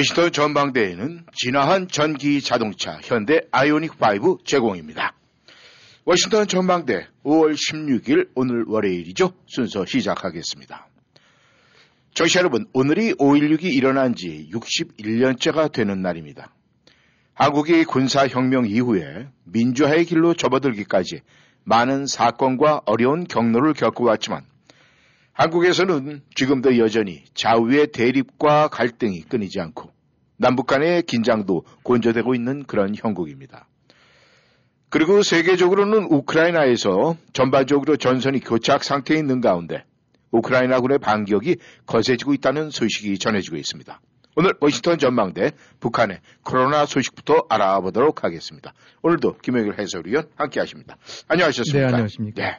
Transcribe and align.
워싱턴 0.00 0.32
전망대에는 0.32 1.26
진화한 1.34 1.86
전기 1.86 2.40
자동차 2.40 2.98
현대 3.02 3.40
아이오닉 3.50 3.96
5 4.00 4.38
제공입니다. 4.44 5.12
워싱턴 6.06 6.48
전망대 6.48 7.06
5월 7.22 7.52
16일 7.52 8.30
오늘 8.34 8.64
월요일이죠. 8.66 9.34
순서 9.46 9.84
시작하겠습니다. 9.84 10.88
정시 12.14 12.38
여러분, 12.38 12.66
오늘이 12.72 13.12
5.16이 13.12 13.64
일어난 13.64 14.14
지 14.14 14.48
61년째가 14.50 15.70
되는 15.70 16.00
날입니다. 16.00 16.54
한국이 17.34 17.84
군사혁명 17.84 18.68
이후에 18.68 19.28
민주화의 19.44 20.06
길로 20.06 20.32
접어들기까지 20.32 21.20
많은 21.64 22.06
사건과 22.06 22.80
어려운 22.86 23.24
경로를 23.24 23.74
겪어왔지만 23.74 24.46
한국에서는 25.40 26.20
지금도 26.34 26.76
여전히 26.76 27.24
좌우의 27.32 27.92
대립과 27.92 28.68
갈등이 28.68 29.22
끊이지 29.22 29.58
않고 29.58 29.89
남북 30.40 30.66
간의 30.66 31.02
긴장도 31.02 31.64
곤조되고 31.82 32.34
있는 32.34 32.64
그런 32.64 32.94
형국입니다. 32.96 33.68
그리고 34.88 35.22
세계적으로는 35.22 36.04
우크라이나에서 36.10 37.16
전반적으로 37.34 37.96
전선이 37.96 38.40
교착 38.40 38.82
상태에 38.82 39.18
있는 39.18 39.42
가운데 39.42 39.84
우크라이나군의 40.30 40.98
반격이 40.98 41.56
거세지고 41.84 42.32
있다는 42.32 42.70
소식이 42.70 43.18
전해지고 43.18 43.56
있습니다. 43.56 44.00
오늘 44.36 44.54
워싱턴 44.60 44.98
전망대 44.98 45.50
북한의 45.78 46.20
코로나 46.42 46.86
소식부터 46.86 47.44
알아보도록 47.50 48.24
하겠습니다. 48.24 48.72
오늘도 49.02 49.38
김영일 49.42 49.78
해설위원 49.78 50.30
함께 50.36 50.58
하십니다. 50.60 50.96
안녕하셨습니까? 51.28 51.86
네, 51.86 51.92
안녕하십니까? 51.92 52.42
네. 52.42 52.58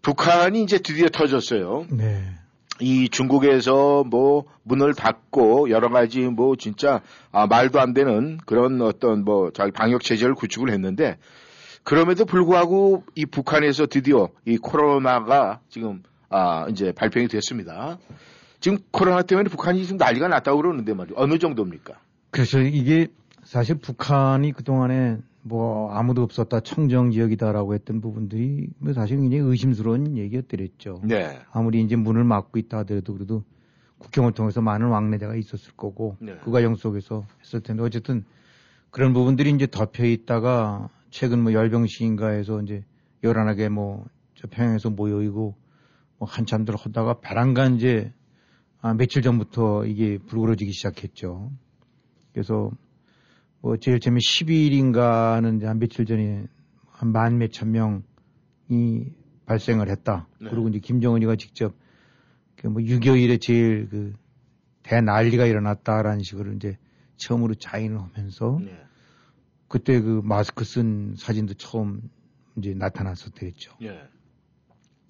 북한이 0.00 0.62
이제 0.62 0.78
드디어 0.78 1.08
터졌어요. 1.08 1.86
네. 1.90 2.41
이 2.80 3.08
중국에서 3.08 4.04
뭐 4.04 4.44
문을 4.62 4.94
닫고 4.94 5.70
여러 5.70 5.88
가지 5.88 6.20
뭐 6.20 6.56
진짜 6.56 7.00
아, 7.30 7.46
말도 7.46 7.80
안 7.80 7.92
되는 7.92 8.38
그런 8.46 8.80
어떤 8.80 9.24
뭐 9.24 9.50
자기 9.52 9.70
방역 9.70 10.02
체제를 10.02 10.34
구축을 10.34 10.70
했는데 10.70 11.18
그럼에도 11.84 12.24
불구하고 12.24 13.04
이 13.14 13.26
북한에서 13.26 13.86
드디어 13.86 14.28
이 14.46 14.56
코로나가 14.56 15.60
지금 15.68 16.02
아 16.28 16.66
이제 16.70 16.92
발병이 16.92 17.28
됐습니다. 17.28 17.98
지금 18.60 18.78
코로나 18.90 19.22
때문에 19.22 19.48
북한이 19.48 19.82
지금 19.82 19.96
난리가 19.96 20.28
났다고 20.28 20.58
그러는데 20.62 20.94
말이죠. 20.94 21.14
어느 21.18 21.38
정도입니까? 21.38 21.94
그래서 22.30 22.60
이게 22.60 23.08
사실 23.42 23.76
북한이 23.76 24.52
그동안에 24.52 25.18
뭐 25.42 25.90
아무도 25.92 26.22
없었다 26.22 26.60
청정 26.60 27.10
지역이다라고 27.10 27.74
했던 27.74 28.00
부분들이 28.00 28.68
뭐 28.78 28.92
사실 28.92 29.18
굉장히 29.18 29.42
의심스러운 29.42 30.16
얘기였더랬죠. 30.16 31.00
네. 31.04 31.40
아무리 31.50 31.82
이제 31.82 31.96
문을 31.96 32.24
막고 32.24 32.58
있다 32.58 32.78
하더라도 32.78 33.12
그래도 33.12 33.44
국경을 33.98 34.32
통해서 34.32 34.60
많은 34.60 34.88
왕래자가 34.88 35.36
있었을 35.36 35.72
거고 35.76 36.16
네. 36.20 36.36
그 36.44 36.50
과정 36.50 36.74
속에서 36.76 37.26
했을 37.40 37.60
텐데 37.60 37.82
어쨌든 37.82 38.24
그런 38.90 39.12
부분들이 39.12 39.50
이제 39.50 39.66
덮여 39.66 40.04
있다가 40.04 40.88
최근 41.10 41.42
뭐 41.42 41.52
열병시인가에서 41.52 42.62
이제 42.62 42.84
요란하게 43.24 43.68
뭐 43.68 44.06
저 44.42 44.48
평양에서 44.48 44.90
모여있고 44.90 45.54
뭐 46.18 46.28
한참들 46.28 46.74
하다가 46.76 47.20
배란간 47.20 47.76
이제 47.76 48.12
아, 48.80 48.92
며칠 48.94 49.22
전부터 49.22 49.86
이게 49.86 50.18
불그러지기 50.18 50.72
시작했죠. 50.72 51.52
그래서 52.32 52.72
뭐 53.62 53.76
제일 53.78 54.00
처음에 54.00 54.18
10일인가는 54.18 55.62
한 55.64 55.78
며칠 55.78 56.04
전에 56.04 56.46
한 56.90 57.12
만 57.12 57.38
몇천 57.38 57.72
명이 57.72 59.12
발생을 59.46 59.88
했다. 59.88 60.28
네. 60.40 60.50
그리고 60.50 60.68
이제 60.68 60.78
김정은이가 60.78 61.36
직접 61.36 61.74
그 62.56 62.68
뭐 62.68 62.80
6.25일에 62.82 63.40
제일 63.40 63.88
그 63.88 64.14
대난리가 64.84 65.46
일어났다라는 65.46 66.22
식으로 66.22 66.52
이제 66.52 66.76
처음으로 67.16 67.54
자인을 67.54 67.98
하면서 67.98 68.60
네. 68.62 68.76
그때 69.68 70.00
그 70.00 70.20
마스크 70.24 70.64
쓴 70.64 71.14
사진도 71.16 71.54
처음 71.54 72.02
이제 72.56 72.74
나타났었대죠. 72.74 73.72
네. 73.80 74.00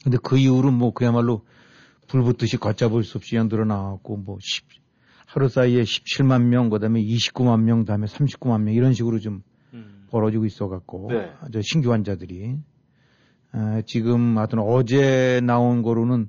근데 0.02 0.18
그 0.22 0.38
이후로 0.38 0.70
뭐 0.72 0.92
그야말로 0.92 1.44
불 2.08 2.22
붙듯이 2.22 2.56
걷잡을 2.56 3.04
수 3.04 3.18
없이 3.18 3.36
연들어 3.36 3.64
나왔고 3.64 4.16
뭐 4.16 4.38
10, 4.40 4.64
하루 5.32 5.48
사이에 5.48 5.82
17만 5.82 6.42
명, 6.42 6.68
그다음에 6.68 7.02
29만 7.02 7.62
명, 7.62 7.80
그다음에 7.80 8.06
39만 8.06 8.64
명 8.64 8.74
이런 8.74 8.92
식으로 8.92 9.18
좀 9.18 9.42
음. 9.72 10.06
벌어지고 10.10 10.44
있어갖고 10.44 11.08
네. 11.08 11.32
저 11.50 11.62
신규 11.62 11.90
환자들이 11.90 12.58
에, 13.54 13.82
지금 13.86 14.36
하여튼 14.36 14.58
어제 14.58 15.40
나온 15.42 15.80
거로는 15.80 16.28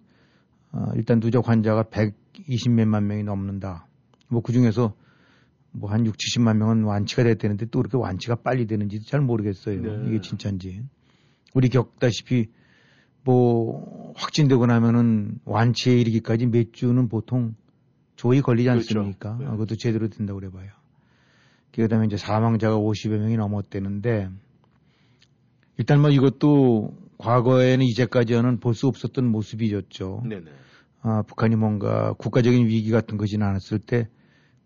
어, 0.72 0.86
일단 0.96 1.20
누적 1.20 1.50
환자가 1.50 1.84
120 1.84 2.72
몇만 2.72 3.06
명이 3.08 3.24
넘는다. 3.24 3.88
뭐 4.30 4.42
그 4.42 4.54
중에서 4.54 4.96
뭐 5.74 5.90
한 5.92 6.06
6, 6.06 6.16
70만 6.16 6.56
명은 6.56 6.84
완치가 6.86 7.24
됐다는데 7.24 7.66
또 7.72 7.80
그렇게 7.80 7.98
완치가 7.98 8.36
빨리 8.36 8.68
되는지 8.68 9.04
잘 9.04 9.20
모르겠어요. 9.20 9.82
네. 9.82 10.08
이게 10.08 10.22
진짜인지. 10.22 10.82
우리 11.54 11.68
겪다시피 11.68 12.48
뭐 13.26 14.14
확진되고 14.16 14.66
나면은 14.66 15.40
완치에 15.44 16.00
이르기까지 16.00 16.46
몇 16.46 16.72
주는 16.72 17.10
보통 17.10 17.56
조이 18.24 18.40
걸리지 18.42 18.70
그렇죠. 18.70 19.00
않습니까? 19.00 19.36
네. 19.38 19.46
아, 19.46 19.52
그것도 19.52 19.76
제대로 19.76 20.08
된다고 20.08 20.40
그래 20.40 20.50
봐요. 20.50 20.70
그다음에 21.76 22.06
이제 22.06 22.16
사망자가 22.16 22.78
50여 22.78 23.18
명이 23.18 23.36
넘었대는데 23.36 24.30
일단 25.78 26.00
뭐 26.02 26.10
이것도 26.10 26.96
과거에는 27.18 27.86
이제까지는 27.86 28.60
볼 28.62 28.74
수 28.76 28.88
없었던 28.88 29.28
모습이었죠. 29.30 30.24
네네. 30.26 30.52
아, 31.02 31.24
북한이 31.28 31.58
뭔가 31.58 32.14
국가적인 32.14 32.66
위기 32.68 32.92
같은 32.92 33.18
것이 33.18 33.38
나왔을 33.38 33.80
때 33.80 34.08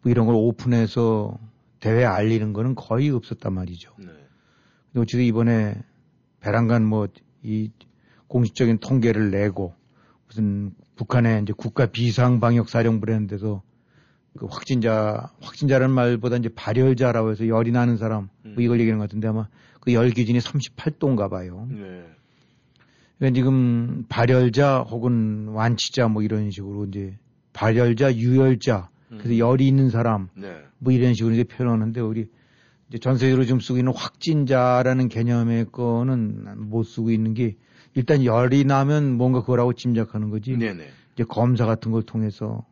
뭐 0.03 0.11
이런 0.11 0.27
걸 0.27 0.35
오픈해서 0.35 1.39
대회에 1.79 2.05
알리는 2.05 2.53
거는 2.53 2.75
거의 2.75 3.09
없었단 3.09 3.51
말이죠. 3.51 3.91
네. 3.97 4.05
근데 4.05 4.99
어쨌든 5.01 5.21
이번에 5.25 5.81
배란간 6.41 6.85
뭐 6.85 7.07
이 7.43 7.71
공식적인 8.27 8.77
통계를 8.79 9.31
내고 9.31 9.73
무슨 10.27 10.71
북한의 10.95 11.43
이제 11.43 11.53
국가 11.55 11.85
비상 11.85 12.39
방역 12.39 12.69
사령부라는 12.69 13.27
데서 13.27 13.61
그 14.37 14.45
확진자 14.45 15.31
확진자라는 15.41 15.93
말보다 15.93 16.37
이제 16.37 16.49
발열자라고 16.49 17.31
해서 17.31 17.47
열이 17.47 17.71
나는 17.71 17.97
사람 17.97 18.29
뭐 18.43 18.63
이걸 18.63 18.79
얘기하는 18.79 18.99
것 18.99 19.09
같은데 19.09 19.27
아마 19.27 19.47
그 19.81 19.93
열 19.93 20.09
기준이 20.09 20.39
38도인가 20.39 21.29
봐요. 21.29 21.65
네. 21.71 22.03
그러니까 23.17 23.35
지금 23.35 24.05
발열자 24.09 24.79
혹은 24.81 25.47
완치자 25.47 26.09
뭐 26.09 26.21
이런 26.21 26.51
식으로 26.51 26.85
이제 26.85 27.17
발열자, 27.53 28.13
유열자 28.15 28.89
그래서 29.09 29.37
열이 29.37 29.65
있는 29.65 29.89
사람 29.89 30.27
네. 30.35 30.57
뭐 30.77 30.91
이런 30.91 31.13
식으로 31.13 31.33
이제 31.33 31.45
표현하는데 31.45 32.01
우리 32.01 32.27
이제 32.89 32.97
전 32.99 33.17
세계로 33.17 33.45
좀 33.45 33.59
쓰고 33.59 33.79
있는 33.79 33.93
확진자라는 33.93 35.07
개념의 35.07 35.67
거는 35.71 36.69
못 36.69 36.83
쓰고 36.83 37.09
있는 37.11 37.33
게 37.33 37.55
일단 37.97 38.23
열이 38.23 38.63
나면 38.63 39.17
뭔가 39.17 39.41
그거라고 39.41 39.73
짐작하는 39.73 40.29
거지. 40.29 40.55
네네. 40.55 40.87
이제 41.15 41.23
검사 41.23 41.65
같은 41.65 41.91
걸 41.91 42.03
통해서 42.03 42.63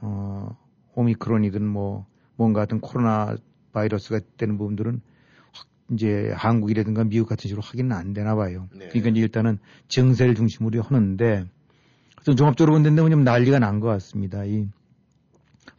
어 0.00 0.56
오미크론이든 0.94 1.66
뭐 1.66 2.06
뭔가 2.36 2.60
같은 2.60 2.80
코로나 2.80 3.36
바이러스가 3.72 4.20
되는 4.36 4.56
부분들은 4.58 5.00
확 5.52 5.66
이제 5.92 6.30
한국이라든가 6.36 7.02
미국 7.04 7.28
같은 7.28 7.48
식으로 7.48 7.62
확인은 7.62 7.96
안 7.96 8.12
되나 8.12 8.36
봐요. 8.36 8.68
네. 8.72 8.88
그러니까 8.88 9.10
이제 9.10 9.20
일단은 9.22 9.58
증세를 9.88 10.36
중심으로 10.36 10.82
하는데 10.82 11.46
좀 12.22 12.36
종합적으로 12.36 12.72
본다면 12.74 13.10
좀 13.10 13.24
난리가 13.24 13.58
난 13.58 13.80
것 13.80 13.88
같습니다. 13.88 14.44
이 14.44 14.68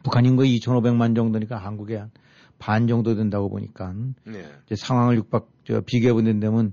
북한 0.02 0.26
인구 0.26 0.42
2,500만 0.42 1.14
정도니까 1.16 1.56
한국에 1.56 1.96
한 1.96 2.10
반 2.58 2.86
정도 2.86 3.16
된다고 3.16 3.48
보니까 3.50 3.92
네. 4.24 4.44
이제 4.66 4.76
상황을 4.76 5.16
육박 5.16 5.48
저 5.64 5.80
비교해 5.80 6.12
본다면 6.12 6.72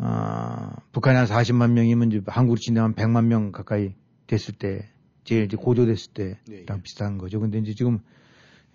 아 0.00 0.76
북한이 0.92 1.16
한 1.16 1.26
40만 1.26 1.72
명이면 1.72 2.12
이제 2.12 2.22
한국으로 2.26 2.58
치면 2.58 2.94
100만 2.94 3.26
명 3.26 3.50
가까이 3.50 3.94
됐을 4.26 4.54
때 4.54 4.88
제일 5.24 5.44
이제 5.44 5.56
고조됐을 5.56 6.36
네, 6.46 6.64
때랑 6.64 6.82
비슷한 6.82 7.18
거죠. 7.18 7.40
근데 7.40 7.58
이제 7.58 7.74
지금 7.74 7.98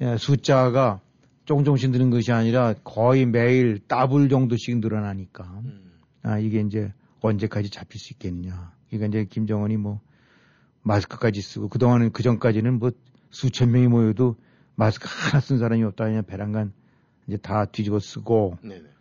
예, 0.02 0.18
숫자가 0.18 1.00
조금 1.46 1.64
조금씩 1.64 1.92
느는 1.92 2.10
것이 2.10 2.32
아니라 2.32 2.74
거의 2.84 3.26
매일 3.26 3.80
더블 3.88 4.28
정도씩 4.28 4.80
늘어나니까 4.80 5.44
음. 5.66 5.94
아 6.24 6.40
이게 6.40 6.60
이제 6.60 6.94
언제까지 7.22 7.70
잡힐 7.70 8.00
수 8.00 8.14
있겠느냐. 8.14 8.74
그러니까 8.90 9.08
이제 9.08 9.26
김정은이 9.30 9.78
뭐 9.78 10.02
마스크까지 10.82 11.42
쓰고 11.42 11.70
그동안은 11.70 12.12
그 12.12 12.22
전까지는 12.22 12.80
뭐 12.80 12.92
수천 13.30 13.72
명이 13.72 13.88
모여도 13.88 14.36
마스크 14.76 15.08
하나 15.10 15.40
쓴 15.40 15.58
사람이 15.58 15.84
없다 15.84 16.06
그냥 16.06 16.24
배란간 16.26 16.74
이제 17.28 17.38
다 17.38 17.66
뒤집어 17.66 18.00
쓰고 18.00 18.58
네네. 18.62 18.93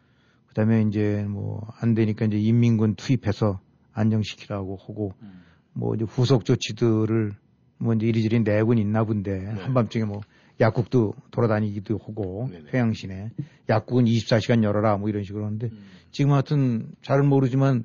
그다음에 0.53 0.83
이제 0.83 1.25
뭐 1.29 1.63
안 1.81 1.95
되니까 1.95 2.27
이제 2.27 2.39
인민군 2.39 2.95
투입해서 2.95 3.61
안정시키라고 3.93 4.77
하고 4.77 5.13
음. 5.23 5.43
뭐 5.73 5.95
이제 5.95 6.05
후속 6.05 6.45
조치들을 6.45 7.33
뭐 7.79 7.95
이제 7.95 8.07
이리저리 8.07 8.45
내군 8.45 8.79
있나 8.79 9.05
본데 9.05 9.39
네. 9.39 9.63
한밤중에 9.63 10.05
뭐 10.05 10.21
약국도 10.61 11.15
돌아다니기도 11.31 11.99
하고 11.99 12.49
네네. 12.53 12.71
회양시내 12.73 13.31
약국은 13.69 14.05
24시간 14.05 14.63
열어라 14.63 14.97
뭐 14.99 15.09
이런 15.09 15.25
식으로 15.25 15.45
하는데 15.45 15.67
음. 15.67 15.85
지금 16.13 16.33
하여튼 16.33 16.93
잘은 17.03 17.27
모르지만 17.27 17.85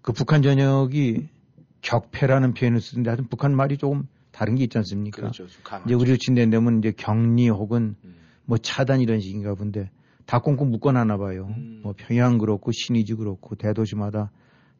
그 0.00 0.12
북한 0.12 0.42
전역이 0.42 1.28
격패라는 1.82 2.54
표현을 2.54 2.80
쓰는데 2.80 3.10
하여튼 3.10 3.26
북한 3.28 3.54
말이 3.54 3.76
조금 3.76 4.08
다른 4.30 4.54
게 4.54 4.64
있지 4.64 4.78
않습니까? 4.78 5.16
그렇죠. 5.18 5.46
이제 5.84 5.94
우리로 5.94 6.16
친다면 6.16 6.78
이제 6.78 6.92
격리 6.96 7.48
혹은 7.50 7.96
음. 8.04 8.14
뭐 8.46 8.58
차단 8.58 9.00
이런 9.00 9.20
식인가 9.20 9.54
본데 9.54 9.90
다 10.26 10.40
꽁꽁 10.40 10.70
묶어놨나 10.70 11.16
봐요. 11.16 11.46
음. 11.56 11.80
뭐 11.82 11.94
평양 11.96 12.38
그렇고 12.38 12.72
신의주 12.72 13.16
그렇고 13.16 13.54
대도시마다 13.56 14.30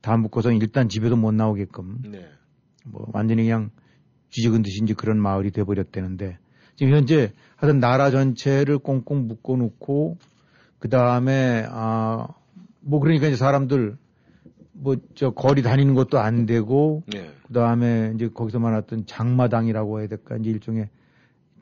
다 0.00 0.16
묶어서 0.16 0.52
일단 0.52 0.88
집에도 0.88 1.16
못 1.16 1.32
나오게끔 1.32 2.02
네. 2.10 2.26
뭐 2.84 3.06
완전히 3.12 3.44
그냥 3.44 3.70
쥐적은 4.30 4.62
듯이 4.62 4.80
이제 4.82 4.94
그런 4.94 5.18
마을이 5.18 5.50
돼버렸다는데 5.50 6.38
지금 6.76 6.94
현재 6.94 7.32
하여튼 7.56 7.80
나라 7.80 8.10
전체를 8.10 8.78
꽁꽁 8.78 9.26
묶어놓고 9.26 10.18
그 10.78 10.88
다음에 10.88 11.66
아 11.68 12.28
뭐 12.84 13.00
그러니까 13.00 13.26
이제 13.26 13.36
사람들 13.36 13.96
뭐 14.72 14.96
저 15.14 15.30
거리 15.30 15.62
다니는 15.62 15.94
것도 15.94 16.18
안 16.18 16.46
되고 16.46 17.02
네. 17.06 17.30
그 17.46 17.52
다음에 17.52 18.12
이제 18.14 18.28
거기서 18.28 18.58
말했던 18.58 19.06
장마당이라고 19.06 20.00
해야 20.00 20.08
될까 20.08 20.36
이제 20.36 20.50
일종의 20.50 20.88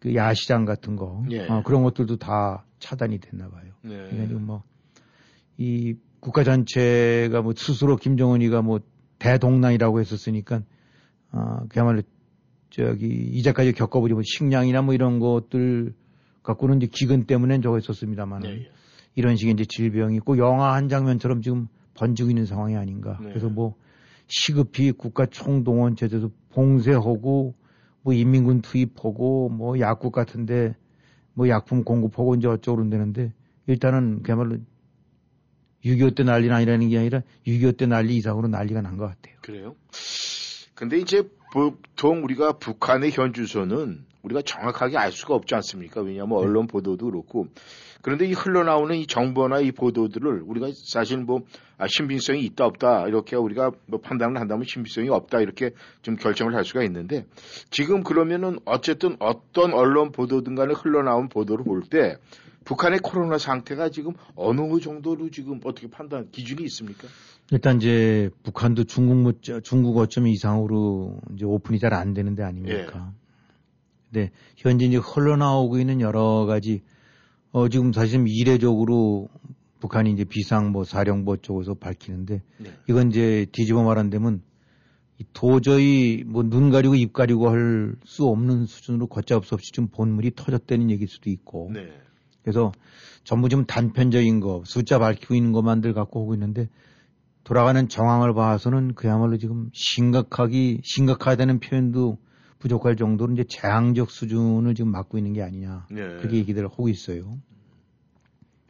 그 0.01 0.15
야시장 0.15 0.65
같은 0.65 0.97
거 0.97 1.23
예. 1.31 1.47
어, 1.47 1.63
그런 1.65 1.83
것들도 1.83 2.17
다 2.17 2.65
차단이 2.83 3.19
됐나 3.19 3.49
봐요. 3.49 3.73
네. 3.83 3.91
그러니까 3.91 4.27
지금 4.27 4.47
뭐이 4.47 5.95
국가 6.21 6.45
전체가 6.45 7.41
뭐 7.43 7.55
스스로 7.57 7.97
김정은이가 7.97 8.63
뭐 8.63 8.81
대동란이라고 9.19 10.01
했었으니까 10.01 10.63
아 11.31 11.65
그야말로 11.69 12.03
저기 12.71 13.07
이제까지 13.07 13.73
겪어보지 13.73 14.15
뭐 14.15 14.23
식량이나 14.25 14.83
뭐 14.83 14.95
이런 14.95 15.21
것들 15.21 15.95
갖고는 16.43 16.79
이제 16.79 16.89
기근 16.91 17.25
때문에 17.25 17.61
저거 17.61 17.77
했었습니다만 17.77 18.41
네. 18.41 18.49
예. 18.49 18.71
이런 19.15 19.37
식의 19.37 19.55
이제 19.55 19.65
질병이 19.65 20.19
꼭 20.21 20.39
영화 20.39 20.75
한 20.75 20.89
장면처럼 20.89 21.41
지금 21.41 21.69
번지고 21.95 22.31
있는 22.31 22.47
상황이 22.47 22.77
아닌가. 22.77 23.19
네. 23.21 23.29
그래서 23.29 23.49
뭐 23.49 23.77
시급히 24.27 24.91
국가 24.93 25.27
총동원 25.27 25.95
제대로 25.95 26.33
봉쇄하고 26.51 27.55
뭐 28.03 28.13
인민군 28.13 28.61
투입하고 28.61 29.51
뭐 29.51 29.79
약국 29.79 30.13
같은데 30.13 30.75
뭐 31.35 31.49
약품 31.49 31.85
공급하고 31.85 32.35
이제 32.35 32.49
어쩌고 32.49 32.77
그런다는데 32.77 33.33
일단은 33.67 34.23
그야말로 34.23 34.57
6.25 35.85 36.17
때 36.17 36.23
난리 36.25 36.51
아니라는 36.51 36.89
게 36.89 36.99
아니라 36.99 37.21
6.25 37.47 37.77
때 37.77 37.87
난리 37.87 38.17
이상으로 38.17 38.49
난리가 38.49 38.83
난 38.83 38.97
것 38.97 39.07
같아요. 39.07 39.35
그래요? 39.43 39.75
근데 40.75 40.99
이제 40.99 41.29
보통 41.53 42.23
우리가 42.25 42.59
북한의 42.59 43.11
현 43.13 43.33
주소는 43.33 44.05
우리가 44.23 44.43
정확하게 44.43 44.97
알 44.97 45.11
수가 45.13 45.35
없지 45.35 45.55
않습니까? 45.57 46.01
왜냐하면 46.01 46.39
네. 46.39 46.45
언론 46.45 46.67
보도도 46.67 47.07
그렇고. 47.11 47.49
그런데 48.03 48.27
이 48.27 48.33
흘러나오는 48.33 48.97
이 48.97 49.07
정보나 49.07 49.61
이 49.61 49.73
보도들을 49.73 50.43
우리가 50.45 50.69
사실 50.75 51.19
뭐 51.19 51.43
아, 51.79 51.87
신빙성이 51.89 52.45
있다 52.45 52.67
없다 52.67 53.07
이렇게 53.07 53.37
우리가 53.37 53.71
뭐 53.87 54.01
판단을 54.01 54.41
한다면 54.41 54.65
신빙성이 54.69 55.09
없다 55.09 55.41
이렇게 55.41 55.71
좀 56.03 56.17
결정을 56.17 56.55
할 56.55 56.65
수가 56.65 56.83
있는데 56.85 57.25
지금 57.71 58.03
그러면은 58.03 58.59
어쨌든 58.65 59.17
어떤 59.21 59.73
언론 59.73 60.13
보도든 60.13 60.55
간에 60.57 60.75
흘러나온 60.75 61.29
보도를 61.29 61.65
볼 61.65 61.83
때 61.89 62.17
북한의 62.65 63.01
코로나 63.03 63.39
상태가 63.39 63.89
지금 63.89 64.13
어느 64.37 64.79
정도로 64.81 65.31
지금 65.31 65.61
어떻게 65.65 65.89
판단 65.89 66.31
기준이 66.31 66.63
있습니까? 66.65 67.09
일단 67.51 67.77
이제 67.79 68.31
북한도 68.45 68.85
중국 68.85 69.17
못 69.17 69.43
중국 69.65 69.99
어쩜 69.99 70.29
이상으로 70.29 71.21
이제 71.35 71.45
오픈이 71.45 71.79
잘 71.81 71.93
안 71.93 72.15
되는 72.15 72.35
데 72.35 72.43
아닙니까? 72.45 73.13
근데 74.11 74.31
현재 74.57 74.87
이제 74.87 74.97
흘러나오고 74.97 75.79
있는 75.79 76.01
여러 76.01 76.47
가지 76.47 76.83
어 77.53 77.69
지금 77.69 77.93
사실 77.93 78.25
이례적으로 78.27 79.29
북한이 79.81 80.13
이제 80.13 80.25
비상 80.25 80.73
뭐 80.73 80.85
사령부 80.85 81.39
쪽에서 81.43 81.75
밝히는데 81.75 82.43
네. 82.59 82.73
이건 82.89 83.11
이제 83.11 83.47
뒤집어 83.53 83.83
말한다면 83.83 84.43
이 85.19 85.25
도저히 85.33 86.25
뭐 86.27 86.43
눈 86.45 86.71
가리고 86.71 86.95
입 86.95 87.13
가리고 87.13 87.51
할 87.51 87.97
수 88.05 88.27
없는 88.27 88.67
수준으로 88.67 89.07
걷잡수 89.07 89.55
없이 89.55 89.71
좀 89.73 89.89
본물이 89.89 90.33
터졌다는 90.35 90.91
얘기일 90.91 91.09
수도 91.09 91.31
있고 91.31 91.71
네. 91.73 91.93
그래서 92.43 92.73
전부 93.25 93.49
좀 93.49 93.67
단편적인 93.67 94.41
거, 94.41 94.63
숫자 94.65 94.99
밝히고 94.99 95.35
있는 95.35 95.53
것만들 95.53 95.95
갖고 95.95 96.23
오고 96.23 96.35
있는데 96.35 96.69
돌아가는 97.45 97.89
정황을 97.89 98.35
봐서는 98.35 98.95
그야말로 98.95 99.37
지금 99.37 99.71
심각하기, 99.73 100.81
심각하다는 100.83 101.61
표현도 101.61 102.19
부족할 102.63 102.95
정도로 102.95 103.33
이제 103.33 103.43
재앙적 103.43 104.13
수준을 104.13 104.77
지금 104.77 104.93
맞고 104.93 105.19
있는 105.19 105.33
게 105.33 105.43
아니냐. 105.43 105.89
네. 105.91 105.97
그렇게 106.19 106.37
얘기들을 106.37 106.69
하고 106.69 106.89
있어요. 106.89 107.39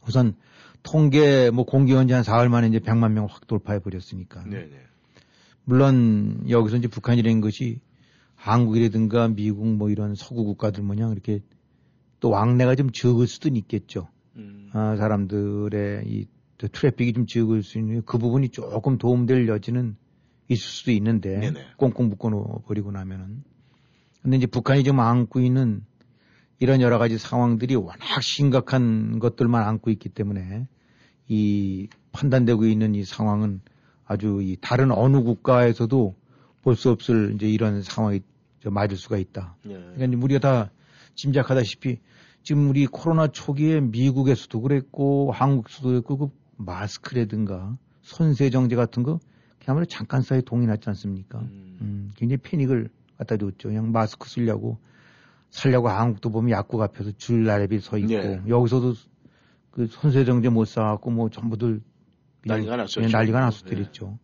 우선 0.06 0.34
통계 0.82 1.50
뭐 1.50 1.66
공개한 1.66 2.08
지 2.08 2.14
한 2.14 2.22
사흘 2.22 2.48
만에 2.48 2.68
이제 2.68 2.78
100만 2.78 3.12
명 3.12 3.26
확 3.26 3.46
돌파해 3.46 3.80
버렸으니까. 3.80 4.44
네, 4.44 4.66
네. 4.66 4.76
물론 5.64 6.42
여기서 6.48 6.78
이제 6.78 6.88
북한이라는 6.88 7.42
것이 7.42 7.80
한국이라든가 8.34 9.28
미국 9.28 9.66
뭐 9.66 9.90
이런 9.90 10.14
서구 10.14 10.44
국가들 10.44 10.82
뭐냐 10.82 11.12
이렇게 11.12 11.40
또 12.18 12.30
왕래가 12.30 12.74
좀 12.76 12.90
적을 12.92 13.26
수도 13.26 13.50
있겠죠. 13.50 14.08
음. 14.36 14.70
아, 14.72 14.96
사람들의 14.96 16.04
이 16.06 16.26
트래픽이 16.56 17.12
좀 17.12 17.26
적을 17.26 17.62
수 17.62 17.78
있는 17.78 18.02
그 18.06 18.16
부분이 18.16 18.48
조금 18.48 18.96
도움될 18.96 19.48
여지는 19.48 19.96
있을 20.48 20.62
수도 20.66 20.92
있는데 20.92 21.38
네네. 21.40 21.60
꽁꽁 21.76 22.08
묶어 22.08 22.62
버리고 22.66 22.90
나면은 22.90 23.44
근데 24.22 24.36
이제 24.36 24.46
북한이 24.46 24.84
좀 24.84 25.00
안고 25.00 25.40
있는 25.40 25.84
이런 26.58 26.80
여러 26.80 26.98
가지 26.98 27.18
상황들이 27.18 27.74
워낙 27.74 28.22
심각한 28.22 29.18
것들만 29.18 29.64
안고 29.66 29.90
있기 29.90 30.08
때문에 30.08 30.68
이 31.28 31.88
판단되고 32.12 32.66
있는 32.66 32.94
이 32.94 33.04
상황은 33.04 33.60
아주 34.04 34.40
이 34.42 34.56
다른 34.60 34.92
어느 34.92 35.22
국가에서도 35.22 36.14
볼 36.62 36.76
수 36.76 36.90
없을 36.90 37.32
이제 37.34 37.48
이런 37.48 37.82
상황이 37.82 38.20
저 38.60 38.70
맞을 38.70 38.96
수가 38.96 39.18
있다. 39.18 39.56
네. 39.64 39.74
그러니까 39.96 40.24
우리가 40.24 40.40
다 40.40 40.70
짐작하다시피 41.16 41.98
지금 42.44 42.68
우리 42.70 42.86
코로나 42.86 43.26
초기에 43.26 43.80
미국에서도 43.80 44.60
그랬고 44.60 45.32
한국에서도 45.32 45.88
그랬고 45.88 46.16
그 46.16 46.28
마스크라든가 46.56 47.76
손세 48.02 48.50
정제 48.50 48.76
같은 48.76 49.02
거 49.02 49.18
그야말로 49.64 49.86
잠깐 49.86 50.22
사이에 50.22 50.42
동이 50.42 50.66
났지 50.66 50.88
않습니까? 50.90 51.40
음. 51.40 51.78
음, 51.80 52.12
굉장히 52.16 52.38
패닉을 52.42 52.88
갖다 53.18 53.36
줬죠. 53.36 53.68
그냥 53.68 53.92
마스크 53.92 54.28
쓰려고 54.28 54.78
살려고 55.50 55.88
한국도 55.88 56.30
보면 56.30 56.50
약국 56.50 56.80
앞에서 56.80 57.12
줄 57.12 57.44
나래비 57.44 57.80
서 57.80 57.98
있고 57.98 58.08
네. 58.08 58.40
여기서도 58.48 58.94
그 59.70 59.86
손세정제 59.86 60.48
못 60.48 60.66
사갖고 60.66 61.10
뭐 61.10 61.28
전부들 61.28 61.80
난리가 62.44 62.76
났었죠. 62.76 63.08
난리가 63.08 63.40
났을 63.40 63.66
네. 63.66 63.76
때랬죠. 63.76 64.18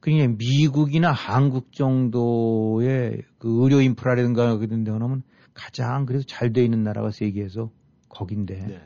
그러니까 0.00 0.34
미국이나 0.38 1.10
한국 1.10 1.72
정도의 1.72 3.22
그 3.38 3.62
의료 3.62 3.80
인프라라든가 3.80 4.56
그런 4.58 4.84
데 4.84 4.90
하면 4.90 5.22
가장 5.54 6.06
그래서 6.06 6.24
잘 6.26 6.52
돼 6.52 6.62
있는 6.62 6.84
나라가 6.84 7.10
세계에서 7.10 7.70
거긴데 8.08 8.66
네. 8.66 8.80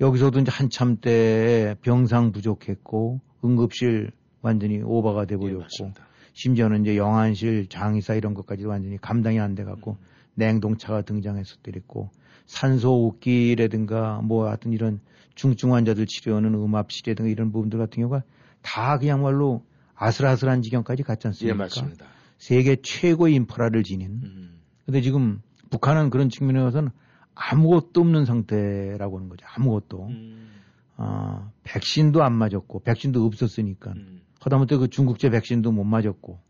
여기서도 0.00 0.40
이제 0.40 0.50
한참 0.50 0.96
때 1.00 1.76
병상 1.82 2.32
부족했고 2.32 3.20
응급실 3.44 4.10
완전히 4.42 4.80
오버가 4.82 5.26
돼 5.26 5.34
예, 5.34 5.38
버렸고. 5.38 5.92
심지어는 6.38 6.82
이제 6.82 6.96
영안실 6.96 7.66
장의사 7.68 8.14
이런 8.14 8.32
것까지 8.32 8.64
완전히 8.64 8.96
감당이 8.96 9.40
안 9.40 9.56
돼 9.56 9.64
갖고 9.64 9.96
음. 10.00 10.06
냉동차가 10.34 11.02
등장했었더랬고 11.02 12.10
산소호흡기라든가 12.46 14.20
뭐 14.22 14.46
하여튼 14.46 14.72
이런 14.72 15.00
중증 15.34 15.74
환자들 15.74 16.06
치료하는 16.06 16.54
음압실이라든가 16.54 17.28
이런 17.28 17.50
부분들 17.50 17.80
같은 17.80 18.02
경우가 18.02 18.22
다 18.62 18.98
그야말로 18.98 19.64
아슬아슬한 19.96 20.62
지경까지 20.62 21.02
갔지 21.02 21.26
않습니까? 21.26 21.54
예, 21.54 21.58
맞습니다. 21.58 22.06
세계 22.38 22.76
최고의 22.80 23.34
인프라를 23.34 23.82
지닌. 23.82 24.20
음. 24.22 24.60
근데 24.86 25.00
지금 25.00 25.40
북한은 25.70 26.10
그런 26.10 26.28
측면에서는 26.28 26.88
아무것도 27.34 28.00
없는 28.00 28.26
상태라고 28.26 29.16
하는 29.18 29.28
거죠. 29.28 29.44
아무것도. 29.56 30.06
음. 30.06 30.50
아, 30.96 31.50
백신도 31.64 32.22
안 32.22 32.32
맞았고, 32.34 32.80
백신도 32.80 33.24
없었으니까. 33.24 33.92
음. 33.92 34.20
하다못해 34.48 34.76
그 34.76 34.88
중국제 34.88 35.30
백신도 35.30 35.72
못 35.72 35.84
맞았고. 35.84 36.40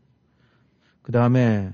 그 1.01 1.11
다음에 1.11 1.73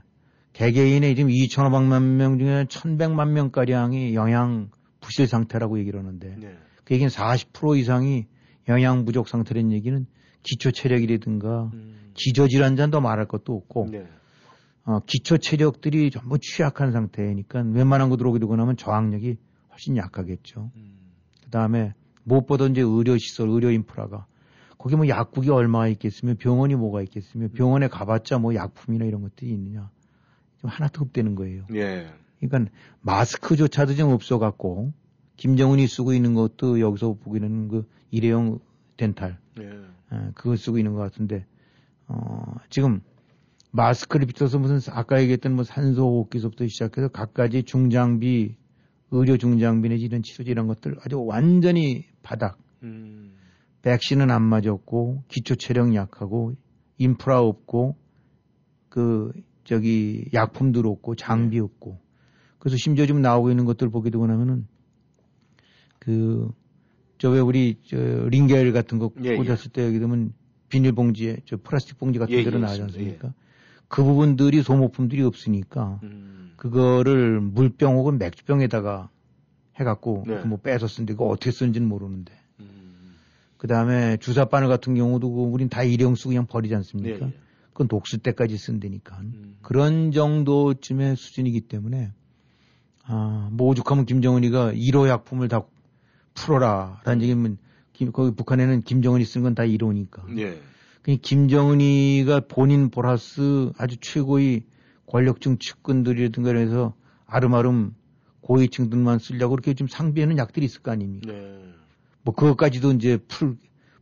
개개인의 0.53 1.15
지금 1.15 1.29
2,500만 1.29 2.01
명 2.15 2.38
중에 2.39 2.65
1,100만 2.65 3.29
명가량이 3.29 4.15
영양 4.15 4.70
부실 5.01 5.27
상태라고 5.27 5.79
얘기를 5.79 6.00
하는데, 6.00 6.36
네. 6.39 6.58
그 6.84 6.94
얘기는 6.94 7.10
40% 7.10 7.77
이상이 7.77 8.25
영양 8.67 9.05
부족 9.05 9.27
상태라는 9.27 9.72
얘기는 9.72 10.05
기초 10.44 10.72
체력이라든가 10.72 11.70
음. 11.74 12.12
기저질환자도 12.13 13.01
말할 13.01 13.27
것도 13.27 13.53
없고, 13.53 13.89
네. 13.91 14.08
어, 14.86 15.00
기초 15.05 15.38
체력들이 15.38 16.12
전부 16.12 16.38
취약한 16.39 16.91
상태니까 16.91 17.63
웬만한 17.74 18.10
거 18.10 18.17
들어오게 18.17 18.39
되고 18.39 18.55
나면 18.55 18.77
저항력이 18.77 19.38
훨씬 19.72 19.98
약하겠죠. 19.98 20.72
음. 20.75 20.96
그 21.44 21.50
다음에 21.50 21.94
무엇보다 22.24 22.67
이제 22.67 22.82
의료시설, 22.82 23.50
의료 23.50 23.72
인프라가 23.72 24.25
거기 24.77 24.96
뭐 24.96 25.08
약국이 25.08 25.50
얼마가 25.50 25.88
있겠으며 25.89 26.36
병원이 26.38 26.75
뭐가 26.75 27.01
있겠으며 27.03 27.48
병원에 27.53 27.88
가봤자 27.88 28.38
뭐 28.38 28.55
약품이나 28.55 29.05
이런 29.05 29.22
것들이 29.22 29.51
있느냐. 29.51 29.89
좀 30.58 30.70
하나도 30.70 31.03
없다는 31.03 31.36
거예요. 31.36 31.65
예. 31.74 32.08
그러니까 32.39 32.72
마스크조차도 33.01 33.96
좀 33.96 34.12
없어갖고 34.12 34.94
김정은이 35.38 35.88
쓰고 35.88 36.13
있는 36.13 36.34
것도 36.34 36.79
여기서 36.79 37.13
보기는 37.13 37.67
그 37.67 37.88
일회용 38.12 38.60
덴탈 38.98 39.38
예. 39.60 39.63
예, 39.65 40.32
그거 40.34 40.55
쓰고 40.55 40.77
있는 40.77 40.94
것 40.94 41.00
같은데 41.00 41.46
어, 42.08 42.55
지금 42.70 43.01
마스크를 43.72 44.25
비춰서 44.27 44.58
무슨 44.58 44.79
아까 44.94 45.22
얘기했던 45.22 45.53
뭐 45.53 45.63
산소 45.63 46.03
호흡기서부터 46.03 46.67
시작해서 46.67 47.10
각가지 47.10 47.63
중장비, 47.63 48.55
의료 49.12 49.38
중장비 49.38 49.89
내지 49.89 50.05
이런 50.05 50.24
치료제 50.24 50.51
이런 50.51 50.67
것들 50.67 50.96
아주 51.03 51.22
완전히 51.22 52.05
바닥. 52.24 52.58
음. 52.84 53.34
백신은 53.86 54.32
안 54.32 54.42
맞았고 54.42 55.24
기초 55.27 55.56
체력 55.56 55.94
약하고 55.94 56.56
인프라 56.98 57.42
없고 57.42 57.96
그 58.89 59.32
저기 59.63 60.25
약품들 60.34 60.86
없고 60.88 61.15
장비 61.15 61.60
없고 61.60 62.00
그래서 62.60 62.77
심지어 62.77 63.06
지금 63.06 63.22
나오고 63.22 63.51
있는 63.51 63.65
것들 63.65 63.89
보게 63.89 64.10
되고 64.10 64.25
나면은 64.27 64.68
그 66.00 66.51
저 67.18 67.32
왜 67.32 67.39
우리 67.39 67.77
저 67.88 67.98
링겔 67.98 68.74
같은 68.74 69.00
거 69.00 69.12
예, 69.24 69.30
예. 69.32 69.36
꽂았을 69.38 69.72
때 69.72 69.86
여기 69.86 70.00
되면 70.00 70.34
비닐봉지에 70.70 71.38
저 71.46 71.58
플라스틱 71.58 71.98
봉지 71.98 72.20
같은 72.20 72.34
예, 72.34 72.44
데로 72.44 72.60
예, 72.60 72.63
있습니다. 72.63 72.84
않습니까? 72.86 73.34
그 73.88 74.04
부분들이 74.04 74.62
소모품들이 74.62 75.22
없으니까 75.24 76.00
음. 76.04 76.54
그거를 76.58 77.39
물병 77.39 77.96
혹은 77.96 78.18
맥주병에다가 78.18 79.10
해갖고 79.80 80.24
네. 80.27 80.42
그뭐 80.42 80.58
빼서 80.58 80.88
쓴데 80.88 81.13
그거 81.13 81.27
어떻게 81.27 81.51
쓰는지는 81.51 81.88
모르는데 81.88 82.34
음. 82.34 82.44
그 83.57 83.67
다음에 83.67 84.17
주사 84.17 84.45
바늘 84.45 84.67
같은 84.67 84.95
경우도 84.95 85.31
그 85.31 85.41
우린 85.41 85.69
다 85.69 85.83
일회용 85.83 86.15
쓰고 86.15 86.29
그냥 86.29 86.45
버리지 86.47 86.71
네. 86.71 86.77
않습니까? 86.77 87.27
예. 87.27 87.33
그건 87.71 87.88
독수 87.88 88.19
때까지 88.19 88.57
쓴다니까. 88.57 89.17
음. 89.19 89.57
그런 89.62 90.12
정도쯤의 90.12 91.15
수준이기 91.17 91.62
때문에 91.62 92.12
아, 93.03 93.50
뭐 93.51 93.67
오죽하면 93.67 94.05
김정은이가 94.05 94.74
1호 94.74 95.07
약품을 95.07 95.47
다 95.47 95.63
풀어라. 96.33 97.01
라는 97.05 97.21
얘기면 97.21 97.57
김- 97.93 98.12
거기 98.12 98.35
북한에는 98.35 98.81
김정은이 98.81 99.24
쓴 99.25 99.43
건 99.43 99.55
다 99.55 99.63
1호니까. 99.63 100.38
예. 100.39 100.59
그 101.01 101.15
김정은이가 101.17 102.41
본인 102.47 102.89
보라스 102.89 103.71
아주 103.77 103.97
최고의 104.01 104.63
권력층 105.05 105.57
측근들이라든가 105.59 106.50
그래서 106.51 106.93
아름아름 107.27 107.93
고위층들만 108.41 109.19
쓰려고 109.19 109.51
그렇게 109.55 109.74
좀 109.75 109.88
상비하는 109.88 110.38
약들이 110.38 110.65
있을 110.65 110.81
거 110.81 110.91
아닙니까? 110.91 111.31
네. 111.31 111.62
뭐 112.25 112.34
그것까지도 112.34 112.91
이제 112.94 113.17
풀, 113.27 113.55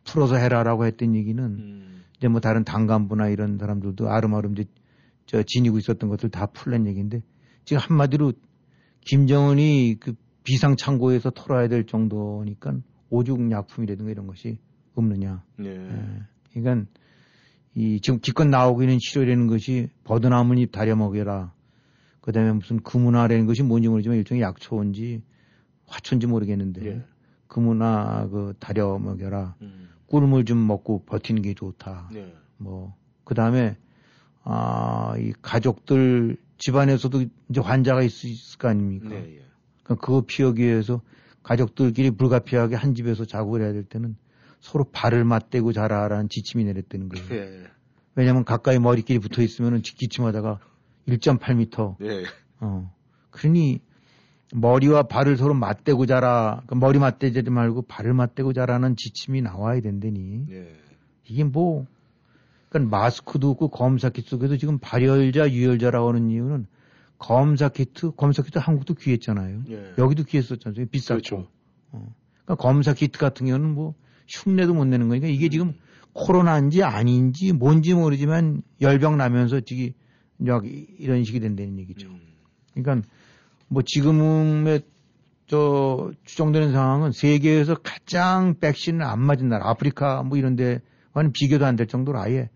풀어서 0.05 0.37
해라라고 0.37 0.85
했던 0.85 1.13
얘기는 1.13 1.43
음. 1.43 2.03
이제 2.17 2.29
뭐 2.29 2.39
다른 2.39 2.63
당 2.63 2.87
간부나 2.87 3.27
이런 3.27 3.59
사람들도 3.59 4.09
아름아름 4.09 4.53
이제 4.53 4.65
저 5.25 5.43
지니고 5.43 5.77
있었던 5.77 6.09
것들 6.09 6.29
다 6.29 6.47
풀란 6.47 6.87
얘기인데 6.87 7.21
지금 7.65 7.81
한마디로 7.81 8.33
김정은이 9.01 9.97
그 9.99 10.15
비상 10.43 10.75
창고에서 10.77 11.31
털어야 11.31 11.67
될 11.67 11.85
정도니까 11.85 12.77
오죽 13.09 13.51
약품이라든가 13.51 14.09
이런 14.11 14.25
것이 14.25 14.57
없느냐. 14.95 15.43
네. 15.57 15.69
예. 15.69 16.61
그러니까 16.61 16.89
이 17.75 17.99
지금 18.01 18.19
기껏 18.21 18.45
나오고 18.45 18.83
있는 18.83 18.99
치료라는 18.99 19.47
것이 19.47 19.89
버드나무잎 20.05 20.71
다려 20.71 20.95
먹여라. 20.95 21.53
그다음에 22.21 22.53
무슨 22.53 22.79
금은화라는 22.79 23.47
것이 23.47 23.63
뭔지 23.63 23.89
모르지만 23.89 24.17
일종의 24.17 24.41
약초인지 24.43 25.23
화초인지 25.87 26.27
모르겠는데 26.27 26.85
예. 26.85 27.03
금은화 27.53 28.29
그 28.31 28.53
다려 28.59 28.97
먹여라. 28.97 29.55
음. 29.61 29.89
꿀물 30.07 30.45
좀 30.45 30.65
먹고 30.65 31.05
버티는 31.05 31.41
게 31.41 31.53
좋다. 31.53 32.09
네. 32.11 32.35
뭐 32.57 32.95
그다음에 33.23 33.77
아, 34.43 35.15
이 35.17 35.33
가족들 35.41 36.37
집안에서도 36.57 37.25
이제 37.49 37.61
환자가 37.61 38.01
있, 38.03 38.11
을거 38.25 38.67
아닙니까? 38.67 39.09
네. 39.09 39.15
예. 39.15 39.45
그러니까 39.83 40.05
그거 40.05 40.23
피하기 40.25 40.61
위해서 40.61 41.01
가족들끼리 41.43 42.11
불가피하게 42.11 42.75
한 42.75 42.95
집에서 42.95 43.25
자고 43.25 43.51
그래야 43.51 43.71
될 43.71 43.83
때는 43.83 44.15
서로 44.59 44.85
발을 44.91 45.25
맞대고 45.25 45.73
자라라는 45.73 46.29
지침이 46.29 46.63
내렸다는 46.63 47.09
거예요. 47.09 47.27
예. 47.31 47.63
왜냐하면 48.15 48.45
가까이 48.45 48.79
머리끼리 48.79 49.19
붙어 49.19 49.41
있으면은 49.41 49.81
기침하다가 49.81 50.59
1.8m. 51.07 51.97
네. 51.99 52.23
어. 52.59 52.93
그러니 53.31 53.81
머리와 54.53 55.03
발을 55.03 55.35
서로 55.35 55.53
맞대고 55.53 56.05
자라. 56.05 56.61
그러니까 56.65 56.75
머리 56.75 56.99
맞대지 56.99 57.41
말고 57.49 57.83
발을 57.83 58.13
맞대고 58.13 58.53
자라는 58.53 58.95
지침이 58.95 59.41
나와야 59.41 59.81
된다니. 59.81 60.45
네. 60.47 60.75
이게 61.27 61.43
뭐, 61.43 61.85
그러니까 62.69 62.95
마스크도 62.95 63.49
없고 63.51 63.69
검사 63.69 64.09
키트 64.09 64.29
속에도 64.29 64.57
지금 64.57 64.77
발열자, 64.77 65.51
유열자라고 65.51 66.09
하는 66.09 66.29
이유는 66.29 66.67
검사 67.17 67.69
키트, 67.69 68.11
검사 68.11 68.43
키트 68.43 68.59
한국도 68.59 68.93
귀했잖아요. 68.93 69.63
예. 69.69 69.93
여기도 69.97 70.23
귀했었잖아요. 70.23 70.85
비쌌고. 70.87 71.21
그렇죠. 71.21 71.47
어. 71.91 72.13
그러니까 72.43 72.55
검사 72.55 72.93
키트 72.93 73.17
같은 73.17 73.47
경우는 73.47 73.73
뭐 73.73 73.95
흉내도 74.27 74.73
못 74.73 74.85
내는 74.85 75.07
거니까 75.07 75.27
이게 75.27 75.49
지금 75.49 75.73
코로나인지 76.13 76.83
아닌지 76.83 77.53
뭔지 77.53 77.93
모르지만 77.95 78.61
열병 78.81 79.17
나면서 79.17 79.61
지금 79.61 79.93
약 80.45 80.63
이런 80.65 81.23
식이 81.23 81.39
된다는 81.39 81.79
얘기죠. 81.79 82.07
음. 82.07 82.19
그러니까 82.73 83.07
뭐 83.73 83.81
지금의 83.83 84.81
저 85.47 86.11
추정되는 86.25 86.71
상황은 86.71 87.11
세계에서 87.11 87.75
가장 87.75 88.55
백신을 88.59 89.03
안 89.03 89.19
맞은 89.21 89.49
나라 89.49 89.69
아프리카 89.69 90.23
뭐 90.23 90.37
이런 90.37 90.55
데와는 90.55 91.31
비교도 91.33 91.65
안 91.65 91.75
될 91.75 91.87
정도로 91.87 92.19
아예 92.19 92.49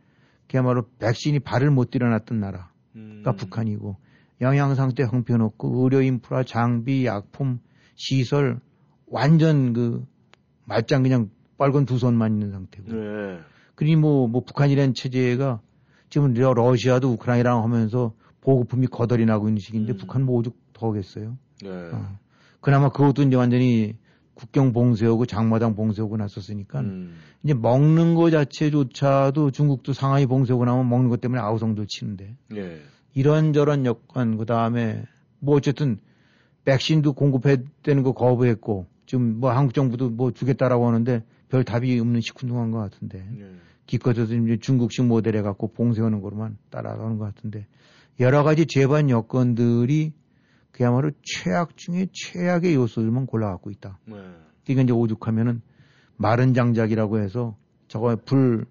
그야말로 0.48 0.88
백신이 1.00 1.40
발을 1.40 1.70
못 1.72 1.90
들여놨던 1.92 2.40
나라가 2.40 2.72
음. 2.96 3.24
북한이고 3.38 3.98
영양 4.42 4.74
상태 4.76 5.04
형편없고 5.04 5.84
의료 5.84 6.02
인프라 6.02 6.44
장비 6.44 7.06
약품 7.06 7.60
시설 7.96 8.60
완전 9.08 9.74
그 9.74 10.06
말짱 10.66 11.04
그냥 11.04 11.30
빨간 11.58 11.86
두 11.86 11.98
손만 11.98 12.34
있는 12.34 12.52
상태고 12.52 12.92
네. 12.92 13.40
그러니 13.76 13.96
뭐, 13.96 14.28
뭐 14.28 14.44
북한이라는 14.44 14.94
체제가 14.94 15.60
지금 16.10 16.34
러- 16.34 16.54
러시아도 16.54 17.12
우크라이나랑 17.14 17.64
하면서 17.64 18.14
보급품이 18.42 18.88
거덜이 18.88 19.26
나고 19.26 19.50
있는 19.50 19.60
시기인데 19.60 19.94
음. 19.94 19.98
북한은 19.98 20.26
뭐 20.26 20.38
오죽 20.38 20.56
더겠어요. 20.78 21.38
네. 21.64 21.70
어. 21.70 22.20
그나마 22.62 22.90
그것도 22.90 23.24
이제 23.24 23.36
완전히 23.36 23.96
국경 24.34 24.72
봉쇄하고 24.72 25.26
장마당 25.26 25.76
봉쇄하고 25.76 26.18
났었으니까 26.18 26.82
음. 26.82 27.16
이제 27.44 27.54
먹는 27.54 28.14
거 28.14 28.30
자체조차도 28.30 29.52
중국도 29.52 29.94
상하이 29.94 30.26
봉쇄하고 30.28 30.66
나면 30.66 30.88
먹는 30.90 31.10
것 31.10 31.20
때문에 31.20 31.42
아우성들 31.42 31.88
치는데 31.88 32.36
네. 32.50 32.80
이런저런 33.16 33.86
여건 33.86 34.38
그 34.38 34.46
다음에 34.46 35.06
뭐 35.40 35.56
어쨌든 35.56 36.00
백신도 36.66 37.14
공급해야 37.14 37.58
되는 37.82 38.04
거 38.04 38.12
거부했고 38.14 38.86
지금 39.08 39.40
뭐 39.40 39.52
한국 39.52 39.74
정부도 39.74 40.10
뭐 40.10 40.32
주겠다라고 40.32 40.88
하는데 40.88 41.24
별 41.50 41.64
답이 41.64 42.00
없는 42.00 42.22
시큰둥한 42.22 42.72
것 42.72 42.78
같은데 42.78 43.26
네. 43.32 43.52
기껏해서 43.88 44.36
이제 44.36 44.58
중국식 44.58 45.06
모델 45.06 45.36
해갖고 45.38 45.70
봉쇄하는 45.70 46.22
거로만 46.22 46.58
따라가는 46.70 47.18
것 47.18 47.34
같은데 47.34 47.66
여러 48.20 48.44
가지 48.44 48.66
재반 48.66 49.10
여건들이 49.10 50.14
그야말로 50.78 51.10
최악 51.24 51.76
중에 51.76 52.06
최악의 52.14 52.76
요소들만 52.76 53.26
골라 53.26 53.50
갖고 53.50 53.72
있다. 53.72 53.98
네. 54.06 54.14
그러니까 54.64 54.84
이제 54.84 54.94
오죽하면은 54.94 55.62
마른 56.18 56.54
장작이라고 56.54 57.20
해서 57.20 57.58
저거 57.88 58.16
불, 58.16 58.68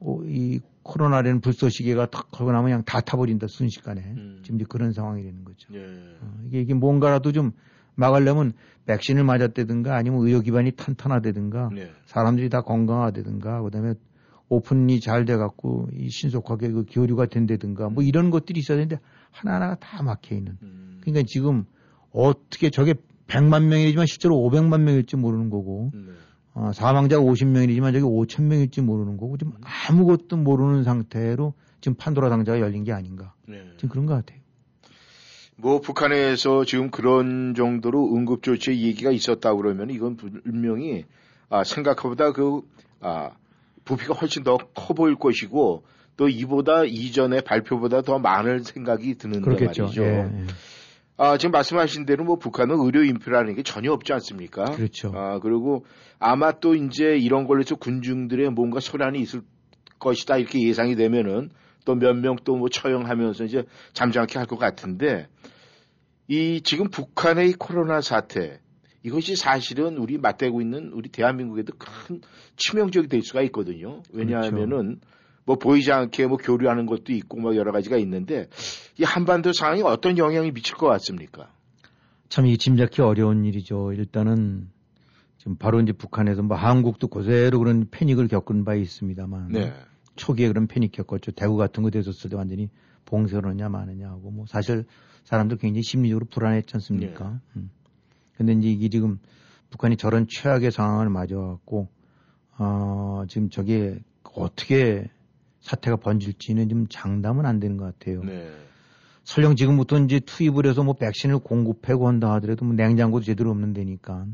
어, 0.00 0.18
이 0.24 0.60
코로나라는 0.82 1.40
불쏘시개가 1.40 2.10
탁 2.10 2.30
걸고 2.30 2.52
나면 2.52 2.64
그냥 2.64 2.82
다 2.84 3.00
타버린다 3.00 3.46
순식간에. 3.48 4.02
음. 4.02 4.40
지금 4.42 4.56
이제 4.56 4.66
그런 4.68 4.92
상황이 4.92 5.22
되는 5.22 5.44
거죠. 5.44 5.72
예. 5.72 5.86
어, 6.20 6.40
이게, 6.46 6.60
이게 6.60 6.74
뭔가라도 6.74 7.32
좀 7.32 7.52
막으려면 7.94 8.52
백신을 8.84 9.24
맞았다든가 9.24 9.96
아니면 9.96 10.20
의료 10.20 10.40
기반이 10.40 10.72
탄탄하다든가 10.72 11.70
네. 11.74 11.90
사람들이 12.04 12.50
다 12.50 12.60
건강하다든가 12.60 13.62
그다음에 13.62 13.94
오픈이 14.50 15.00
잘 15.00 15.24
돼갖고 15.24 15.88
이 15.94 16.10
신속하게 16.10 16.70
그 16.70 16.84
교류가 16.90 17.26
된다든가 17.26 17.88
뭐 17.88 18.02
이런 18.02 18.28
것들이 18.28 18.60
있어야 18.60 18.76
되는데 18.76 19.00
하나하나가 19.34 19.74
다 19.76 20.02
막혀 20.02 20.36
있는. 20.36 20.56
음. 20.62 20.98
그러니까 21.00 21.24
지금 21.26 21.64
어떻게 22.12 22.70
저게 22.70 22.94
100만 23.26 23.64
명이지만 23.64 24.06
실제로 24.06 24.36
500만 24.36 24.80
명일지 24.82 25.16
모르는 25.16 25.50
거고 25.50 25.90
네. 25.92 26.12
어, 26.54 26.70
사망자가 26.72 27.22
50명이지만 27.22 27.92
저게 27.92 28.00
5천 28.00 28.42
명일지 28.44 28.80
모르는 28.80 29.16
거고 29.16 29.36
지금 29.36 29.54
아무것도 29.62 30.36
모르는 30.36 30.84
상태로 30.84 31.54
지금 31.80 31.96
판도라 31.96 32.28
상자가 32.30 32.60
열린 32.60 32.84
게 32.84 32.92
아닌가 32.92 33.34
네. 33.46 33.62
지금 33.76 33.88
그런 33.88 34.06
것 34.06 34.14
같아요. 34.14 34.38
뭐 35.56 35.80
북한에서 35.80 36.64
지금 36.64 36.90
그런 36.90 37.54
정도로 37.54 38.14
응급 38.14 38.42
조치 38.42 38.70
얘기가 38.72 39.10
있었다 39.10 39.54
그러면 39.54 39.90
이건 39.90 40.16
분명히 40.16 41.04
아, 41.48 41.62
생각보다 41.64 42.32
그 42.32 42.62
아, 43.00 43.30
부피가 43.84 44.14
훨씬 44.14 44.42
더 44.44 44.58
커 44.74 44.94
보일 44.94 45.14
것이고 45.16 45.84
또 46.16 46.28
이보다 46.28 46.84
이전의 46.84 47.42
발표보다 47.42 48.02
더 48.02 48.18
많을 48.18 48.60
생각이 48.60 49.16
드는데 49.16 49.40
그렇겠죠. 49.44 49.82
말이죠. 49.84 50.02
예, 50.04 50.08
예. 50.08 50.46
아, 51.16 51.38
지금 51.38 51.52
말씀하신 51.52 52.06
대로 52.06 52.24
뭐 52.24 52.36
북한은 52.36 52.76
의료 52.80 53.02
인프라는 53.04 53.54
게 53.54 53.62
전혀 53.62 53.92
없지 53.92 54.12
않습니까? 54.12 54.64
그렇죠. 54.64 55.12
아, 55.14 55.38
그리고 55.40 55.86
아마 56.18 56.52
또 56.52 56.74
이제 56.74 57.16
이런 57.16 57.46
걸로 57.46 57.60
해서 57.60 57.76
군중들의 57.76 58.50
뭔가 58.50 58.80
소란이 58.80 59.20
있을 59.20 59.42
것이다 59.98 60.38
이렇게 60.38 60.60
예상이 60.60 60.96
되면은 60.96 61.50
또 61.84 61.94
몇 61.94 62.14
명 62.16 62.36
또 62.44 62.56
뭐 62.56 62.68
처형하면서 62.68 63.44
이제 63.44 63.64
잠잠케 63.92 64.38
할것 64.38 64.58
같은데 64.58 65.28
이 66.28 66.62
지금 66.62 66.88
북한의 66.88 67.50
이 67.50 67.52
코로나 67.52 68.00
사태 68.00 68.58
이것이 69.02 69.36
사실은 69.36 69.98
우리 69.98 70.16
맞대고 70.16 70.62
있는 70.62 70.90
우리 70.94 71.10
대한민국에도 71.10 71.74
큰 71.76 72.22
치명적이 72.56 73.08
될 73.08 73.20
수가 73.22 73.42
있거든요. 73.42 74.02
왜냐하면은 74.12 75.00
뭐 75.44 75.56
보이지 75.56 75.92
않게 75.92 76.26
뭐 76.26 76.36
교류하는 76.38 76.86
것도 76.86 77.12
있고 77.12 77.38
뭐 77.38 77.56
여러 77.56 77.72
가지가 77.72 77.96
있는데 77.98 78.48
이 78.98 79.04
한반도 79.04 79.52
상황이 79.52 79.82
어떤 79.82 80.16
영향이 80.18 80.52
미칠 80.52 80.76
것 80.76 80.86
같습니까? 80.88 81.50
참 82.28 82.46
이 82.46 82.56
짐작이 82.58 83.02
어려운 83.02 83.44
일이죠. 83.44 83.92
일단은 83.92 84.68
지금 85.38 85.56
바로 85.56 85.80
이제 85.80 85.92
북한에서 85.92 86.42
뭐 86.42 86.56
한국도 86.56 87.08
그대로 87.08 87.58
그런 87.58 87.88
패닉을 87.90 88.28
겪은 88.28 88.64
바 88.64 88.74
있습니다만 88.74 89.48
네. 89.52 89.72
초기에 90.16 90.48
그런 90.48 90.66
패닉 90.66 90.92
겪었죠. 90.92 91.32
대구 91.32 91.56
같은 91.56 91.82
거 91.82 91.90
됐었을 91.90 92.30
때 92.30 92.36
완전히 92.36 92.70
봉쇄하느냐 93.04 93.68
마느냐 93.68 94.08
하고 94.08 94.30
뭐 94.30 94.46
사실 94.46 94.84
사람들 95.24 95.58
굉장히 95.58 95.82
심리적으로 95.82 96.26
불안했지 96.30 96.70
않습니까? 96.74 97.30
네. 97.30 97.38
음. 97.56 97.70
근데 98.36 98.52
이제 98.54 98.68
이게 98.68 98.88
지금 98.88 99.18
북한이 99.70 99.96
저런 99.96 100.26
최악의 100.28 100.70
상황을 100.70 101.10
맞아갖고 101.10 101.88
어, 102.58 103.24
지금 103.28 103.50
저게 103.50 103.98
어떻게 104.22 105.10
사태가 105.64 105.96
번질지는 105.96 106.68
좀 106.68 106.86
장담은 106.88 107.46
안 107.46 107.58
되는 107.58 107.76
것 107.76 107.86
같아요. 107.86 108.22
네. 108.22 108.50
설령 109.24 109.56
지금부터 109.56 109.98
이제 110.00 110.20
투입을 110.20 110.66
해서 110.66 110.82
뭐 110.82 110.94
백신을 110.94 111.38
공급하고 111.38 112.06
한다 112.06 112.32
하더라도 112.34 112.66
뭐 112.66 112.74
냉장고도 112.74 113.24
제대로 113.24 113.50
없는 113.50 113.72
데니까. 113.72 114.26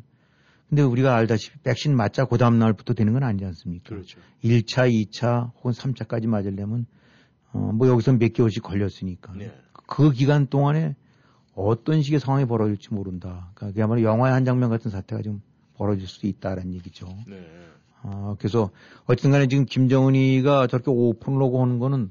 근데 0.69 0.83
우리가 0.83 1.15
알다시피 1.17 1.59
백신 1.61 1.97
맞자 1.97 2.25
그 2.25 2.37
다음 2.37 2.59
날부터 2.59 2.95
되는 2.95 3.13
건 3.13 3.23
아니지 3.23 3.45
않습니까? 3.45 3.89
그렇죠. 3.89 4.21
1차, 4.43 4.91
2차 4.91 5.53
혹은 5.57 5.73
3차까지 5.73 6.27
맞으려면 6.27 6.87
어, 7.53 7.73
뭐 7.75 7.89
여기서 7.89 8.13
몇 8.13 8.33
개월씩 8.33 8.65
걸렸으니까. 8.65 9.33
네. 9.35 9.53
그 9.73 10.11
기간 10.11 10.49
동안에 10.49 10.97
어떤 11.55 12.03
식의 12.03 12.19
상황이 12.19 12.45
벌어질지 12.45 12.93
모른다. 12.93 13.51
그러니까 13.55 13.75
그야말로 13.75 14.03
영화의 14.03 14.35
한 14.35 14.45
장면 14.45 14.69
같은 14.69 14.91
사태가 14.91 15.23
좀 15.23 15.43
벌어질 15.75 16.09
수도 16.09 16.27
있다라는 16.27 16.75
얘기죠. 16.75 17.07
네. 17.29 17.47
아, 18.03 18.37
그래서 18.39 18.71
어쨌든 19.07 19.31
간에 19.31 19.47
지금 19.47 19.65
김정은이가 19.65 20.67
저렇게 20.67 20.91
오픈로고 20.91 21.61
하는 21.63 21.79
거는 21.79 22.11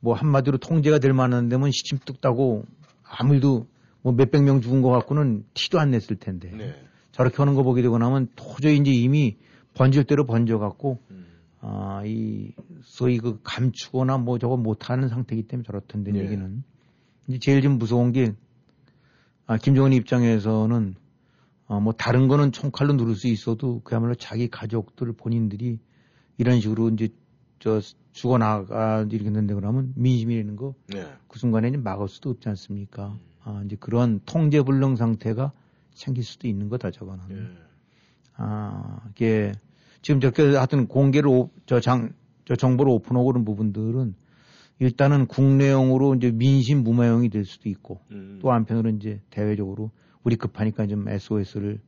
뭐 0.00 0.14
한마디로 0.14 0.58
통제가 0.58 0.98
될 0.98 1.12
만한 1.12 1.48
데면 1.48 1.70
시침 1.70 1.98
뚝 2.04 2.20
따고 2.20 2.64
아무 3.04 3.34
일도 3.34 3.66
뭐 4.02 4.12
몇백 4.12 4.42
명 4.42 4.60
죽은 4.60 4.82
것 4.82 4.90
갖고는 4.90 5.44
티도 5.54 5.78
안 5.78 5.90
냈을 5.90 6.16
텐데 6.16 6.50
네. 6.56 6.74
저렇게 7.12 7.36
하는 7.36 7.54
거 7.54 7.62
보게 7.62 7.82
되고 7.82 7.98
나면 7.98 8.28
도저히 8.34 8.78
이제 8.78 8.90
이미 8.90 9.36
번질 9.74 10.04
대로 10.04 10.24
번져갖고 10.24 10.98
음. 11.10 11.26
아, 11.60 12.02
이 12.06 12.52
소위 12.82 13.18
그 13.18 13.40
감추거나 13.42 14.18
뭐 14.18 14.38
저거 14.38 14.56
못하는 14.56 15.08
상태이기 15.08 15.46
때문에 15.46 15.66
저렇던데 15.66 16.12
네. 16.12 16.20
얘기는 16.20 16.64
이제 17.28 17.38
제일 17.38 17.60
좀 17.62 17.78
무서운 17.78 18.12
게 18.12 18.32
아, 19.46 19.58
김정은 19.58 19.92
입장에서는 19.92 20.94
어, 21.70 21.78
뭐 21.78 21.92
다른 21.92 22.26
거는 22.26 22.50
총칼로 22.50 22.94
누를 22.94 23.14
수 23.14 23.28
있어도 23.28 23.80
그야말로 23.84 24.16
자기 24.16 24.48
가족들 24.48 25.12
본인들이 25.12 25.78
이런 26.36 26.60
식으로 26.60 26.88
이제 26.88 27.10
저 27.60 27.80
죽어나가 28.10 29.06
이렇게 29.08 29.30
된다 29.30 29.54
그러면 29.54 29.92
민심이라는 29.94 30.56
거그 30.56 30.74
네. 30.88 31.06
순간에 31.36 31.68
이제 31.68 31.76
막을 31.76 32.08
수도 32.08 32.30
없지 32.30 32.48
않습니까? 32.48 33.16
아, 33.44 33.62
이제 33.64 33.76
그런 33.78 34.18
통제 34.26 34.60
불능 34.62 34.96
상태가 34.96 35.52
생길 35.94 36.24
수도 36.24 36.48
있는 36.48 36.68
거다 36.70 36.90
저거는. 36.90 37.22
네. 37.28 37.36
아, 38.34 39.02
이게 39.10 39.52
지금 40.02 40.20
저렇게 40.20 40.56
하여튼 40.56 40.88
공개를 40.88 41.28
오- 41.28 41.50
저 41.66 41.78
장, 41.78 42.14
저 42.46 42.56
정보를 42.56 42.92
오픈하고 42.94 43.26
그런 43.26 43.44
부분들은 43.44 44.16
일단은 44.80 45.26
국내용으로 45.26 46.16
이제 46.16 46.32
민심 46.32 46.82
무마용이 46.82 47.28
될 47.28 47.44
수도 47.44 47.68
있고 47.68 48.00
음. 48.10 48.40
또 48.42 48.50
한편으로 48.50 48.90
이제 48.90 49.20
대외적으로 49.30 49.92
우리 50.22 50.36
급하니까 50.36 50.86
좀 50.86 51.08
SOS를 51.08 51.80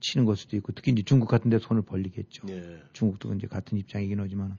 치는 0.00 0.24
걸 0.24 0.36
수도 0.36 0.56
있고 0.56 0.72
특히 0.72 0.92
이제 0.92 1.02
중국 1.02 1.28
같은 1.28 1.50
데 1.50 1.58
손을 1.58 1.82
벌리겠죠. 1.82 2.46
네. 2.46 2.82
중국도 2.92 3.32
이제 3.34 3.46
같은 3.46 3.78
입장이긴 3.78 4.20
하지만 4.20 4.56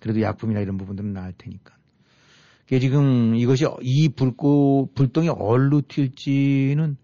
그래도 0.00 0.20
약품이나 0.20 0.60
이런 0.60 0.76
부분들은 0.76 1.12
나을 1.12 1.32
테니까. 1.36 1.76
그게 2.64 2.80
지금 2.80 3.34
이것이 3.34 3.66
이 3.80 4.08
불고 4.08 4.90
불똥이 4.94 5.28
얼로 5.28 5.82
튈지는 5.82 6.96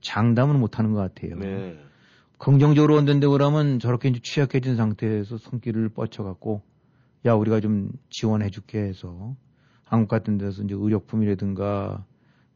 장담은 0.00 0.58
못 0.58 0.78
하는 0.78 0.92
것 0.92 0.98
같아요. 0.98 1.36
네. 1.38 1.78
긍정적으로 2.38 2.96
온다는데 2.96 3.28
그러면 3.28 3.78
저렇게 3.78 4.08
이제 4.08 4.18
취약해진 4.20 4.76
상태에서 4.76 5.38
손길을 5.38 5.90
뻗쳐갖고 5.90 6.62
야 7.24 7.34
우리가 7.34 7.60
좀 7.60 7.92
지원해 8.10 8.50
줄게 8.50 8.80
해서 8.80 9.36
한국 9.84 10.08
같은 10.08 10.38
데서 10.38 10.62
이제 10.64 10.74
의료품이라든가 10.74 12.04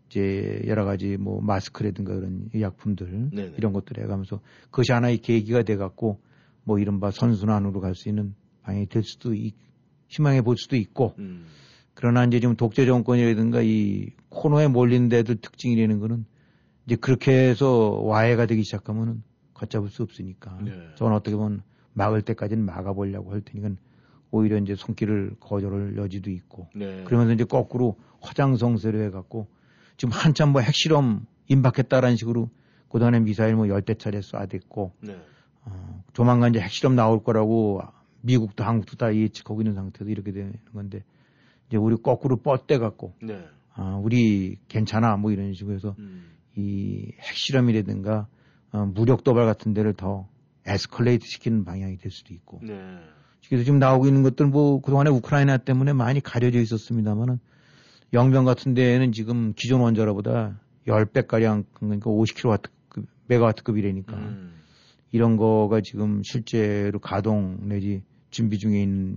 이제 0.09 0.63
여러 0.67 0.85
가지 0.85 1.17
뭐 1.17 1.41
마스크라든가 1.41 2.15
그런 2.15 2.49
약품들 2.59 3.31
네네. 3.33 3.55
이런 3.59 3.73
것들 3.73 4.03
해가면서 4.03 4.41
그것이 4.71 4.93
하나의 4.93 5.19
계기가 5.19 5.63
돼갖고 5.63 6.21
뭐 6.65 6.79
이른바 6.79 7.11
선순환으로 7.11 7.81
갈 7.81 7.95
수 7.95 8.09
있는 8.09 8.35
방향이 8.63 8.87
될 8.87 9.03
수도 9.03 9.35
있, 9.35 9.55
희망해 10.09 10.43
볼 10.43 10.57
수도 10.57 10.77
있고 10.77 11.15
음. 11.19 11.47
그러나 11.95 12.25
이제 12.25 12.41
지금 12.41 12.57
독재 12.57 12.85
정권이라든가 12.85 13.63
이 13.63 14.11
코너에 14.29 14.69
몰린 14.69 15.09
데들 15.09 15.37
특징이라는 15.37 15.99
거는 15.99 16.27
이제 16.85 16.97
그렇게 16.97 17.33
해서 17.33 18.01
와해가 18.03 18.47
되기 18.47 18.63
시작하면은 18.65 19.23
걷잡을 19.55 19.89
수 19.89 20.03
없으니까. 20.03 20.59
네. 20.63 20.73
저는 20.97 21.17
어떻게 21.17 21.35
보면 21.37 21.63
막을 21.95 22.23
때까지는 22.23 22.65
막아보려고 22.65 23.33
할 23.33 23.41
테니까 23.41 23.71
오히려 24.31 24.59
이제 24.59 24.75
손길을 24.75 25.37
거절할 25.41 25.97
여지도 25.97 26.31
있고. 26.31 26.69
네. 26.75 27.03
그러면서 27.05 27.33
이제 27.33 27.45
거꾸로 27.45 27.97
화장성세로 28.21 29.03
해갖고 29.05 29.49
지금 29.97 30.13
한참 30.13 30.51
뭐 30.51 30.61
핵실험 30.61 31.27
임박했다라는 31.49 32.17
식으로 32.17 32.51
그동안에 32.91 33.21
미사일 33.21 33.57
뭐 33.57 33.69
열대 33.69 33.95
차례 33.95 34.21
쏴댔고 34.21 34.93
네. 35.01 35.17
어, 35.65 36.05
조만간 36.13 36.51
이제 36.51 36.61
핵실험 36.61 36.95
나올 36.95 37.23
거라고 37.23 37.83
미국도 38.23 38.65
한국도 38.65 38.97
다 38.97 39.15
예측하고 39.15 39.61
있는 39.61 39.75
상태에서 39.75 40.11
이렇게 40.11 40.33
되는 40.33 40.53
건데 40.73 41.05
이제 41.69 41.77
우리 41.77 41.97
거꾸로 41.97 42.37
뻗대 42.37 42.79
갖고 42.79 43.15
네. 43.23 43.45
아, 43.75 43.99
우리 44.03 44.59
괜찮아 44.69 45.17
뭐 45.17 45.33
이런 45.33 45.53
식으로 45.55 45.75
해서 45.75 45.95
음. 45.99 46.33
이 46.57 47.13
핵실험이라든가 47.21 48.27
어, 48.73 48.87
무력 48.87 49.25
도발 49.25 49.47
같은 49.47 49.75
데를 49.75 49.93
더 49.93 50.29
에스컬레이트 50.67 51.27
시키는 51.27 51.65
방향이 51.65 51.99
될 51.99 52.11
수도 52.11 52.35
있고 52.35 52.61
네. 52.63 52.75
그래서 53.49 53.65
지금 53.65 53.79
나오고 53.79 54.07
있는 54.07 54.23
것들 54.23 54.47
뭐 54.47 54.81
그동안에 54.81 55.11
우크라이나 55.11 55.59
때문에 55.59 55.93
많이 55.93 56.21
가려져 56.21 56.61
있었습니다만은 56.61 57.39
영변 58.13 58.45
같은 58.45 58.75
데에는 58.75 59.13
지금 59.13 59.53
기존 59.55 59.81
원자로보다 59.81 60.61
10배가량 60.87 61.65
그러니까 61.75 62.11
50kW 62.11 62.69
메가와트급이라니까 63.29 64.17
음. 64.17 64.55
이런 65.13 65.37
거가 65.37 65.81
지금 65.81 66.23
실제로 66.23 66.99
가동 66.99 67.69
내지 67.69 68.03
준비 68.31 68.59
중에 68.59 68.83
있는 68.83 69.17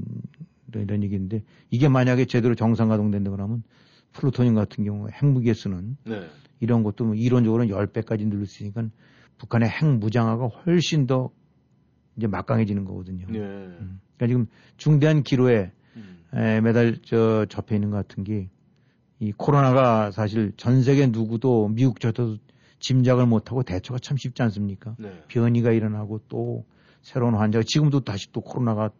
이런 0.74 1.04
얘기인데 1.04 1.44
이게 1.70 1.88
만약에 1.88 2.26
제대로 2.26 2.56
정상 2.56 2.90
가동된다 2.90 3.32
그러면 3.32 3.64
플루토늄 4.14 4.56
같은 4.56 4.84
경우 4.84 5.08
핵무기에 5.10 5.54
쓰는 5.54 5.98
네. 6.06 6.28
이런 6.60 6.84
것도 6.84 7.06
뭐 7.06 7.16
이론적으로는 7.16 7.74
10배까지 7.74 8.28
늘릴 8.28 8.46
수 8.46 8.64
있으니까 8.64 8.90
북한의 9.38 9.70
핵 9.70 9.86
무장화가 9.86 10.48
훨씬 10.48 11.08
더 11.08 11.32
이제 12.18 12.28
막강해지는 12.28 12.86
거거든요. 12.86 13.28
네. 13.30 13.40
음. 13.40 14.00
그러니까 14.18 14.28
지금 14.28 14.48
중대한 14.78 15.24
기로에 15.24 15.72
음. 15.96 16.20
에, 16.34 16.62
매달 16.62 16.98
저 17.04 17.46
접해 17.46 17.76
있는 17.76 17.92
것 17.92 17.98
같은 17.98 18.24
게 18.24 18.50
이 19.20 19.34
코로나가 19.34 20.12
사실 20.12 20.54
전 20.56 20.82
세계 20.82 21.08
누구도 21.08 21.68
미국 21.70 22.00
저도 22.00 22.38
짐작을 22.80 23.26
못하고 23.26 23.64
대처가 23.64 24.00
참 24.00 24.16
쉽지 24.16 24.42
않습니까? 24.44 24.96
네. 24.98 25.12
변이가 25.28 25.72
일어나고 25.72 26.22
또 26.30 26.66
새로운 27.02 27.36
환자가 27.36 27.64
지금도 27.68 28.02
다시 28.02 28.32
또 28.32 28.40
코로나가 28.42 28.92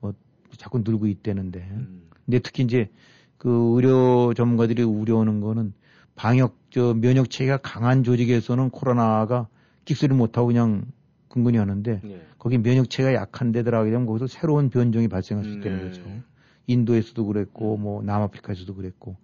뭐 0.00 0.14
자꾸 0.56 0.78
늘고 0.78 1.06
있다는데 1.06 1.58
음. 1.60 2.08
근데 2.24 2.38
특히 2.38 2.62
이제 2.62 2.88
그 3.36 3.74
의료 3.74 4.32
전문가들이 4.34 4.82
우려하는 4.82 5.40
거는 5.40 5.74
방역 6.14 6.56
저 6.70 6.94
면역 6.94 7.30
체계가 7.30 7.58
강한 7.58 8.02
조직에서는 8.02 8.70
코로나가 8.70 9.48
끽소리 9.84 10.14
못하고 10.14 10.48
그냥 10.48 10.86
근근히 11.28 11.58
하는데 11.58 12.00
네. 12.02 12.26
거기 12.38 12.56
면역 12.56 12.88
체계가 12.88 13.14
약한 13.14 13.52
데들하게 13.52 13.90
되면 13.90 14.06
거기서 14.06 14.26
새로운 14.26 14.70
변종이 14.70 15.08
발생할 15.08 15.44
수 15.44 15.50
있다는 15.50 15.78
네. 15.78 15.84
거죠. 15.84 16.22
인도에서도 16.66 17.24
그랬고 17.26 17.76
뭐 17.76 18.02
남아프리카에서도 18.02 18.74
그랬고. 18.74 19.16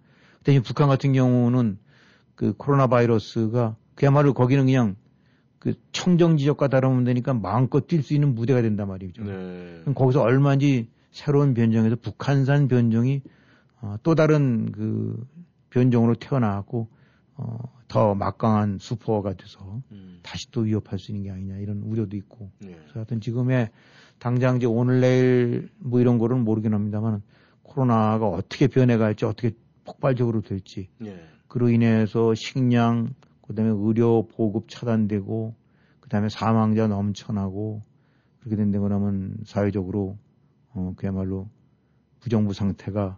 근데 0.45 0.61
북한 0.61 0.87
같은 0.87 1.11
경우는 1.11 1.79
그 2.35 2.53
코로나 2.55 2.85
바이러스가 2.85 3.75
그야말로 3.95 4.33
거기는 4.33 4.65
그냥 4.65 4.95
그 5.57 5.73
청정 5.91 6.37
지역과 6.37 6.67
다르면 6.67 7.03
되니까 7.03 7.33
마음껏 7.33 7.87
뛸 7.87 8.03
수 8.03 8.13
있는 8.13 8.35
무대가 8.35 8.61
된단 8.61 8.87
말이죠. 8.87 9.23
네. 9.23 9.79
그럼 9.81 9.95
거기서 9.95 10.21
얼마든지 10.21 10.87
새로운 11.11 11.55
변종에서 11.55 11.95
북한산 11.95 12.67
변종이 12.67 13.23
어, 13.81 13.95
또 14.03 14.13
다른 14.13 14.71
그 14.71 15.25
변종으로 15.71 16.13
태어나고 16.13 16.89
어, 17.37 17.57
더 17.87 18.13
막강한 18.13 18.77
슈퍼가 18.79 19.33
돼서 19.33 19.81
음. 19.91 20.19
다시 20.21 20.51
또 20.51 20.61
위협할 20.61 20.99
수 20.99 21.11
있는 21.11 21.23
게 21.23 21.31
아니냐 21.31 21.57
이런 21.57 21.81
우려도 21.81 22.15
있고. 22.17 22.51
네. 22.59 22.75
그래서 22.81 22.91
하여튼 22.93 23.19
지금의 23.19 23.71
당장 24.19 24.57
이제 24.57 24.67
오늘 24.67 25.01
내일 25.01 25.69
뭐 25.79 25.99
이런 25.99 26.19
거는 26.19 26.43
모르긴 26.43 26.75
합니다만 26.75 27.23
코로나가 27.63 28.27
어떻게 28.27 28.67
변해갈지 28.67 29.25
어떻게 29.25 29.51
폭발적으로 29.85 30.41
될지 30.41 30.89
네. 30.99 31.17
그로 31.47 31.69
인해서 31.69 32.33
식량 32.33 33.13
그다음에 33.47 33.71
의료 33.75 34.27
보급 34.27 34.67
차단되고 34.69 35.55
그다음에 36.01 36.29
사망자 36.29 36.87
넘쳐나고 36.87 37.81
그렇게 38.39 38.55
된다고 38.55 38.85
하면 38.85 39.37
사회적으로 39.45 40.17
어 40.73 40.93
그야말로 40.95 41.47
부정부 42.19 42.53
상태가 42.53 43.17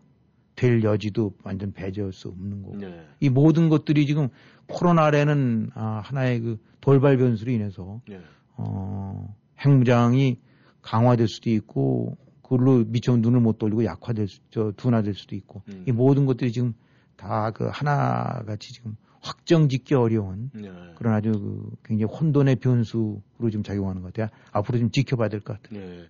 될 0.55 0.83
여지도 0.83 1.33
완전 1.43 1.71
배제할 1.71 2.11
수 2.11 2.27
없는 2.29 2.63
거고 2.63 2.77
네. 2.77 3.05
이 3.19 3.29
모든 3.29 3.69
것들이 3.69 4.05
지금 4.05 4.29
코로나라는 4.67 5.69
아, 5.75 6.01
하나의 6.03 6.39
그 6.41 6.57
돌발 6.81 7.17
변수로 7.17 7.51
인해서 7.51 8.01
네. 8.07 8.19
어, 8.55 9.35
핵무장이 9.59 10.39
강화될 10.81 11.27
수도 11.27 11.49
있고 11.51 12.17
그걸로 12.47 12.83
미처 12.87 13.15
눈을 13.15 13.39
못 13.41 13.57
돌리고 13.57 13.83
약화될 13.83 14.27
수, 14.27 14.39
저 14.51 14.71
둔화될 14.77 15.13
수도 15.13 15.35
있고 15.35 15.63
음. 15.69 15.83
이 15.87 15.91
모든 15.91 16.25
것들이 16.25 16.51
지금 16.51 16.73
다 17.17 17.51
그 17.51 17.67
하나같이 17.71 18.73
지금 18.73 18.95
확정짓기 19.21 19.95
어려운 19.95 20.51
네. 20.53 20.69
그런 20.95 21.13
아주 21.13 21.31
그 21.31 21.71
굉장히 21.83 22.13
혼돈의 22.13 22.57
변수로 22.57 23.21
좀 23.51 23.63
작용하는 23.63 24.01
것 24.01 24.13
같아요. 24.13 24.29
앞으로 24.51 24.77
좀 24.79 24.91
지켜봐야 24.91 25.27
될 25.27 25.41
것 25.41 25.61
같아요. 25.61 25.79
네. 25.79 26.03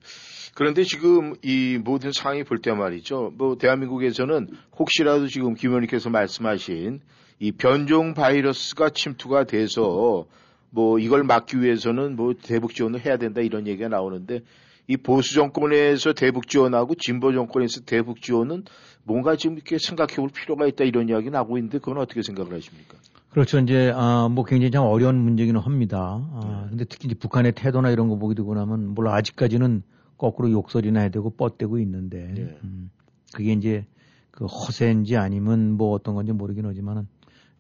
그런데 0.53 0.83
지금 0.83 1.33
이 1.41 1.79
모든 1.83 2.11
상황이 2.11 2.43
볼 2.43 2.61
때 2.61 2.71
말이죠. 2.73 3.31
뭐 3.37 3.57
대한민국에서는 3.57 4.49
혹시라도 4.77 5.27
지금 5.27 5.53
김 5.55 5.69
의원님께서 5.69 6.09
말씀하신 6.09 6.99
이 7.39 7.51
변종 7.53 8.13
바이러스가 8.13 8.89
침투가 8.89 9.45
돼서 9.45 10.25
뭐 10.69 10.99
이걸 10.99 11.23
막기 11.23 11.61
위해서는 11.61 12.15
뭐 12.15 12.33
대북 12.39 12.75
지원을 12.75 13.05
해야 13.05 13.17
된다 13.17 13.41
이런 13.41 13.65
얘기가 13.67 13.87
나오는데 13.87 14.41
이 14.87 14.95
보수 14.95 15.33
정권에서 15.33 16.13
대북 16.13 16.47
지원하고 16.47 16.95
진보 16.95 17.33
정권에서 17.33 17.81
대북 17.81 18.21
지원은 18.21 18.63
뭔가 19.03 19.35
지금 19.35 19.55
이렇게 19.55 19.77
생각해 19.77 20.15
볼 20.15 20.29
필요가 20.29 20.65
있다 20.65 20.85
이런 20.85 21.09
이야기 21.09 21.29
나오고 21.29 21.57
있는데 21.57 21.79
그건 21.79 21.97
어떻게 21.97 22.21
생각을 22.21 22.53
하십니까? 22.53 22.97
그렇죠. 23.29 23.59
이제, 23.59 23.91
아, 23.93 24.29
뭐 24.29 24.45
굉장히 24.45 24.71
참 24.71 24.83
어려운 24.83 25.17
문제기는 25.17 25.59
합니다. 25.59 26.27
아, 26.33 26.61
네. 26.63 26.69
근데 26.69 26.85
특히 26.85 27.07
이제 27.07 27.15
북한의 27.15 27.51
태도나 27.51 27.91
이런 27.91 28.07
거 28.07 28.15
보게 28.15 28.33
되고 28.33 28.55
나면, 28.55 28.95
물론 28.95 29.13
아직까지는 29.13 29.83
거꾸로 30.17 30.49
욕설이나 30.51 31.01
해야 31.01 31.09
되고 31.09 31.29
뻗대고 31.29 31.77
있는데, 31.79 32.31
네. 32.33 32.57
음, 32.63 32.89
그게 33.33 33.51
이제 33.51 33.85
그 34.31 34.45
허세인지 34.45 35.17
아니면 35.17 35.73
뭐 35.73 35.91
어떤 35.91 36.15
건지 36.15 36.31
모르긴 36.31 36.65
하지만은, 36.65 37.07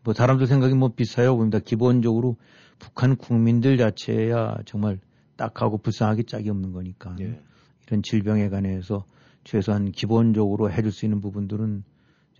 뭐 0.03 0.13
사람들 0.13 0.47
생각이 0.47 0.73
뭐 0.73 0.93
비슷해요. 0.95 1.35
봅니다. 1.35 1.59
기본적으로 1.59 2.37
북한 2.79 3.15
국민들 3.15 3.77
자체야 3.77 4.57
정말 4.65 4.99
딱하고 5.37 5.77
불쌍하게 5.77 6.23
짝이 6.23 6.49
없는 6.49 6.73
거니까. 6.73 7.15
네. 7.17 7.39
이런 7.87 8.03
질병에 8.03 8.49
관해서 8.49 9.05
최소한 9.43 9.91
기본적으로 9.91 10.69
해줄 10.69 10.91
수 10.91 11.05
있는 11.05 11.21
부분들은 11.21 11.83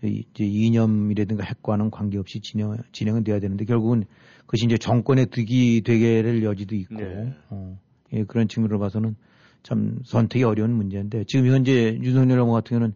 이제 0.02 0.44
이념이라든가 0.44 1.44
핵과는 1.44 1.90
관계없이 1.90 2.40
진행, 2.40 2.76
진행은 2.92 3.24
돼야 3.24 3.40
되는데 3.40 3.64
결국은 3.64 4.04
그것이 4.42 4.66
이제 4.66 4.76
정권의 4.76 5.26
득이 5.26 5.82
되게 5.84 6.22
될 6.22 6.42
여지도 6.42 6.76
있고 6.76 6.96
네. 6.96 7.34
어, 7.48 7.78
예, 8.12 8.24
그런 8.24 8.46
측면으로 8.46 8.78
봐서는 8.78 9.16
참 9.62 9.98
선택이 10.04 10.44
어려운 10.44 10.72
문제인데 10.72 11.24
지금 11.24 11.46
현재 11.46 11.98
윤석열 12.00 12.40
후보 12.40 12.52
같은 12.52 12.78
경우는 12.78 12.94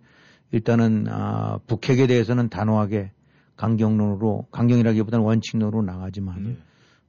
일단은 0.53 1.07
아, 1.09 1.59
북핵에 1.67 2.07
대해서는 2.07 2.49
단호하게 2.51 3.11
강경론으로 3.57 4.47
강경이라기보다는 4.51 5.25
원칙론으로 5.25 5.83
나가지만 5.83 6.43
네. 6.43 6.57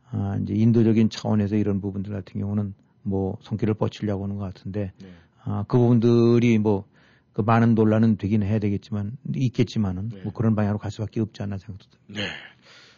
아, 0.09 0.37
이제 0.41 0.53
인도적인 0.53 1.09
차원에서 1.09 1.55
이런 1.55 1.81
부분들 1.81 2.13
같은 2.13 2.39
경우는 2.39 2.73
뭐 3.03 3.37
손길을 3.41 3.75
뻗치려고 3.75 4.23
하는 4.23 4.37
것 4.37 4.45
같은데 4.45 4.93
네. 5.01 5.09
아, 5.43 5.63
그 5.67 5.77
부분들이 5.77 6.57
뭐 6.57 6.85
그 7.33 7.41
많은 7.41 7.73
논란은 7.75 8.17
되긴 8.17 8.43
해야 8.43 8.59
되겠지만 8.59 9.17
있겠지만은 9.35 10.09
네. 10.09 10.21
뭐 10.23 10.31
그런 10.31 10.55
방향으로 10.55 10.77
갈 10.77 10.91
수밖에 10.91 11.19
없지 11.19 11.41
않나 11.41 11.57
생각도 11.57 11.85
듭니다. 11.89 12.21
네. 12.21 12.29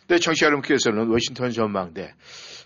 네, 0.07 0.19
청취자 0.19 0.45
여러분께서는 0.47 1.07
워싱턴 1.07 1.49
전망대. 1.49 2.13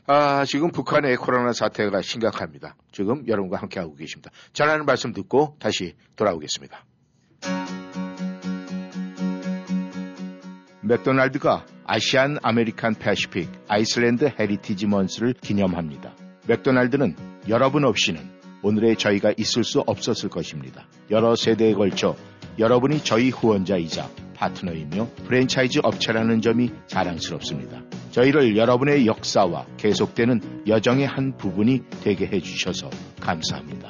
아, 0.07 0.43
지금 0.45 0.71
북한의 0.71 1.15
코로나 1.15 1.53
사태가 1.53 2.01
심각합니다. 2.01 2.75
지금 2.91 3.25
여러분과 3.27 3.57
함께하고 3.61 3.95
계십니다. 3.95 4.31
전하는 4.51 4.85
말씀 4.85 5.13
듣고 5.13 5.55
다시 5.59 5.93
돌아오겠습니다. 6.17 6.83
맥도날드가 10.81 11.65
Asian 11.85 12.39
American 12.41 12.95
Pacific 12.95 13.49
Islander 13.67 14.25
Heritage 14.37 14.87
Month를 14.87 15.33
기념합니다. 15.33 16.15
맥도날드는 16.49 17.15
여러분 17.47 17.85
없이는 17.85 18.19
오늘의 18.63 18.97
저희가 18.97 19.33
있을 19.37 19.63
수 19.63 19.81
없었을 19.81 20.29
것입니다. 20.29 20.87
여러 21.11 21.35
세대에 21.35 21.73
걸쳐 21.73 22.15
여러분이 22.57 23.03
저희 23.03 23.29
후원자이자 23.29 24.09
파트너이며 24.35 25.09
프랜차이즈 25.25 25.79
업체라는 25.83 26.41
점이 26.41 26.71
자랑스럽습니다. 26.87 27.83
저희를 28.11 28.57
여러분의 28.57 29.05
역사와 29.05 29.67
계속되는 29.77 30.63
여정의 30.67 31.05
한 31.05 31.37
부분이 31.37 31.83
되게 32.01 32.25
해주셔서 32.25 32.89
감사합니다. 33.21 33.89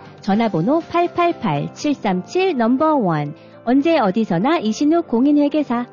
전화번호 0.21 0.79
888-737 0.81 2.55
number 2.55 2.99
1 3.23 3.33
언제 3.65 3.99
어디서나 3.99 4.57
이신욱 4.59 5.07
공인회계사 5.07 5.85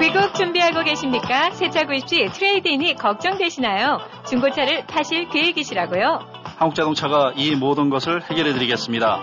귀국 0.00 0.34
준비하고 0.34 0.82
계십니까? 0.84 1.50
새 1.50 1.72
차 1.72 1.86
구입 1.86 2.08
시 2.08 2.26
trade-in이 2.26 2.94
걱정되시나요? 2.94 3.98
중고차를 4.28 4.86
파실 4.86 5.28
계획이시라고요? 5.28 6.20
한국자동차가 6.58 7.32
이 7.36 7.54
모든 7.56 7.90
것을 7.90 8.22
해결해 8.22 8.52
드리겠습니다. 8.52 9.18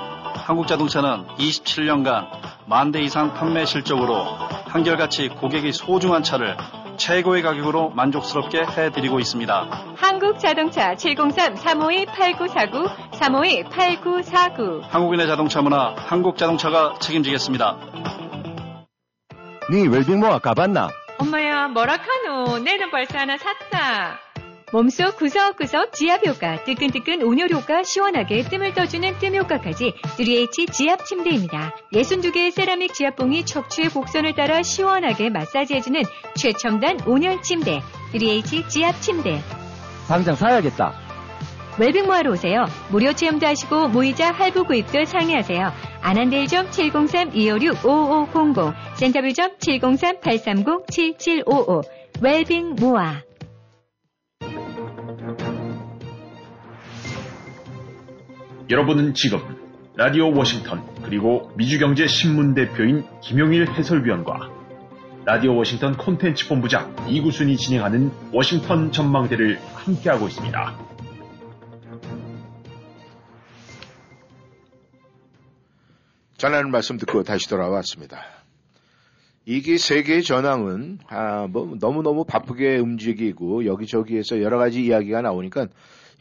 한국자동차는 0.45 1.25
27년간 1.37 2.27
만 2.65 2.91
대 2.91 3.02
이상 3.02 3.34
판매 3.34 3.65
실적으로 3.65 4.23
한결같이 4.67 5.30
고객이 5.30 5.71
소중한 5.73 6.23
차를 6.23 6.56
최고의 6.97 7.41
가격으로 7.41 7.89
만족스럽게 7.89 8.63
해드리고 8.65 9.19
있습니다. 9.19 9.95
한국자동차 9.97 10.93
703-352-8949, 10.95 12.89
352-8949. 13.12 14.82
한국인의 14.89 15.28
자동차 15.28 15.62
문화, 15.62 15.93
한국자동차가 15.97 16.95
책임지겠습니다. 16.99 17.78
네 19.71 19.88
웰빙모아 19.88 20.39
가봤나? 20.39 20.89
엄마야, 21.19 21.67
뭐라카노? 21.69 22.60
내는 22.60 22.91
벌써 22.91 23.17
하나 23.17 23.38
샀다. 23.38 24.19
몸속 24.73 25.15
구석구석 25.17 25.93
지압 25.93 26.25
효과, 26.25 26.63
뜨끈뜨끈 26.63 27.21
온열 27.21 27.51
효과, 27.51 27.83
시원하게 27.83 28.41
뜸을 28.41 28.73
떠주는 28.73 29.19
뜸 29.19 29.36
효과까지 29.36 29.93
3H 30.17 30.71
지압 30.71 31.05
침대입니다. 31.05 31.75
62개의 31.93 32.49
세라믹 32.49 32.95
지압봉이 32.95 33.45
척추의 33.45 33.89
곡선을 33.89 34.33
따라 34.33 34.63
시원하게 34.63 35.29
마사지해주는 35.29 36.01
최첨단 36.36 36.97
온열 37.05 37.43
침대 37.43 37.83
3H 38.13 38.67
지압 38.67 38.99
침대. 38.99 39.43
당장 40.07 40.33
사야겠다. 40.33 40.91
웰빙모하러 41.77 42.31
오세요. 42.31 42.65
무료 42.89 43.13
체험도 43.13 43.45
하시고 43.45 43.89
모이자 43.89 44.31
할부 44.31 44.63
구입도 44.63 45.05
상의하세요. 45.05 45.71
안한대일점 46.01 46.71
703-256-5500 46.71 48.73
센터빌점 48.95 49.51
703-830-7755 49.57 51.83
웰빙모아 52.21 53.32
여러분은 58.69 59.13
지금 59.13 59.39
라디오 59.95 60.34
워싱턴 60.34 60.82
그리고 61.04 61.52
미주경제 61.58 62.08
신문 62.08 62.54
대표인 62.54 63.04
김용일 63.21 63.69
해설위원과 63.69 64.49
라디오 65.26 65.56
워싱턴 65.58 65.97
콘텐츠 65.97 66.47
본부장 66.47 66.95
이구순이 67.10 67.58
진행하는 67.58 68.10
워싱턴 68.32 68.91
전망대를 68.91 69.60
함께하고 69.76 70.28
있습니다. 70.28 70.78
전하는 76.38 76.71
말씀 76.71 76.97
듣고 76.97 77.23
다시 77.23 77.49
돌아왔습니다. 77.49 78.21
이게 79.45 79.78
세계의 79.78 80.23
전황은 80.23 80.99
아, 81.10 81.47
뭐 81.49 81.76
너무너무 81.80 82.23
바쁘게 82.23 82.78
움직이고 82.78 83.65
여기저기에서 83.65 84.41
여러 84.41 84.58
가지 84.58 84.84
이야기가 84.86 85.21
나오니까 85.21 85.67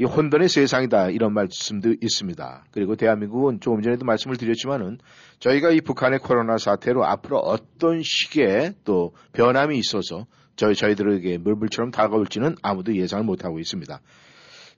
이 0.03 0.05
혼돈의 0.05 0.49
세상이다 0.49 1.11
이런 1.11 1.33
말씀도 1.33 1.95
있습니다. 2.01 2.65
그리고 2.73 2.97
대한민국은 2.97 3.61
조금 3.61 3.83
전에도 3.83 4.05
말씀을 4.05 4.37
드렸지만은 4.37 4.99
저희가 5.39 5.71
이 5.71 5.81
북한의 5.81 6.19
코로나 6.19 6.59
사태로 6.59 7.05
앞으로 7.05 7.39
어떤 7.39 8.03
식의 8.03 8.75
또 8.83 9.15
변함이 9.33 9.79
있어서 9.79 10.27
저희 10.57 10.75
저희들에게 10.75 11.39
물불처럼 11.39 11.93
다가올지는 11.93 12.57
아무도 12.63 12.97
예상을 12.97 13.25
못 13.25 13.45
하고 13.45 13.61
있습니다. 13.61 14.01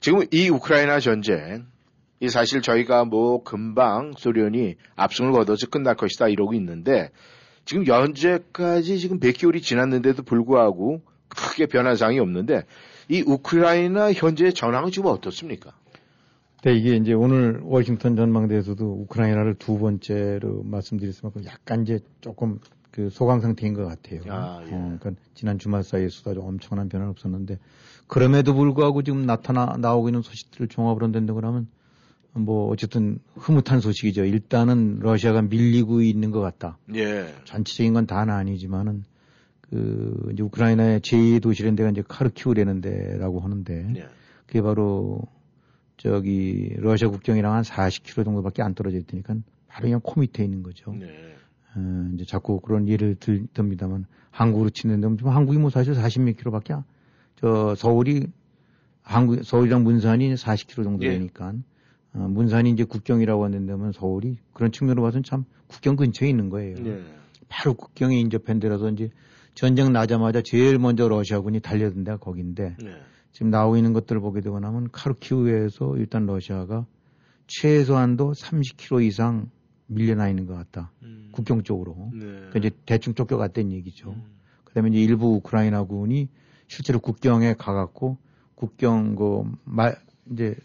지금 0.01 0.21
이 0.31 0.51
우크라이나 0.51 1.01
전쟁 1.01 1.65
이 2.21 2.29
사실 2.29 2.61
저희가 2.61 3.07
뭐 3.07 3.43
금방 3.43 4.13
소련이 4.19 4.75
압승을 4.95 5.33
거둬서 5.33 5.69
끝날 5.69 5.95
것이다 5.95 6.29
이러고 6.29 6.53
있는데 6.53 7.09
지금 7.65 7.87
현재까지 7.87 8.99
지금 8.99 9.21
100개월이 9.21 9.63
지났는데도 9.63 10.23
불구하고 10.23 11.01
크게 11.31 11.67
사항이 11.97 12.21
없는데 12.21 12.65
이 13.09 13.23
우크라이나 13.27 14.13
현재 14.13 14.53
전황은 14.53 14.91
지금 14.91 15.11
어떻습니까? 15.11 15.73
네, 16.63 16.75
이게 16.75 16.97
이제 16.97 17.13
오늘 17.13 17.61
워싱턴 17.63 18.17
전망대에서도 18.17 18.85
우크라이나를 19.03 19.55
두 19.55 19.79
번째로 19.79 20.63
말씀드렸을 20.65 21.21
만큼 21.25 21.45
약간 21.45 21.83
이제 21.83 22.01
조금 22.23 22.59
그 22.91 23.11
소강 23.11 23.41
상태인 23.41 23.75
것 23.75 23.85
같아요. 23.85 24.23
아, 24.29 24.63
예. 24.67 24.73
어, 24.73 24.97
그러니까 24.99 25.13
지난 25.35 25.59
주말 25.59 25.83
사이에 25.83 26.09
수다도 26.09 26.43
엄청난 26.43 26.89
변화는 26.89 27.11
없었는데 27.11 27.59
그럼에도 28.07 28.55
불구하고 28.55 29.03
지금 29.03 29.27
나타나 29.27 29.77
나오고 29.79 30.09
있는 30.09 30.23
소식들을 30.23 30.69
종합을 30.69 31.03
한다고 31.03 31.35
그러면 31.35 31.67
뭐 32.33 32.69
어쨌든 32.71 33.19
흐뭇한 33.35 33.81
소식이죠. 33.81 34.25
일단은 34.25 35.01
러시아가 35.01 35.43
밀리고 35.43 36.03
있는 36.03 36.31
것 36.31 36.41
같다. 36.41 36.79
예. 36.95 37.35
전체적인 37.45 37.93
건 37.95 38.07
다는 38.07 38.33
아니지만은 38.33 39.05
그 39.71 40.31
이제 40.33 40.43
우크라이나의 40.43 41.01
제2도시라는 41.01 41.77
데가 41.77 41.91
이제 41.91 42.03
카르키우라는 42.07 42.81
데라고 42.81 43.41
하는데 43.41 43.93
예. 43.97 44.09
그게 44.47 44.61
바로 44.63 45.21
저기 45.97 46.75
러시아 46.77 47.09
국경이랑 47.09 47.53
한 47.55 47.63
40km 47.63 48.25
정도밖에 48.25 48.63
안 48.63 48.75
떨어져 48.75 48.99
있으니까 48.99 49.35
바로 49.69 49.85
그냥 49.85 50.01
코 50.03 50.21
밑에 50.21 50.45
있는 50.45 50.63
거죠. 50.63 50.93
네. 50.93 51.35
어, 51.77 52.11
이제 52.15 52.25
자꾸 52.25 52.61
그런 52.61 52.89
예를 52.89 53.17
들, 53.17 53.47
듭니다만 53.55 54.07
한국으로 54.31 54.71
치는데 54.71 55.17
좀 55.17 55.29
한국이 55.31 55.59
뭐 55.59 55.71
사실 55.71 55.95
40몇 55.95 56.37
킬로밖에 56.37 56.73
안- 56.75 56.85
저 57.37 57.75
서울이 57.75 58.27
한국 59.03 59.43
서울이랑 59.45 59.83
문산이 59.83 60.35
40km 60.35 60.85
정도 60.85 61.05
예. 61.05 61.11
되니까 61.11 61.55
어, 62.13 62.19
문산이 62.29 62.71
이제 62.71 62.85
국경이라고 62.85 63.45
하는데면 63.45 63.93
서울이 63.93 64.39
그런 64.53 64.71
측면으로 64.73 65.03
봐서는 65.03 65.23
참 65.25 65.45
국경 65.69 65.97
근처에 65.97 66.29
있는 66.29 66.49
거예요. 66.51 66.77
네. 66.77 67.03
바로 67.49 67.75
국경에 67.75 68.19
인접한 68.19 68.61
데라서 68.61 68.91
이제 68.91 69.11
전쟁 69.55 69.93
나자마자 69.93 70.43
제일 70.43 70.79
먼저 70.79 71.09
러시아군이 71.09 71.61
달려든 71.61 72.05
데가 72.05 72.19
거긴데 72.19 72.77
네. 72.83 72.97
지금 73.33 73.51
나오고 73.51 73.77
있는 73.77 73.93
것들을 73.93 74.21
보게 74.21 74.41
되고 74.41 74.59
나면 74.61 74.91
카르키우에서 74.91 75.97
일단 75.97 76.27
러시아가 76.27 76.87
최소한도 77.47 78.33
30km 78.33 79.05
이상 79.05 79.51
밀려나 79.87 80.29
있는 80.29 80.47
것 80.47 80.55
같다. 80.55 80.93
국경 81.33 81.63
쪽으로. 81.63 82.11
네. 82.13 82.25
그러니까 82.25 82.59
이제 82.59 82.71
대충 82.87 83.15
쫓겨갔다는 83.15 83.73
얘기죠. 83.73 84.17
그다음에 84.65 84.91
이제 84.91 84.99
일부 84.99 85.35
우크라이나군이 85.37 86.29
실제로 86.69 86.99
국경에 86.99 87.55
가갖고 87.55 88.17
국경 88.55 89.15
그말 89.15 89.97
이제 90.31 90.57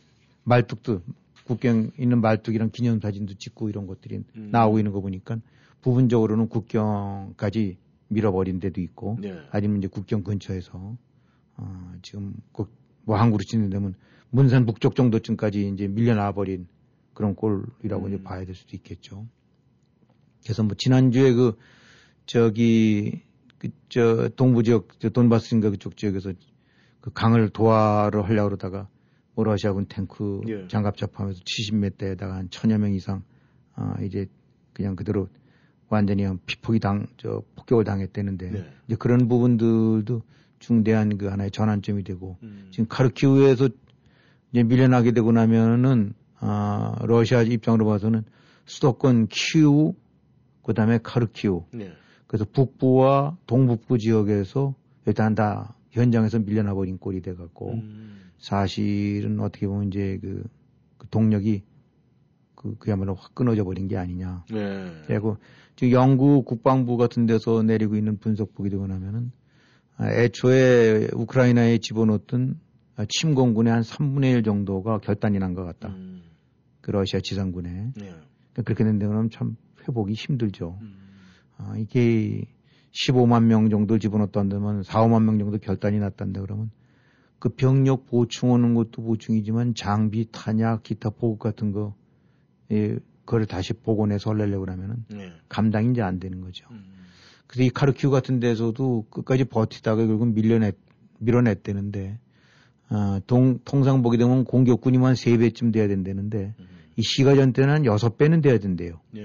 말뚝도 0.43 1.01
국경 1.45 1.91
있는 1.97 2.21
말뚝이랑 2.21 2.69
기념사진도 2.71 3.33
찍고 3.35 3.69
이런 3.69 3.87
것들이 3.87 4.23
음. 4.35 4.49
나오고 4.51 4.79
있는 4.79 4.91
거 4.91 5.01
보니까 5.01 5.37
부분적으로는 5.81 6.47
국경까지 6.49 7.77
밀어버린 8.09 8.59
데도 8.59 8.81
있고 8.81 9.17
네. 9.21 9.39
아니면 9.51 9.77
이제 9.77 9.87
국경 9.87 10.23
근처에서 10.23 10.97
어, 11.57 11.93
지금 12.01 12.33
그뭐 12.53 13.17
한국으로 13.17 13.43
치는 13.43 13.69
데면 13.69 13.95
문산 14.29 14.65
북쪽 14.65 14.95
정도쯤까지 14.95 15.69
이제 15.69 15.87
밀려나 15.87 16.31
버린 16.31 16.67
그런 17.13 17.35
꼴이라고 17.35 18.05
음. 18.05 18.13
이제 18.13 18.23
봐야 18.23 18.45
될 18.45 18.55
수도 18.55 18.75
있겠죠. 18.75 19.25
그래서 20.43 20.63
뭐 20.63 20.75
지난주에 20.77 21.33
그 21.33 21.57
저기 22.25 23.21
그 23.57 23.69
저 23.89 24.29
동부 24.35 24.63
지역 24.63 24.99
저 24.99 25.09
돈바스인가 25.09 25.71
그쪽 25.71 25.97
지역에서 25.97 26.33
그 27.01 27.11
강을 27.11 27.49
도하를 27.49 28.23
하려고 28.23 28.49
그러다가 28.49 28.87
뭐 29.33 29.43
러시아군 29.43 29.87
탱크 29.87 30.41
예. 30.47 30.67
장갑 30.67 30.97
잡하면서 30.97 31.41
70몇 31.41 31.97
대에다가 31.97 32.35
한 32.35 32.49
천여 32.49 32.77
명 32.77 32.93
이상 32.93 33.23
아 33.75 33.95
이제 34.01 34.27
그냥 34.73 34.95
그대로 34.95 35.27
완전히 35.89 36.25
피폭이 36.45 36.79
당 36.79 37.07
저 37.17 37.43
폭격을 37.55 37.83
당했다는데 37.83 38.51
네. 38.51 38.65
이제 38.87 38.95
그런 38.95 39.27
부분들도 39.27 40.21
중대한 40.59 41.17
그 41.17 41.27
하나의 41.27 41.51
전환점이 41.51 42.03
되고 42.03 42.37
음. 42.43 42.67
지금 42.71 42.87
카르키우에서 42.87 43.69
이제 44.51 44.63
밀려나게 44.63 45.11
되고 45.11 45.31
나면은 45.31 46.13
아 46.39 46.95
러시아 47.01 47.41
입장으로 47.41 47.85
봐서는 47.85 48.23
수도권 48.65 49.27
키우 49.27 49.93
그다음에 50.63 50.99
카르키우 51.01 51.65
네. 51.73 51.91
그래서 52.27 52.45
북부와 52.45 53.37
동북부 53.47 53.97
지역에서 53.97 54.75
일단 55.05 55.35
다 55.35 55.75
현장에서 55.91 56.39
밀려나 56.39 56.73
버린 56.73 56.97
꼴이 56.97 57.21
돼 57.21 57.33
갖고 57.33 57.73
음. 57.73 58.31
사실은 58.37 59.39
어떻게 59.39 59.67
보면 59.67 59.87
이제 59.87 60.19
그, 60.21 60.43
그 60.97 61.07
동력이 61.09 61.63
그 62.55 62.75
그야말로 62.77 63.15
확 63.15 63.33
끊어져 63.33 63.63
버린 63.63 63.87
게 63.87 63.97
아니냐. 63.97 64.43
네. 64.51 64.91
그리고 65.07 65.37
지금 65.79 65.93
영국 65.93 66.43
국방부 66.43 66.97
같은 66.97 67.25
데서 67.25 67.63
내리고 67.63 67.95
있는 67.95 68.17
분석 68.17 68.53
보게 68.53 68.67
되고 68.67 68.85
나면은 68.85 69.31
아, 69.95 70.11
애초에 70.11 71.07
우크라이나에 71.13 71.77
집어넣었던 71.77 72.59
아, 72.97 73.05
침공군의 73.07 73.71
한 73.71 73.81
3분의 73.83 74.33
1 74.33 74.43
정도가 74.43 74.97
결단이 74.97 75.39
난 75.39 75.53
것 75.53 75.63
같다. 75.63 75.87
음. 75.87 76.23
그 76.81 76.91
러시아 76.91 77.21
지상군에. 77.21 77.69
네. 77.69 77.91
그러니까 77.95 78.63
그렇게 78.65 78.83
된다 78.83 79.07
그러면 79.07 79.29
참 79.29 79.55
회복이 79.87 80.15
힘들죠. 80.15 80.79
음. 80.81 80.97
아, 81.55 81.77
이게 81.77 82.43
15만 82.91 83.45
명 83.45 83.69
정도 83.69 83.97
집어넣었다면 83.97 84.83
4, 84.83 84.99
5만 85.05 85.23
명 85.23 85.39
정도 85.39 85.59
결단이 85.59 85.97
났단다 85.99 86.41
그러면 86.41 86.71
그 87.39 87.47
병력 87.47 88.05
보충하는 88.05 88.73
것도 88.73 89.01
보충이지만 89.01 89.75
장비, 89.75 90.27
탄약, 90.29 90.83
기타 90.83 91.09
보급 91.09 91.39
같은 91.39 91.71
거, 91.71 91.95
예, 92.69 92.97
그걸 93.29 93.45
다시 93.45 93.73
복원해서 93.73 94.31
하려고 94.31 94.61
그러면은 94.61 95.05
네. 95.07 95.31
감당이 95.49 95.91
이제 95.91 96.01
안 96.01 96.19
되는 96.19 96.41
거죠. 96.41 96.65
음. 96.71 96.83
그래서 97.45 97.63
이 97.63 97.69
카르키우 97.69 98.09
같은 98.09 98.39
데서도 98.39 99.05
끝까지 99.11 99.43
버티다가 99.43 100.07
결국 100.07 100.33
밀려냈, 100.33 100.75
밀어냈대는데, 101.19 102.17
아, 102.87 103.21
동, 103.27 103.59
통상 103.65 104.01
보게 104.01 104.17
되면 104.17 104.45
공격군이만 104.45 105.13
3배쯤 105.13 105.71
돼야 105.71 105.87
된다는데, 105.87 106.55
음. 106.57 106.65
이 106.95 107.03
시가전 107.03 107.53
때는 107.53 107.71
한 107.71 107.83
6배는 107.83 108.41
돼야 108.41 108.57
된대요. 108.57 108.99
네. 109.11 109.21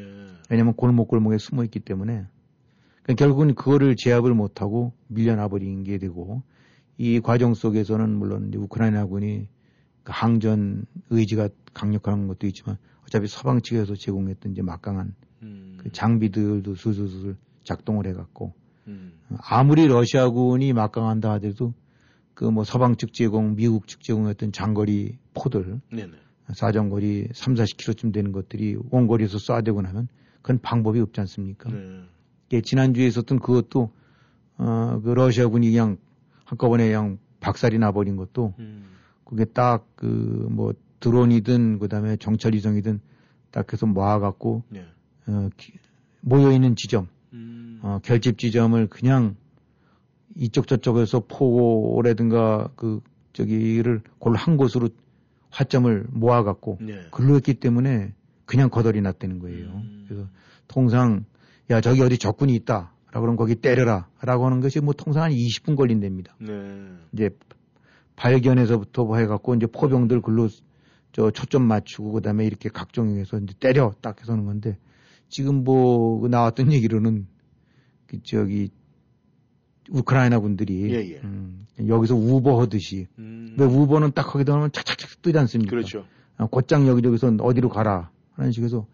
왜냐면 0.51 0.75
골목골목에 0.75 1.39
숨어 1.39 1.65
있기 1.65 1.81
때문에. 1.81 2.27
그러니까 3.05 3.25
결국은 3.25 3.55
그거를 3.55 3.97
제압을 3.97 4.35
못하고 4.35 4.93
밀려나 5.09 5.49
버린 5.49 5.83
게 5.83 5.97
되고, 5.97 6.43
이 6.99 7.21
과정 7.21 7.55
속에서는 7.55 8.11
물론 8.11 8.53
우크라이나군이 8.55 9.49
그 10.03 10.13
항전 10.15 10.85
의지가 11.09 11.49
강력한 11.73 12.29
것도 12.29 12.47
있지만, 12.49 12.77
어차피 13.15 13.29
서방 13.29 13.61
측에서 13.61 13.95
제공했던 13.95 14.53
이제 14.53 14.63
막강한 14.63 15.15
음. 15.43 15.79
그 15.81 15.93
장비들도 15.93 16.75
슬슬슬 16.75 17.37
작동을 17.63 18.09
해갖고 18.09 18.53
음. 18.89 19.13
아무리 19.39 19.87
러시아군이 19.87 20.73
막강한다 20.73 21.31
하더라도 21.35 21.75
그 22.35 22.51
뭐 22.51 22.65
서방 22.65 22.97
측 22.97 23.13
제공, 23.13 23.55
미국 23.55 23.87
측 23.87 24.01
제공했던 24.01 24.51
장거리 24.51 25.19
포들 25.33 25.81
네네. 25.93 26.11
사정거리 26.53 27.29
3, 27.33 27.55
40km쯤 27.55 28.13
되는 28.13 28.33
것들이 28.33 28.77
원거리에서 28.91 29.39
쏴대고 29.39 29.81
나면 29.83 30.09
그건 30.43 30.59
방법이 30.61 30.99
없지 30.99 31.21
않습니까? 31.21 31.71
네. 31.71 32.03
예, 32.53 32.61
지난주에 32.63 33.07
있었던 33.07 33.39
그것도 33.39 33.93
어, 34.59 35.01
그 35.05 35.11
러시아군이 35.11 35.71
그냥 35.71 35.99
한꺼번에 36.45 36.87
그냥 36.89 37.19
박살이 37.39 37.79
나버린 37.79 38.17
것도 38.17 38.55
음. 38.59 38.87
그게 39.25 39.45
딱 39.45 39.87
그 39.95 40.49
뭐 40.51 40.75
드론이든 41.09 41.81
그다음에 41.81 42.17
정찰 42.17 42.55
이성이든 42.55 42.99
딱 43.51 43.71
해서 43.73 43.85
모아갖고 43.87 44.63
네. 44.71 44.85
어, 45.27 45.51
기- 45.59 45.75
모여 46.23 46.51
있는 46.51 46.77
지점 46.77 47.09
음. 47.35 47.79
어, 47.83 47.99
결집 48.03 48.39
지점을 48.39 48.87
그냥 48.89 49.37
이쪽 50.35 50.67
저쪽에서 50.67 51.21
포고라든가 51.29 52.71
그 52.75 53.01
저기를 53.35 54.01
골한 54.19 54.57
곳으로 54.57 54.89
화점을 55.51 56.07
모아갖고 56.11 56.79
네. 56.81 57.03
글로 57.11 57.37
했기 57.37 57.53
때문에 57.55 58.15
그냥 58.47 58.71
거덜이 58.71 59.01
났다는 59.03 59.39
거예요. 59.41 59.67
음. 59.67 60.05
그래서 60.09 60.27
통상 60.69 61.25
야 61.71 61.81
저기 61.83 62.01
어디 62.01 62.17
적군이 62.19 62.55
있다. 62.57 62.93
라고 63.13 63.21
그러면 63.21 63.37
거기 63.37 63.55
때려라. 63.55 64.09
라고 64.23 64.47
하는 64.47 64.61
것이 64.61 64.81
뭐 64.81 64.93
통상 64.95 65.23
한 65.25 65.31
20분 65.33 65.77
걸린답니다. 65.77 66.35
네. 66.41 66.89
이제 67.13 67.31
발견에서부터 68.17 69.05
뭐 69.05 69.19
해갖고 69.19 69.55
이제 69.55 69.67
포병들 69.67 70.21
글로 70.23 70.49
저 71.15 71.31
초점 71.31 71.63
맞추고 71.63 72.11
그다음에 72.11 72.45
이렇게 72.45 72.69
각종 72.69 73.17
해서 73.17 73.39
이제 73.39 73.55
때려 73.61 73.95
딱 74.01 74.21
해서 74.21 74.33
하는 74.33 74.45
건데 74.47 74.77
지금 75.29 75.63
뭐그 75.63 76.27
나왔던 76.27 76.73
얘기로는 76.73 77.29
그 78.09 78.21
저기 78.25 78.71
우크라이나 79.91 80.41
군들이 80.41 80.93
예, 80.93 81.13
예. 81.13 81.21
음, 81.23 81.67
여기서 81.87 82.17
우버 82.17 82.61
하듯이 82.61 83.07
음. 83.21 83.55
왜 83.57 83.65
우버는 83.65 84.11
딱 84.13 84.27
거기다 84.27 84.55
놓으면 84.55 84.73
착착착 84.73 85.23
뜨지 85.23 85.39
않습니까? 85.39 85.71
그렇죠. 85.71 86.05
아, 86.37 86.47
곧장 86.47 86.89
여기저기서 86.89 87.37
어디로 87.39 87.69
가라 87.69 88.11
하는 88.33 88.51
식에서 88.51 88.85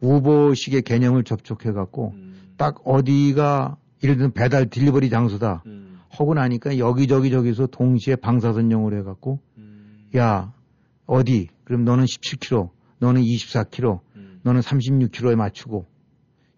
우버식의 0.00 0.80
개념을 0.80 1.24
접촉해 1.24 1.72
갖고 1.72 2.14
음. 2.14 2.54
딱 2.56 2.80
어디가 2.84 3.76
예를 4.02 4.16
들면 4.16 4.32
배달 4.32 4.70
딜리버리 4.70 5.10
장소다 5.10 5.62
음. 5.66 5.98
하고 6.08 6.32
나니까 6.32 6.78
여기저기 6.78 7.30
저기서 7.30 7.66
동시에 7.66 8.16
방사선용으로 8.16 8.96
해갖고 8.96 9.40
음. 9.58 10.08
야 10.16 10.54
어디 11.10 11.48
그럼 11.64 11.84
너는 11.84 12.04
17km 12.04 12.70
너는 13.00 13.22
24km 13.22 14.00
음. 14.14 14.40
너는 14.44 14.60
36km에 14.60 15.34
맞추고 15.34 15.86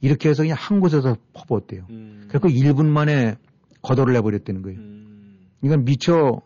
이렇게 0.02 0.28
해서 0.28 0.42
그냥 0.42 0.58
한 0.60 0.78
곳에서 0.78 1.16
퍼부었대요. 1.32 1.86
음. 1.88 2.28
그래서 2.28 2.48
1분 2.48 2.84
만에 2.84 3.36
거덜을 3.80 4.12
내버렸다는 4.12 4.60
거예요. 4.60 4.78
음. 4.78 5.48
이건 5.62 5.86
미처 5.86 6.42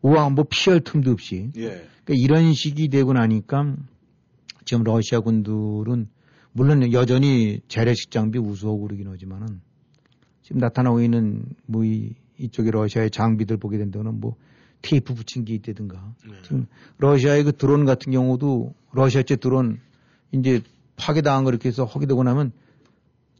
우왕 0.00 0.34
뭐 0.34 0.46
피할 0.48 0.80
틈도 0.80 1.10
없이 1.10 1.50
예. 1.56 1.86
그러니까 2.04 2.14
이런 2.14 2.54
식이 2.54 2.88
되고 2.88 3.12
나니까 3.12 3.76
지금 4.64 4.82
러시아 4.82 5.20
군들은 5.20 6.08
물론 6.52 6.92
여전히 6.92 7.60
재래식 7.68 8.10
장비 8.10 8.38
우수하고 8.38 8.80
그러긴 8.86 9.08
하지만은 9.08 9.60
지금 10.40 10.58
나타나고 10.58 11.02
있는 11.02 11.44
뭐 11.66 11.84
이, 11.84 12.14
이쪽에 12.38 12.70
러시아의 12.70 13.10
장비들 13.10 13.58
보게 13.58 13.76
된다면 13.76 14.20
뭐 14.20 14.36
테이프 14.82 15.14
붙인 15.14 15.44
게 15.44 15.54
있다든가 15.54 16.14
네. 16.28 16.34
지금 16.42 16.66
러시아의 16.98 17.44
그 17.44 17.52
드론 17.52 17.84
같은 17.84 18.12
경우도 18.12 18.74
러시아제 18.92 19.36
드론 19.36 19.80
이제 20.32 20.60
파괴당한 20.96 21.44
거 21.44 21.50
이렇게 21.50 21.68
해서 21.68 21.84
하게 21.84 22.06
되고 22.06 22.22
나면 22.22 22.52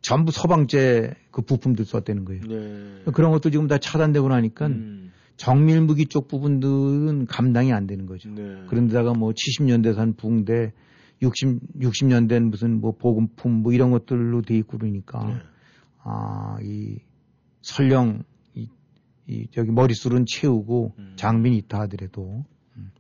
전부 0.01 0.33
서방제 0.33 1.15
그 1.31 1.43
부품들 1.43 1.85
썼다는 1.85 2.25
거예요. 2.25 2.43
네. 2.43 3.13
그런 3.13 3.31
것도 3.31 3.51
지금 3.51 3.69
다 3.69 3.79
차단되고 3.79 4.29
나니까 4.29 4.67
음. 4.67 5.13
정밀 5.37 5.81
무기 5.81 6.07
쪽 6.07 6.29
부분들은 6.29 7.27
감당이 7.27 7.73
안 7.73 7.87
되는 7.87 8.07
거죠. 8.07 8.31
네. 8.31 8.65
그런데다가 8.69 9.15
뭐 9.15 9.33
70년대 9.33 9.95
산 9.95 10.15
붕대, 10.15 10.73
60, 11.23 11.79
60년대 11.81 12.41
무슨 12.41 12.81
뭐 12.81 12.93
보급품 12.93 13.63
뭐 13.63 13.73
이런 13.73 13.91
것들로 13.91 14.43
돼 14.43 14.57
있고 14.59 14.79
그러니까, 14.79 15.25
네. 15.25 15.35
아, 16.05 16.59
이 16.63 16.99
설령 17.63 18.25
이, 19.27 19.35
이 19.35 19.47
저기 19.53 19.71
머릿수는 19.71 20.27
채우고 20.27 20.95
음. 20.99 21.13
장비는 21.17 21.57
있다 21.59 21.81
하더라도, 21.81 22.45
음. 22.77 22.91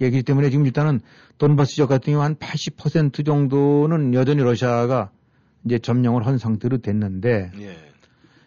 얘기 0.00 0.22
때문에 0.22 0.50
지금 0.50 0.66
일단은 0.66 1.00
돈바스 1.38 1.74
지역 1.74 1.88
같은 1.88 2.12
경우 2.12 2.24
한 2.24 2.36
80% 2.36 3.24
정도는 3.24 4.14
여전히 4.14 4.42
러시아가 4.42 5.10
이제 5.64 5.78
점령을 5.78 6.26
한 6.26 6.38
상태로 6.38 6.78
됐는데, 6.78 7.52
예. 7.60 7.76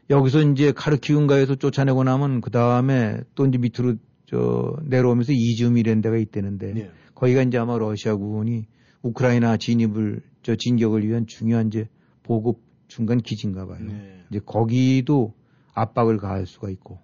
여기서 0.10 0.42
이제 0.42 0.74
카르키운가에서 0.74 1.56
쫓아내고 1.56 2.04
나면 2.04 2.42
그 2.42 2.52
다음에 2.52 3.22
또 3.34 3.46
이제 3.46 3.58
밑으로 3.58 3.96
저 4.26 4.76
내려오면서 4.84 5.32
이즈움이라는 5.34 6.02
데가 6.02 6.18
있다는데 6.18 6.74
예. 6.78 6.92
거기가 7.16 7.42
이제 7.44 7.58
아마 7.58 7.78
러시아군이 7.78 8.66
우크라이나 9.02 9.58
진입을 9.58 10.22
저 10.44 10.56
진격을 10.56 11.08
위한 11.08 11.28
중요한 11.28 11.68
이제 11.68 11.88
보급 12.24 12.60
중간 12.88 13.20
기지인가 13.20 13.66
봐요. 13.66 13.80
네. 13.82 14.24
이제 14.30 14.40
거기도 14.46 15.34
압박을 15.74 16.18
가할 16.18 16.46
수가 16.46 16.70
있고 16.70 17.00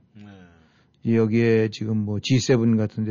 여기에 1.15 1.70
지금 1.70 1.98
뭐 1.98 2.17
G7 2.17 2.78
같은 2.78 3.06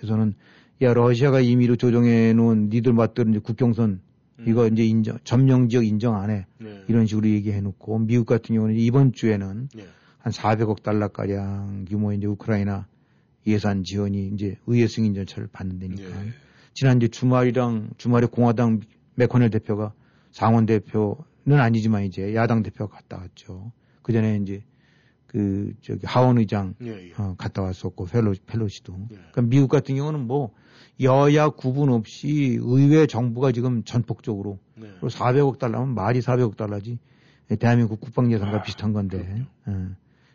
데서는 0.00 0.34
야 0.82 0.94
러시아가 0.94 1.40
임의로 1.40 1.76
조정해 1.76 2.32
놓은 2.32 2.68
니들 2.70 2.94
이제 3.30 3.38
국경선 3.38 4.00
이거 4.46 4.66
이제 4.66 4.84
인정 4.84 5.18
점령 5.24 5.68
지역 5.68 5.84
인정 5.84 6.16
안 6.16 6.30
해. 6.30 6.46
네. 6.58 6.82
이런 6.88 7.06
식으로 7.06 7.28
얘기해 7.28 7.60
놓고 7.60 8.00
미국 8.00 8.26
같은 8.26 8.54
경우는 8.54 8.76
이번 8.76 9.12
주에는 9.12 9.68
예. 9.78 9.86
한 10.18 10.32
400억 10.32 10.82
달러 10.82 11.08
가량 11.08 11.84
규모의 11.88 12.18
이제 12.18 12.26
우크라이나 12.26 12.86
예산 13.46 13.84
지원이 13.84 14.30
이제 14.34 14.56
의회 14.66 14.86
승인 14.86 15.14
절차를 15.14 15.48
받는다니까. 15.52 16.02
예. 16.02 16.32
지난주 16.74 17.08
주말이랑 17.08 17.90
주말에 17.98 18.26
공화당 18.26 18.80
맥커넬 19.14 19.50
대표가 19.50 19.92
상원 20.30 20.66
대표는 20.66 21.60
아니지만 21.60 22.04
이제 22.04 22.34
야당 22.34 22.62
대표가 22.62 22.96
갔다 22.96 23.18
왔죠. 23.18 23.72
그 24.02 24.12
전에 24.12 24.38
이제 24.42 24.64
그 25.32 25.72
저기 25.80 26.06
하원 26.06 26.38
의장 26.38 26.74
예. 26.82 27.08
예. 27.08 27.12
어, 27.16 27.34
갔다 27.38 27.62
왔었고 27.62 28.04
펠로 28.04 28.34
펠로시도. 28.46 28.94
예. 29.10 29.14
그러니까 29.14 29.42
미국 29.42 29.68
같은 29.68 29.96
경우는 29.96 30.26
뭐 30.26 30.52
여야 31.00 31.48
구분 31.48 31.88
없이 31.88 32.58
의회 32.60 33.06
정부가 33.06 33.50
지금 33.52 33.82
전폭적으로 33.82 34.58
네. 34.76 34.88
그리고 35.00 35.08
400억 35.08 35.58
달러면 35.58 35.94
말이 35.94 36.20
400억 36.20 36.56
달러지 36.56 36.98
대한민국 37.58 38.00
국방 38.00 38.30
예산과 38.30 38.58
아, 38.58 38.62
비슷한 38.62 38.92
건데. 38.92 39.46
예. 39.68 39.72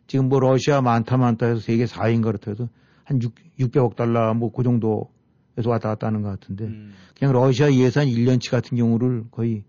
지금 0.08 0.30
뭐 0.30 0.40
러시아 0.40 0.82
많다 0.82 1.18
많다 1.18 1.46
해서 1.46 1.60
세계 1.60 1.86
4위인 1.86 2.22
가 2.24 2.32
그렇다 2.32 2.52
해서 2.52 2.68
한 3.04 3.22
6, 3.22 3.34
600억 3.60 3.96
달러 3.96 4.34
뭐 4.34 4.52
그 4.52 4.64
정도에서 4.64 5.70
왔다 5.70 5.90
갔다 5.90 6.08
하는 6.08 6.22
것 6.24 6.30
같은데 6.30 6.66
음. 6.66 6.94
그냥 7.18 7.34
러시아 7.34 7.72
예산 7.72 8.08
1년치 8.08 8.50
같은 8.50 8.78
경우를 8.78 9.26
거의 9.30 9.64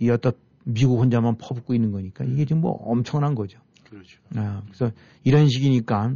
이 0.00 0.08
어떤 0.08 0.32
미국 0.64 0.98
혼자만 0.98 1.36
퍼붓고 1.36 1.74
있는 1.74 1.92
거니까 1.92 2.24
이게 2.24 2.44
지금 2.44 2.62
뭐 2.62 2.72
엄청난 2.72 3.34
거죠. 3.34 3.58
그렇죠. 3.88 4.20
아, 4.34 4.62
그래서 4.64 4.92
이런 5.24 5.48
식이니까 5.48 6.14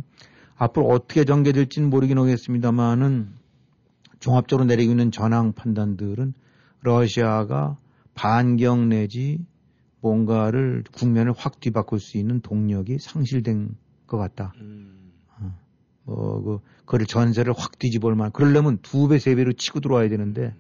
앞으로 0.57 0.87
어떻게 0.89 1.25
전개될지는 1.25 1.91
모르긴 1.91 2.19
하겠습니다만은 2.19 3.33
종합적으로 4.19 4.67
내리고 4.67 4.91
있는 4.91 5.11
전황 5.11 5.53
판단들은 5.53 6.35
러시아가 6.83 7.79
반경 8.15 8.89
내지 8.89 9.39
뭔가를 10.01 10.85
국면을 10.93 11.33
확 11.37 11.61
뒤바꿀 11.61 12.01
수 12.01 12.19
있는 12.19 12.41
동력이 12.41 12.99
상실된 12.99 13.77
것 14.07 14.19
같다. 14.19 14.53
음. 14.61 15.01
뭐, 16.05 16.43
그, 16.43 16.59
그를 16.87 17.07
전세를 17.07 17.55
확 17.57 17.79
뒤집을 17.79 18.15
만, 18.15 18.33
그러려면 18.33 18.79
두 18.83 19.09
배, 19.09 19.19
세 19.19 19.35
배로 19.35 19.53
치고 19.53 19.81
들어와야 19.81 20.09
되는데, 20.09 20.55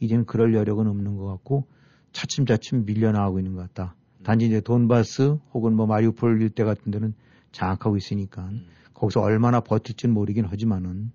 이제는 0.00 0.24
그럴 0.24 0.54
여력은 0.54 0.86
없는 0.86 1.16
것 1.16 1.26
같고, 1.26 1.66
차츰차츰 2.12 2.84
밀려나가고 2.84 3.38
있는 3.40 3.54
것 3.54 3.62
같다. 3.62 3.96
단지 4.24 4.46
이제 4.46 4.60
돈바스 4.60 5.38
혹은 5.52 5.74
뭐 5.74 5.86
마리우폴 5.86 6.42
일대 6.42 6.64
같은 6.64 6.90
데는 6.90 7.14
장악하고 7.52 7.96
있으니까, 7.96 8.42
음. 8.44 8.66
거기서 8.94 9.20
얼마나 9.20 9.60
버틸지는 9.60 10.12
모르긴 10.14 10.44
하지만은, 10.46 11.12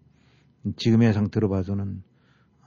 지금의 0.78 1.14
상태로 1.14 1.50
봐서는, 1.50 2.04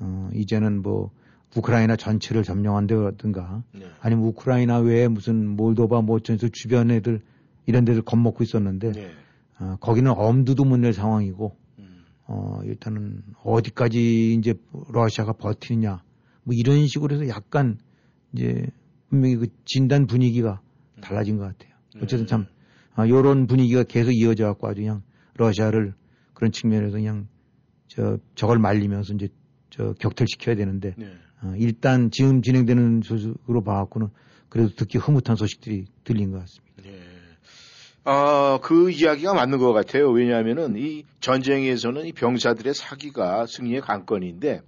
어, 0.01 0.29
이제는 0.35 0.83
뭐, 0.83 1.11
우크라이나 1.57 1.97
전체를 1.97 2.43
점령한다든가, 2.43 3.63
네. 3.75 3.87
아니면 4.01 4.25
우크라이나 4.27 4.79
외에 4.79 5.09
무슨 5.09 5.49
몰도바 5.57 6.01
뭐 6.03 6.17
어쩌면서 6.17 6.49
주변 6.49 6.91
애들, 6.91 7.21
이런 7.67 7.85
데들 7.85 8.03
겁먹고 8.03 8.43
있었는데, 8.43 8.93
네. 8.93 9.11
어, 9.61 9.77
거기는 9.81 10.11
엄두도 10.11 10.65
못 10.65 10.79
낼 10.79 10.93
상황이고, 10.93 11.57
음. 11.79 12.05
어, 12.27 12.61
일단은 12.65 13.23
어디까지 13.45 14.35
이제 14.35 14.55
러시아가 14.91 15.33
버티느냐, 15.33 16.03
뭐 16.45 16.55
이런 16.55 16.87
식으로 16.87 17.15
해서 17.15 17.29
약간 17.29 17.79
이제 18.33 18.67
분명히 19.13 19.37
그 19.37 19.47
진단 19.67 20.07
분위기가 20.07 20.63
달라진 21.03 21.37
것 21.37 21.45
같아요. 21.45 21.75
어쨌든 22.03 22.27
참, 22.27 22.47
아, 22.95 23.07
요런 23.07 23.47
분위기가 23.47 23.83
계속 23.83 24.11
이어져 24.13 24.47
갖고 24.47 24.69
아주 24.69 24.81
그냥 24.81 25.03
러시아를 25.35 25.93
그런 26.33 26.51
측면에서 26.51 26.93
그냥 26.93 27.29
저, 27.89 28.17
저걸 28.35 28.59
말리면서 28.59 29.13
이제 29.13 29.29
저 29.69 29.93
격퇴시켜야 29.99 30.57
되는데, 30.57 30.95
네. 30.97 31.13
어, 31.43 31.53
일단 31.59 32.11
지금 32.11 32.41
진행되는 32.41 33.03
소식으로 33.05 33.63
봐갖고는 33.63 34.09
그래도 34.49 34.75
듣기 34.77 34.97
흐뭇한 34.97 35.37
소식들이 35.37 35.85
들린 36.05 36.31
것 36.31 36.39
같습니다. 36.39 36.83
네. 36.83 38.11
어, 38.11 38.61
그 38.63 38.91
이야기가 38.91 39.35
맞는 39.35 39.59
것 39.59 39.75
같아요. 39.75 40.11
왜냐하면은 40.11 40.77
이 40.79 41.05
전쟁에서는 41.21 42.07
이 42.07 42.13
병사들의 42.13 42.73
사기가 42.73 43.45
승리의 43.45 43.83
관건인데 43.83 44.63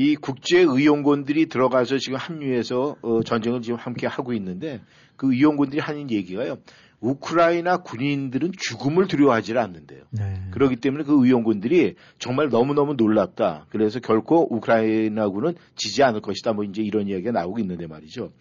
이 0.00 0.16
국제 0.16 0.60
의용군들이 0.60 1.50
들어가서 1.50 1.98
지금 1.98 2.16
합류해서 2.16 2.96
어, 3.02 3.22
전쟁을 3.22 3.60
지금 3.60 3.78
함께 3.78 4.06
하고 4.06 4.32
있는데 4.32 4.80
그 5.16 5.34
의용군들이 5.34 5.78
하는 5.78 6.10
얘기가요. 6.10 6.56
우크라이나 7.00 7.82
군인들은 7.82 8.52
죽음을 8.58 9.08
두려워하지 9.08 9.58
않는데요. 9.58 10.04
네. 10.08 10.40
그렇기 10.52 10.76
때문에 10.76 11.04
그 11.04 11.22
의용군들이 11.22 11.96
정말 12.18 12.48
너무너무 12.48 12.94
놀랍다. 12.94 13.66
그래서 13.68 14.00
결코 14.00 14.48
우크라이나군은 14.54 15.56
지지 15.76 16.02
않을 16.02 16.22
것이다. 16.22 16.54
뭐 16.54 16.64
이제 16.64 16.80
이런 16.80 17.06
이야기가 17.06 17.32
나오고 17.32 17.58
있는데 17.58 17.86
말이죠. 17.86 18.32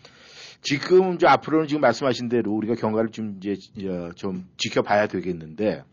지금 0.61 1.15
이제 1.15 1.27
앞으로는 1.27 1.67
지금 1.67 1.81
말씀하신 1.81 2.29
대로 2.29 2.53
우리가 2.53 2.75
경과를 2.75 3.09
좀 3.09 3.37
이제 3.37 3.57
어, 3.85 4.11
좀 4.15 4.45
지켜봐야 4.55 5.07
되겠는데 5.07 5.83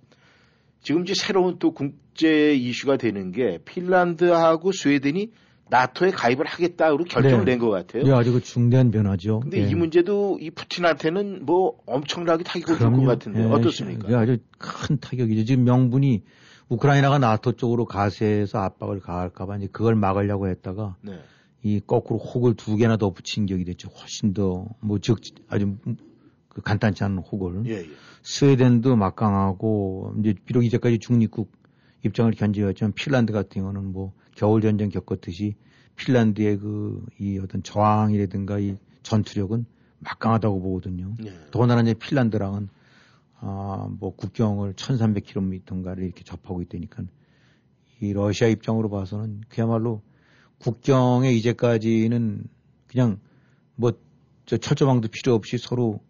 지금 0.80 1.02
이제 1.02 1.14
새로운 1.16 1.58
또 1.58 1.72
국제 1.72 2.54
이슈가 2.54 2.98
되는 2.98 3.32
게 3.32 3.58
핀란드하고 3.64 4.70
스웨덴이 4.70 5.32
나토에 5.68 6.10
가입을 6.12 6.46
하겠다고 6.46 7.04
결정을 7.04 7.44
네. 7.44 7.52
낸것 7.52 7.70
같아요. 7.70 8.04
예, 8.06 8.12
아주 8.12 8.32
그 8.32 8.40
중대한 8.40 8.90
변화죠. 8.90 9.40
근데 9.40 9.64
예. 9.64 9.68
이 9.68 9.74
문제도 9.74 10.38
이 10.40 10.50
푸틴한테는 10.50 11.44
뭐 11.44 11.78
엄청나게 11.86 12.44
타격을 12.44 12.78
줄 12.78 12.92
것. 12.92 13.02
같은데 13.04 13.40
예, 13.40 13.44
어떻습니까? 13.46 14.16
아주 14.18 14.38
큰 14.58 14.98
타격이죠. 14.98 15.44
지금 15.44 15.64
명분이 15.64 16.22
우크라이나가 16.68 17.18
나토 17.18 17.52
쪽으로 17.52 17.84
가세해서 17.84 18.58
압박을 18.58 19.00
가할까봐 19.00 19.56
이제 19.58 19.68
그걸 19.72 19.94
막으려고 19.96 20.48
했다가 20.48 20.96
네. 21.02 21.18
이 21.62 21.80
거꾸로 21.84 22.18
혹을 22.20 22.54
두 22.54 22.76
개나 22.76 22.96
더 22.96 23.10
붙인 23.10 23.46
격이 23.46 23.64
됐죠. 23.64 23.88
훨씬 23.88 24.32
더 24.34 24.66
뭐 24.80 24.98
즉 25.00 25.18
아주 25.48 25.76
그 26.48 26.60
간단치 26.62 27.02
않은 27.04 27.18
혹을. 27.18 27.66
예, 27.66 27.80
예. 27.82 27.86
스웨덴도 28.22 28.96
막강하고 28.96 30.14
이제 30.20 30.34
비록 30.44 30.64
이제까지 30.64 30.98
중립국 31.00 31.50
입장을 32.02 32.30
견제했지만 32.32 32.92
핀란드 32.92 33.32
같은 33.32 33.62
경우는 33.62 33.92
뭐 33.92 34.12
겨울 34.34 34.60
전쟁 34.60 34.90
겪었듯이 34.90 35.54
핀란드의 35.96 36.58
그 36.58 37.06
이 37.18 37.38
어떤 37.38 37.62
저항이라든가 37.62 38.58
이 38.58 38.76
전투력은 39.02 39.64
막강하다고 40.00 40.60
보거든요. 40.60 41.14
네. 41.18 41.32
더군다나 41.50 41.82
이제 41.82 41.94
핀란드랑은 41.94 42.68
아뭐 43.40 44.14
국경을 44.16 44.74
1,300km인가를 44.74 46.02
이렇게 46.04 46.22
접하고 46.24 46.62
있다니까 46.62 47.04
이 48.00 48.12
러시아 48.12 48.48
입장으로 48.48 48.90
봐서는 48.90 49.42
그야말로 49.48 50.02
국경에 50.58 51.32
이제까지는 51.32 52.44
그냥 52.88 53.18
뭐 53.74 53.92
저 54.46 54.56
철조망도 54.56 55.08
필요 55.08 55.34
없이 55.34 55.58
서로 55.58 56.00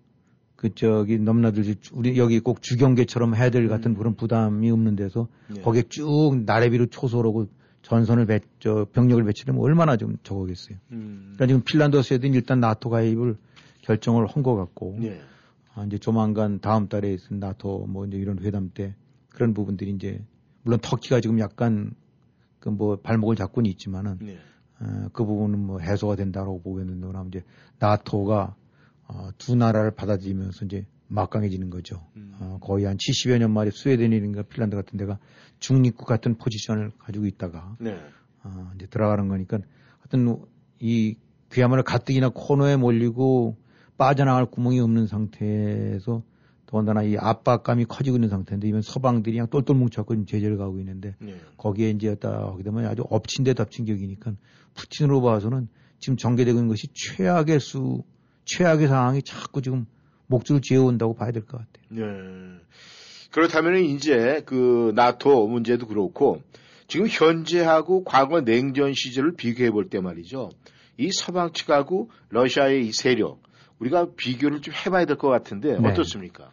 그 0.56 0.74
저기 0.74 1.18
넘나들지 1.18 1.76
우리 1.92 2.18
여기 2.18 2.40
꼭 2.40 2.62
주경계처럼 2.62 3.34
해야 3.36 3.50
될 3.50 3.68
같은 3.68 3.94
그런 3.94 4.14
부담이 4.14 4.70
없는 4.70 4.96
데서 4.96 5.28
네. 5.54 5.60
거기에 5.60 5.82
쭉 5.88 6.42
나래비로 6.46 6.86
초소하고 6.86 7.46
전선을 7.82 8.26
배, 8.26 8.40
저 8.58 8.86
병력을 8.92 9.22
배치하면 9.22 9.62
얼마나 9.62 9.96
좀 9.96 10.16
적었겠어요. 10.22 10.78
음. 10.92 11.34
그러니까 11.34 11.46
지금 11.46 11.62
핀란드 11.62 12.02
스웨덴 12.02 12.34
일단 12.34 12.58
나토 12.60 12.90
가입을 12.90 13.36
결정을 13.82 14.26
한 14.26 14.42
것 14.42 14.56
같고 14.56 14.98
예. 15.02 15.20
아, 15.74 15.84
이제 15.84 15.98
조만간 15.98 16.58
다음 16.60 16.88
달에 16.88 17.12
있은 17.12 17.38
나토 17.38 17.86
뭐 17.86 18.06
이제 18.06 18.16
이런 18.16 18.38
회담 18.40 18.70
때 18.72 18.94
그런 19.28 19.52
부분들이 19.54 19.90
이제 19.90 20.20
물론 20.62 20.80
터키가 20.82 21.20
지금 21.20 21.38
약간 21.38 21.94
그 22.58 22.70
뭐 22.70 22.96
발목을 22.96 23.36
잡고는 23.36 23.70
있지만은 23.70 24.18
네. 24.20 24.38
어, 24.80 25.08
그 25.12 25.24
부분은 25.24 25.58
뭐 25.60 25.78
해소가 25.78 26.16
된다고 26.16 26.60
보겠는데 26.62 27.06
그러면 27.06 27.28
이제 27.28 27.44
나토가 27.78 28.56
어, 29.08 29.30
두 29.38 29.54
나라를 29.54 29.92
받아들이면서 29.92 30.64
이제 30.64 30.86
막강해지는 31.08 31.70
거죠. 31.70 32.04
음. 32.16 32.34
어, 32.40 32.58
거의 32.60 32.84
한 32.84 32.96
70여 32.96 33.38
년 33.38 33.52
만에 33.52 33.70
스웨덴이든가 33.70 34.42
핀란드 34.42 34.76
같은 34.76 34.98
데가 34.98 35.18
중립국 35.60 36.06
같은 36.06 36.36
포지션을 36.36 36.92
가지고 36.98 37.26
있다가 37.26 37.76
네. 37.78 37.98
어, 38.42 38.70
이제 38.74 38.86
들어가는 38.86 39.28
거니까 39.28 39.58
하여튼 40.00 40.44
이 40.80 41.16
그야말로 41.48 41.82
가뜩이나 41.82 42.30
코너에 42.34 42.76
몰리고 42.76 43.56
빠져나갈 43.96 44.46
구멍이 44.46 44.80
없는 44.80 45.06
상태에서 45.06 46.22
더군다나 46.66 47.02
이 47.04 47.16
압박감이 47.16 47.84
커지고 47.84 48.16
있는 48.16 48.28
상태인데 48.28 48.68
이번 48.68 48.82
서방들이 48.82 49.36
그냥 49.36 49.48
똘똘 49.48 49.76
뭉쳐갖고 49.76 50.24
제재를 50.26 50.58
가고 50.58 50.80
있는데 50.80 51.14
네. 51.20 51.36
거기에 51.56 51.90
이제 51.90 52.16
딱 52.16 52.34
하게 52.34 52.64
되면 52.64 52.84
아주 52.86 53.02
엎친 53.08 53.44
데 53.44 53.54
덮친 53.54 53.84
격이니까 53.84 54.32
푸틴으로 54.74 55.22
봐서는 55.22 55.68
지금 55.98 56.16
전개되고 56.16 56.58
있는 56.58 56.68
것이 56.68 56.88
최악의 56.92 57.60
수, 57.60 58.02
최악의 58.46 58.88
상황이 58.88 59.22
자꾸 59.22 59.60
지금 59.62 59.86
목줄을 60.28 60.60
지어온다고 60.62 61.14
봐야 61.14 61.30
될 61.32 61.44
것 61.44 61.58
같아요. 61.58 61.84
네. 61.90 62.58
그렇다면 63.30 63.84
이제 63.84 64.42
그 64.46 64.92
나토 64.94 65.46
문제도 65.48 65.86
그렇고 65.86 66.40
지금 66.88 67.06
현재하고 67.08 68.04
과거 68.04 68.40
냉전 68.40 68.94
시절을 68.94 69.34
비교해 69.36 69.70
볼 69.70 69.90
때 69.90 70.00
말이죠. 70.00 70.50
이 70.96 71.10
서방 71.12 71.52
측하고 71.52 72.10
러시아의 72.30 72.86
이 72.86 72.92
세력 72.92 73.42
우리가 73.78 74.08
비교를 74.16 74.62
좀 74.62 74.72
해봐야 74.74 75.04
될 75.04 75.18
것 75.18 75.28
같은데 75.28 75.78
네. 75.78 75.88
어떻습니까? 75.88 76.50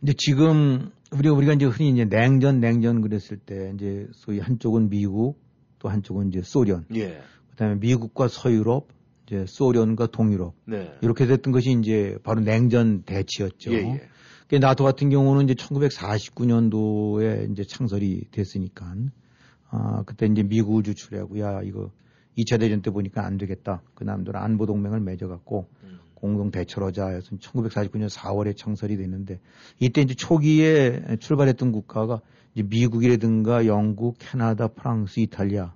근데 0.00 0.14
지금 0.16 0.90
우리가 1.12 1.34
우리가 1.34 1.52
이제 1.54 1.66
흔히 1.66 1.90
이제 1.90 2.04
냉전 2.04 2.60
냉전 2.60 3.02
그랬을 3.02 3.36
때 3.38 3.72
이제 3.74 4.06
소위 4.12 4.38
한쪽은 4.38 4.88
미국 4.88 5.38
또 5.80 5.88
한쪽은 5.88 6.28
이제 6.28 6.40
소련 6.42 6.86
예. 6.94 7.20
그다음에 7.50 7.74
미국과 7.76 8.28
서유럽 8.28 8.88
이제 9.28 9.44
소련과 9.46 10.06
동유럽 10.06 10.54
네. 10.64 10.90
이렇게 11.02 11.26
됐던 11.26 11.52
것이 11.52 11.76
이제 11.78 12.16
바로 12.22 12.40
냉전 12.40 13.02
대치였죠. 13.02 13.72
예, 13.72 13.76
예. 13.76 14.00
그 14.48 14.54
나토 14.54 14.84
같은 14.84 15.10
경우는 15.10 15.44
이제 15.44 15.54
1949년도에 15.54 17.52
이제 17.52 17.64
창설이 17.64 18.30
됐으니까 18.30 18.94
아 19.70 20.02
그때 20.06 20.26
이제 20.26 20.42
미국을 20.42 20.82
주출하고 20.82 21.38
야 21.40 21.60
이거 21.62 21.90
2차 22.38 22.58
대전 22.58 22.80
때 22.80 22.90
보니까 22.90 23.26
안 23.26 23.36
되겠다. 23.36 23.82
그 23.94 24.04
남들은 24.04 24.40
안보 24.40 24.64
동맹을 24.64 25.00
맺어갖고 25.00 25.68
음. 25.84 25.98
공동 26.14 26.50
대처하자 26.50 27.08
해서 27.08 27.36
1949년 27.36 28.08
4월에 28.08 28.56
창설이 28.56 28.96
됐는데 28.96 29.40
이때 29.78 30.00
이제 30.00 30.14
초기에 30.14 31.16
출발했던 31.20 31.70
국가가 31.70 32.22
이제 32.54 32.66
미국이라든가 32.66 33.66
영국, 33.66 34.16
캐나다, 34.18 34.68
프랑스, 34.68 35.20
이탈리아, 35.20 35.74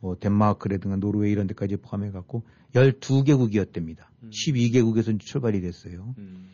뭐 0.00 0.16
덴마크라든가 0.16 0.96
노르웨이 0.96 1.32
이런 1.32 1.46
데까지 1.46 1.76
포함해 1.76 2.10
갖고 2.10 2.42
12개국이었답니다. 2.74 4.06
12개국에서 4.30 5.14
이제 5.14 5.18
출발이 5.24 5.60
됐어요. 5.60 6.14
음. 6.18 6.50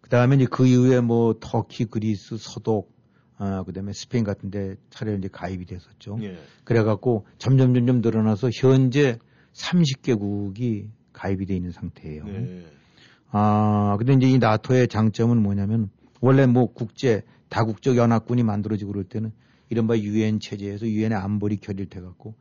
그 0.00 0.10
다음에 0.10 0.36
이제 0.36 0.46
그 0.48 0.66
이후에 0.66 1.00
뭐 1.00 1.34
터키, 1.40 1.84
그리스, 1.84 2.36
서독, 2.38 2.92
아, 3.38 3.64
그 3.64 3.72
다음에 3.72 3.92
스페인 3.92 4.24
같은 4.24 4.50
데 4.50 4.76
차례로 4.90 5.18
이제 5.18 5.28
가입이 5.28 5.66
됐었죠. 5.66 6.18
예. 6.22 6.38
그래 6.64 6.82
갖고 6.82 7.26
점점 7.38 7.74
점점 7.74 8.00
늘어나서 8.00 8.50
현재 8.54 9.18
30개국이 9.52 10.88
가입이 11.12 11.46
돼 11.46 11.56
있는 11.56 11.70
상태예요. 11.70 12.24
네. 12.24 12.66
아, 13.30 13.96
근데 13.98 14.14
이제 14.14 14.28
이 14.28 14.38
나토의 14.38 14.88
장점은 14.88 15.42
뭐냐면 15.42 15.90
원래 16.20 16.46
뭐 16.46 16.72
국제 16.72 17.22
다국적 17.48 17.96
연합군이 17.96 18.42
만들어지고 18.42 18.92
그럴 18.92 19.04
때는 19.04 19.32
이른바 19.68 19.98
유엔 19.98 20.40
체제에서 20.40 20.86
유엔의 20.86 21.18
안보리 21.18 21.56
결의돼 21.56 22.00
갖고 22.00 22.34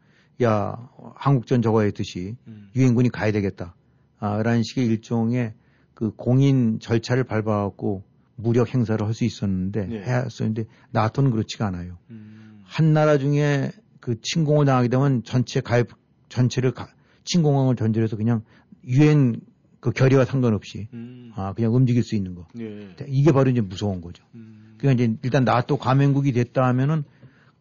야 0.44 0.90
한국전 1.16 1.62
저거 1.62 1.82
했듯이 1.84 2.36
음. 2.48 2.70
유엔군이 2.76 3.10
가야 3.10 3.32
되겠다. 3.32 3.76
아, 4.20 4.42
라는 4.44 4.64
식의 4.64 4.86
일종의 4.86 5.54
그 5.94 6.12
공인 6.12 6.80
절차를 6.80 7.24
밟아갖고 7.24 8.04
무력 8.36 8.74
행사를 8.74 9.04
할 9.06 9.14
수 9.14 9.24
있었는데 9.24 9.88
네. 9.88 10.02
했었는데 10.02 10.66
나토는 10.92 11.32
그렇지가 11.32 11.68
않아요. 11.68 11.98
음. 12.10 12.62
한 12.64 12.94
나라 12.94 13.18
중에 13.18 13.72
그 14.02 14.20
침공을 14.22 14.66
당하게 14.66 14.90
되면 14.90 15.24
전체 15.24 15.62
가입 15.62 15.90
전체를 16.30 16.72
가, 16.72 16.88
침공을 17.24 17.76
전제해서 17.76 18.18
그냥 18.18 18.44
유엔 18.86 19.40
그 19.80 19.92
결의와 19.92 20.26
상관없이 20.26 20.88
음. 20.94 21.32
아 21.36 21.54
그냥 21.54 21.74
움직일 21.74 22.04
수 22.04 22.16
있는 22.16 22.36
거. 22.36 22.46
예. 22.60 22.90
이게 23.08 23.32
바로 23.32 23.50
이제 23.50 23.62
무서운 23.62 24.02
거죠. 24.02 24.24
음. 24.36 24.76
그러니까 24.78 25.04
이제 25.04 25.18
일단 25.24 25.46
나토 25.46 25.78
가맹국이 25.78 26.34
됐다 26.34 26.66
하면은 26.66 27.04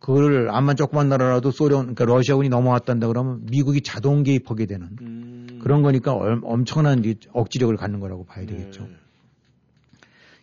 그거를 0.04 0.50
암만 0.50 0.76
조그만 0.76 1.08
나라라도 1.08 1.50
소련 1.50 1.94
그러니까 1.94 2.04
러시아군이 2.04 2.50
넘어왔단다 2.50 3.06
그러면 3.06 3.46
미국이 3.50 3.80
자동 3.80 4.22
개입하게 4.22 4.66
되는 4.66 4.90
음. 5.00 5.58
그런 5.62 5.80
거니까 5.80 6.12
얼- 6.12 6.42
엄청난 6.42 7.02
억지력을 7.32 7.74
갖는 7.74 8.00
거라고 8.00 8.26
봐야 8.26 8.44
되겠죠. 8.44 8.82
네. 8.82 8.90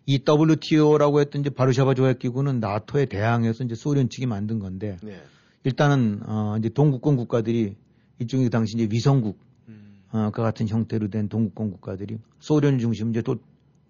이 0.07 0.20
WTO라고 0.28 1.20
했던 1.20 1.41
이제 1.41 1.51
바르샤바 1.51 1.93
조약 1.93 2.18
기구는 2.18 2.59
나토에 2.59 3.05
대항해서 3.05 3.64
이제 3.64 3.76
소련 3.76 4.09
측이 4.09 4.26
만든 4.26 4.57
건데 4.57 4.97
네. 5.03 5.22
일단은 5.64 6.22
어 6.26 6.55
이제 6.57 6.70
동국권 6.70 7.16
국가들이 7.16 7.76
그 8.18 8.49
당시 8.49 8.74
이제 8.76 8.88
위성국 8.91 9.38
음. 9.68 10.01
어, 10.12 10.32
그 10.34 10.41
같은 10.41 10.68
형태로 10.68 11.09
된 11.09 11.30
동국권 11.30 11.70
국가들이 11.70 12.18
소련 12.39 12.80
중심 12.80 13.12
이제 13.12 13.22
또 13.22 13.36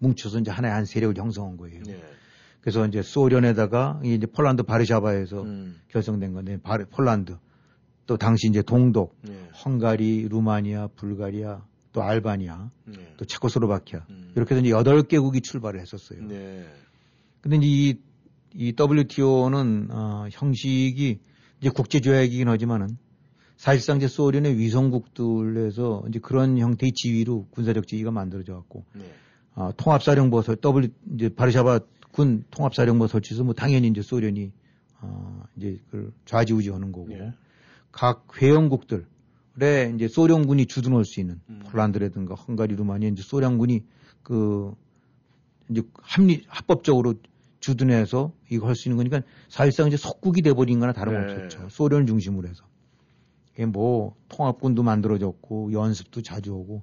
뭉쳐서 0.00 0.40
이제 0.40 0.50
하나의 0.50 0.74
한 0.74 0.84
세력을 0.84 1.16
형성한 1.16 1.56
거예요. 1.56 1.82
네. 1.84 1.98
그래서 2.62 2.86
이제 2.86 3.02
소련에다가 3.02 4.00
이제 4.04 4.24
폴란드 4.24 4.62
바르샤바에서 4.62 5.42
음. 5.42 5.80
결성된 5.88 6.32
건데 6.32 6.58
바르, 6.62 6.86
폴란드 6.86 7.36
또 8.06 8.16
당시 8.16 8.46
이제 8.48 8.62
동독, 8.62 9.16
네. 9.22 9.34
헝가리, 9.64 10.28
루마니아, 10.28 10.88
불가리아, 10.94 11.64
또 11.92 12.02
알바니아, 12.02 12.70
네. 12.86 13.14
또 13.16 13.24
체코스로바키아 13.24 14.06
음. 14.10 14.32
이렇게 14.36 14.54
해서 14.54 14.62
이제 14.64 14.70
여덟 14.70 15.02
개국이 15.02 15.40
출발을 15.40 15.80
했었어요. 15.80 16.24
네. 16.26 16.64
근데 17.40 17.58
이, 17.60 17.96
이 18.54 18.74
WTO는 18.78 19.88
어, 19.90 20.28
형식이 20.30 21.18
이제 21.60 21.70
국제 21.70 22.00
조약이긴 22.00 22.48
하지만은 22.48 22.96
사실상 23.56 23.96
이제 23.96 24.06
소련의 24.06 24.56
위성국들에서 24.58 26.04
이제 26.08 26.20
그런 26.20 26.58
형태의 26.58 26.92
지위로 26.92 27.48
군사적 27.50 27.88
지위가 27.88 28.12
만들어져 28.12 28.54
갖고 28.54 28.84
네. 28.94 29.04
어, 29.54 29.70
통합사령부 29.76 30.42
설 30.42 30.56
W 30.56 30.90
이제 31.14 31.28
바르샤바 31.28 31.80
군 32.12 32.44
통합사령부 32.50 33.08
설치해서 33.08 33.42
뭐 33.42 33.54
당연히 33.54 33.88
이제 33.88 34.02
소련이 34.02 34.52
어, 35.00 35.42
이제 35.56 35.78
그걸 35.90 36.12
좌지우지하는 36.26 36.92
거고 36.92 37.12
예. 37.12 37.32
각 37.90 38.26
회원국들에 38.40 39.04
이제 39.94 40.08
소련군이 40.08 40.66
주둔할 40.66 41.04
수 41.04 41.20
있는 41.20 41.40
음. 41.48 41.60
폴란드라든가 41.66 42.34
헝가리, 42.34 42.76
루마니아 42.76 43.08
이제 43.08 43.22
소련군이 43.22 43.84
그 44.22 44.74
이제 45.70 45.82
합리 46.02 46.44
합법적으로 46.46 47.14
주둔해서 47.60 48.32
이거 48.50 48.66
할 48.66 48.74
수 48.74 48.88
있는 48.88 48.96
거니까 48.96 49.22
사실상 49.48 49.88
이제 49.88 49.96
속국이 49.96 50.42
돼버린 50.42 50.80
거나 50.80 50.92
다름없었죠. 50.92 51.58
네. 51.60 51.66
소련을 51.70 52.06
중심으로 52.06 52.48
해서. 52.48 52.64
이게 53.54 53.66
뭐 53.66 54.16
통합군도 54.28 54.82
만들어졌고 54.82 55.72
연습도 55.72 56.22
자주 56.22 56.52
오고 56.54 56.82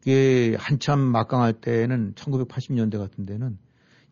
그게 0.00 0.56
한참 0.58 1.00
막강할 1.00 1.54
때는 1.54 2.14
1980년대 2.14 2.98
같은 2.98 3.26
데는 3.26 3.58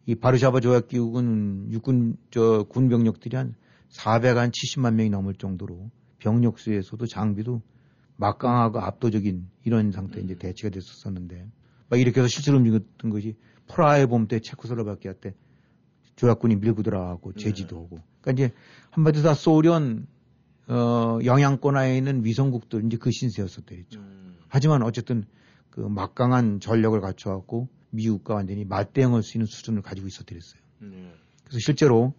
이 0.06 0.14
바르샤바 0.14 0.60
조약 0.60 0.88
기국은 0.88 1.68
육군 1.72 2.16
저 2.30 2.64
군 2.68 2.88
병력들이 2.88 3.36
한 3.36 3.54
470만 3.90 4.94
명이 4.94 5.10
넘을 5.10 5.34
정도로 5.34 5.90
병력 6.18 6.58
수에서도 6.58 7.04
장비도 7.06 7.60
막강하고 8.16 8.80
압도적인 8.80 9.48
이런 9.64 9.90
상태에 9.92 10.22
이제 10.22 10.36
대치가 10.36 10.70
됐었었는데 10.70 11.46
막 11.88 12.00
이렇게 12.00 12.20
해서 12.20 12.28
실제로 12.28 12.58
움직였던 12.58 13.10
것이 13.10 13.36
프라하의 13.68 14.06
봄 14.06 14.26
때 14.28 14.40
체코슬로바키아 14.40 15.14
때 15.14 15.34
조약군이 16.16 16.56
밀고 16.56 16.82
들어가고 16.82 17.34
제지도 17.34 17.78
오고. 17.78 18.00
그러니까 18.20 18.32
이제 18.32 18.54
한마디로 18.90 19.22
다 19.24 19.34
소련 19.34 20.06
어 20.68 21.18
영향권 21.24 21.76
하에 21.76 21.96
있는 21.98 22.24
위성국들 22.24 22.84
이제 22.86 22.96
그 22.96 23.10
신세였었대죠. 23.10 24.00
하지만 24.48 24.82
어쨌든 24.82 25.24
그 25.70 25.80
막강한 25.80 26.60
전력을 26.60 26.98
갖춰갖고 27.00 27.68
미국과 27.90 28.34
완전히 28.34 28.64
맞대응할 28.64 29.22
수 29.22 29.36
있는 29.36 29.46
수준을 29.46 29.82
가지고 29.82 30.08
있었더랬어요. 30.08 30.60
네. 30.80 31.12
그래서 31.44 31.58
실제로 31.60 32.12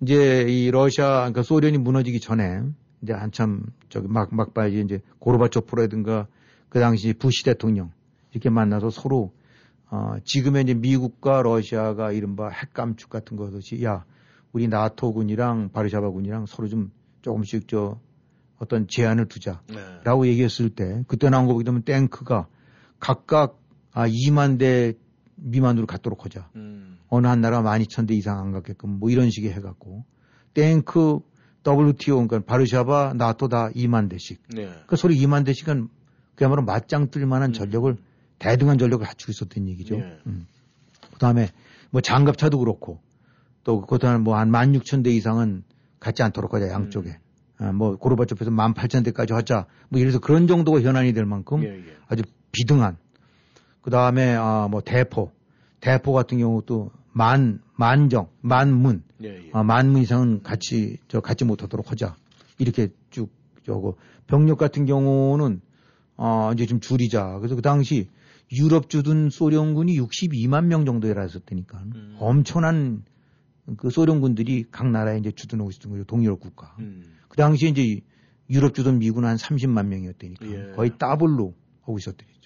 이제 0.00 0.46
이 0.48 0.70
러시아, 0.70 1.18
그러니까 1.18 1.42
소련이 1.42 1.78
무너지기 1.78 2.20
전에 2.20 2.62
이제 3.02 3.12
한참 3.12 3.66
저기 3.88 4.08
막, 4.08 4.34
막바지 4.34 4.80
이제 4.80 5.00
고르바초프라든가 5.18 6.26
그 6.68 6.80
당시 6.80 7.12
부시 7.12 7.44
대통령 7.44 7.92
이렇게 8.32 8.50
만나서 8.50 8.90
서로 8.90 9.32
어, 9.90 10.16
지금의 10.24 10.64
이제 10.64 10.74
미국과 10.74 11.42
러시아가 11.42 12.12
이른바 12.12 12.48
핵감축 12.48 13.10
같은 13.10 13.36
것이 13.36 13.84
야, 13.84 14.04
우리 14.52 14.66
나토군이랑 14.68 15.70
바르샤바군이랑 15.72 16.46
서로 16.46 16.68
좀 16.68 16.90
조금씩 17.20 17.68
저 17.68 18.00
어떤 18.58 18.86
제한을 18.86 19.26
두자라고 19.26 20.26
얘기했을 20.28 20.70
때 20.70 21.04
그때 21.08 21.28
나온 21.30 21.46
거 21.46 21.52
보게 21.52 21.64
되면 21.64 21.82
탱크가 21.82 22.46
각각 23.00 23.61
아 23.92 24.08
2만 24.08 24.58
대 24.58 24.94
미만으로 25.36 25.86
갖도록 25.86 26.24
하자. 26.24 26.48
음. 26.56 26.98
어느 27.08 27.26
한 27.26 27.40
나라 27.40 27.62
12,000대 27.62 28.12
이상 28.12 28.38
안 28.38 28.52
갖게끔 28.52 28.98
뭐 28.98 29.10
이런 29.10 29.30
식의 29.30 29.52
해갖고 29.52 30.04
탱크 30.54 31.20
WTO 31.66 32.26
그러니까 32.26 32.40
바르샤바 32.40 33.14
나토 33.16 33.48
다 33.48 33.70
2만 33.70 34.08
대씩. 34.08 34.42
네. 34.54 34.70
그 34.86 34.96
소리 34.96 35.16
2만 35.20 35.44
대씩은 35.44 35.88
그야말로 36.34 36.62
맞짱 36.62 37.10
뜰 37.10 37.26
만한 37.26 37.52
전력을 37.52 37.96
대등한 38.38 38.78
전력을 38.78 39.06
갖추고 39.06 39.30
있었던 39.30 39.68
얘기죠. 39.68 39.96
예. 39.96 40.18
음. 40.26 40.46
그다음에 41.12 41.50
뭐 41.90 42.00
장갑차도 42.00 42.58
그렇고 42.58 43.00
또 43.64 43.80
그다음에 43.82 44.18
뭐한 44.18 44.50
16,000대 44.50 45.08
이상은 45.08 45.62
갖지 46.00 46.22
않도록 46.22 46.52
하자 46.54 46.68
양쪽에. 46.68 47.18
아, 47.58 47.70
뭐 47.70 47.96
고르바초프에서 47.96 48.50
18,000대까지 48.50 49.32
하자. 49.32 49.66
뭐 49.88 50.00
이래서 50.00 50.18
그런 50.18 50.48
정도가 50.48 50.80
현안이 50.80 51.12
될 51.12 51.24
만큼 51.26 51.62
예, 51.62 51.68
예. 51.68 51.96
아주 52.08 52.24
비등한. 52.50 52.96
그 53.82 53.90
다음에 53.90 54.34
아 54.34 54.68
뭐 54.70 54.80
대포. 54.80 55.30
대포 55.80 56.12
같은 56.12 56.38
경우도 56.38 56.90
만 57.12 57.60
만정, 57.76 58.28
만문. 58.40 59.02
예, 59.24 59.28
예. 59.46 59.50
아, 59.52 59.62
만문 59.62 60.02
이상은 60.02 60.42
같이 60.42 60.98
저 61.08 61.20
갖지 61.20 61.44
못하도록 61.44 61.90
하자. 61.90 62.16
이렇게 62.58 62.88
쭉 63.10 63.30
저거 63.66 63.96
병력 64.28 64.58
같은 64.58 64.86
경우는 64.86 65.60
어 66.16 66.52
이제 66.54 66.66
좀 66.66 66.80
줄이자. 66.80 67.38
그래서 67.38 67.56
그 67.56 67.62
당시 67.62 68.08
유럽 68.52 68.88
주둔 68.88 69.30
소련군이 69.30 69.98
62만 69.98 70.66
명 70.66 70.84
정도라 70.84 71.22
했었다니까. 71.22 71.78
음. 71.94 72.16
엄청난 72.20 73.02
그 73.76 73.90
소련군들이 73.90 74.66
각 74.70 74.88
나라에 74.90 75.18
이제 75.18 75.32
주둔하고 75.32 75.70
있었던 75.70 75.90
거죠. 75.92 76.04
동유럽 76.04 76.38
국가. 76.40 76.74
음. 76.78 77.02
그 77.28 77.36
당시에 77.36 77.70
이제 77.70 78.00
유럽 78.50 78.74
주둔 78.74 78.98
미군은 78.98 79.28
한 79.28 79.36
30만 79.36 79.86
명이었다니까. 79.86 80.46
예. 80.46 80.72
거의 80.76 80.92
더블로 80.98 81.54
하고 81.80 81.98
있었더랬죠. 81.98 82.41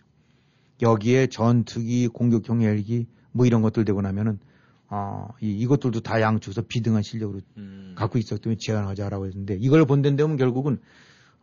여기에 0.82 1.28
전투기, 1.28 2.08
공격형 2.08 2.62
헬기 2.62 3.06
뭐 3.32 3.46
이런 3.46 3.62
것들 3.62 3.84
되고 3.84 4.00
나면은 4.02 4.38
어, 4.88 5.28
이, 5.40 5.50
이것들도 5.50 6.00
다 6.00 6.20
양쪽에서 6.20 6.62
비등한 6.62 7.02
실력으로 7.02 7.40
음. 7.56 7.94
갖고 7.96 8.18
있었기 8.18 8.42
때문에 8.42 8.58
제한하자라고 8.60 9.26
했는데 9.26 9.56
이걸 9.60 9.84
본다면 9.84 10.36
결국은 10.36 10.78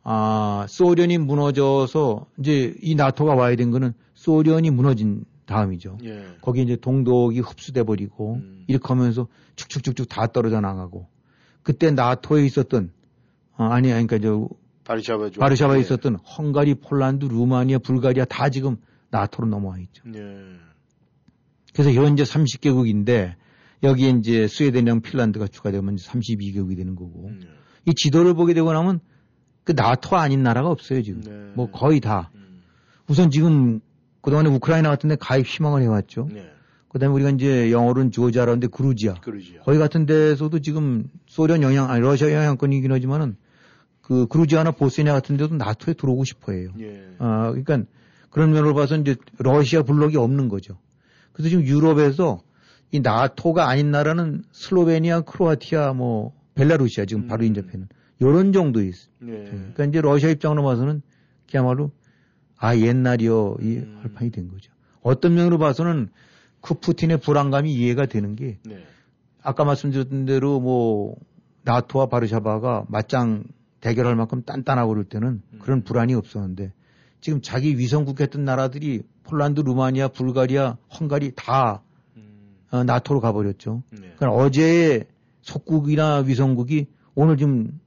아, 0.04 0.66
소련이 0.68 1.18
무너져서 1.18 2.28
이제 2.40 2.76
이 2.82 2.96
나토가 2.96 3.36
와야 3.36 3.56
된 3.56 3.72
거는 3.72 3.94
소련이 4.16 4.70
무너진 4.70 5.26
다음이죠. 5.46 5.98
예. 6.04 6.26
거기에 6.42 6.64
이제 6.64 6.76
동독이 6.76 7.40
흡수돼 7.40 7.84
버리고 7.84 8.36
음. 8.36 8.64
이렇게 8.68 8.86
하면서 8.88 9.28
축축축축 9.56 10.08
다 10.10 10.28
떨어져 10.28 10.62
나가고 10.62 11.08
그때 11.64 11.92
나토에 11.92 12.46
있었던 12.46 12.92
어, 13.58 13.66
아니 13.66 13.92
아니 13.92 14.08
그러니까 14.08 14.28
저 14.28 14.48
바르샤바 14.84 15.30
바르샤바에 15.40 15.78
예. 15.78 15.82
있었던 15.82 16.18
헝가리, 16.18 16.76
폴란드, 16.76 17.26
루마니아, 17.26 17.80
불가리아 17.80 18.26
다 18.26 18.50
지금 18.50 18.78
나토로 19.14 19.48
넘어와 19.48 19.78
있죠. 19.80 20.04
예. 20.16 20.20
그래서 21.74 21.92
현재 21.92 22.24
30개국인데 22.24 23.36
여기에 23.84 24.10
이제 24.20 24.48
스웨덴이랑 24.48 25.02
핀란드가 25.02 25.48
추가되면 25.48 25.96
이제 25.96 26.10
32개국이 26.10 26.76
되는 26.76 26.96
거고 26.96 27.28
음. 27.28 27.42
이 27.86 27.94
지도를 27.94 28.34
보게 28.34 28.54
되고 28.54 28.72
나면 28.72 29.00
그 29.64 29.74
나토 29.74 30.16
아닌 30.16 30.44
나라가 30.44 30.70
없어요 30.70 31.02
지금 31.02 31.22
네. 31.22 31.32
뭐 31.56 31.70
거의 31.70 32.00
다 32.00 32.32
음. 32.36 32.64
우선 33.08 33.30
지금 33.30 33.82
그동안에 34.22 34.50
우크라이나 34.50 34.90
같은 34.90 35.10
데 35.10 35.16
가입 35.20 35.46
희망을 35.46 35.82
해왔죠 35.82 36.30
네. 36.32 36.50
그다음에 36.90 37.14
우리가 37.16 37.32
이제 37.32 37.72
영어로는 37.72 38.12
조지아 38.12 38.46
라는데 38.46 38.68
그루지아 38.68 39.16
그러죠. 39.16 39.60
거기 39.64 39.80
같은 39.80 40.06
데서도 40.06 40.60
지금 40.60 41.10
소련 41.26 41.64
영향 41.64 41.90
아니 41.90 42.02
러시아 42.02 42.32
영향권이긴 42.32 42.92
하지만은 42.92 43.36
그 44.02 44.28
그루지아나 44.28 44.72
보스니아 44.72 45.12
같은 45.14 45.38
데도 45.38 45.56
나토에 45.56 45.96
들어오고 45.96 46.24
싶어해요 46.24 46.70
예. 46.80 47.16
아, 47.18 47.52
그러니까 47.52 47.90
그런 48.34 48.52
면으로 48.52 48.74
봐서 48.74 48.98
이제 48.98 49.16
러시아 49.38 49.84
블록이 49.84 50.18
없는 50.18 50.50
거죠. 50.50 50.80
그래서 51.32 51.50
지금 51.50 51.64
유럽에서 51.66 52.42
이 52.92 53.00
나토가 53.00 53.70
아닌 53.70 53.92
나라는 53.92 54.44
슬로베니아, 54.52 55.22
크로아티아, 55.22 55.94
뭐 55.94 56.34
벨라루시아 56.56 57.06
지금 57.06 57.28
바로 57.28 57.44
음. 57.44 57.48
인접해는 57.48 57.88
이런 58.20 58.52
정도 58.52 58.82
있어요. 58.82 59.12
예. 59.28 59.44
그러니까 59.46 59.86
이제 59.86 60.02
러시아 60.02 60.30
입장으로 60.30 60.64
봐서는 60.64 61.04
그야말로 61.50 61.92
아 62.58 62.76
옛날이요 62.76 63.58
이 63.62 63.78
음. 63.78 64.00
할판이 64.02 64.32
된 64.32 64.50
거죠. 64.50 64.72
어떤 65.02 65.36
면으로 65.36 65.60
봐서는 65.60 66.10
그 66.60 66.74
푸틴의 66.74 67.20
불안감이 67.20 67.72
이해가 67.72 68.08
되는 68.08 68.36
게 68.36 68.58
네. 68.64 68.84
아까 69.44 69.64
말씀드렸던 69.64 70.26
대로 70.26 70.60
뭐 70.60 71.16
나토와 71.64 72.08
바르샤바가 72.08 72.86
맞짱 72.88 73.44
대결할 73.80 74.16
만큼 74.16 74.42
단단하고 74.44 74.90
그럴 74.90 75.04
때는 75.04 75.42
음. 75.52 75.60
그런 75.62 75.84
불안이 75.84 76.16
없었는데 76.16 76.74
지금 77.24 77.42
자기 77.42 77.78
위성국 77.78 78.22
했던 78.22 78.46
나라들이 78.46 79.02
폴란드, 79.24 79.62
루마니아, 79.62 80.10
불가리아, 80.10 80.78
헝가리 81.00 81.32
다 81.36 81.82
음. 82.18 82.56
어, 82.72 82.84
나토로 82.84 83.20
가버렸죠. 83.22 83.84
네. 83.92 84.14
그러니까 84.18 84.32
어제의 84.32 85.06
속국이나 85.42 86.18
위성국이 86.18 86.88
오늘 87.16 87.38
지금 87.38 87.80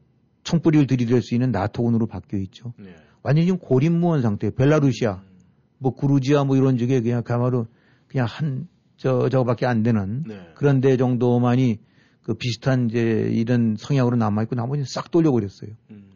총뿌리를 0.43 0.87
들이댈 0.87 1.23
수 1.23 1.35
있는 1.35 1.51
나토군으로 1.51 2.07
바뀌어 2.07 2.39
있죠. 2.41 2.73
네. 2.79 2.97
완전히 3.23 3.47
지금 3.47 3.59
고립무원 3.59 4.23
상태. 4.23 4.51
벨라루시아, 4.51 5.15
음. 5.15 5.39
뭐 5.79 5.95
구루지아 5.95 6.45
뭐 6.45 6.57
이런 6.57 6.79
쪽에 6.79 7.01
그냥 7.01 7.23
가마로 7.23 7.67
그냥 8.09 8.27
한 8.29 8.67
저 8.97 9.29
저거밖에 9.29 9.67
안 9.67 9.83
되는 9.83 10.25
네. 10.27 10.41
그런 10.55 10.81
데 10.81 10.97
정도만이 10.97 11.79
그 12.23 12.35
비슷한 12.35 12.89
이제 12.89 13.29
이런 13.31 13.77
성향으로 13.79 14.17
남아 14.17 14.43
있고 14.45 14.55
나머지는 14.55 14.87
싹 14.89 15.11
돌려버렸어요. 15.11 15.71
음. 15.91 16.11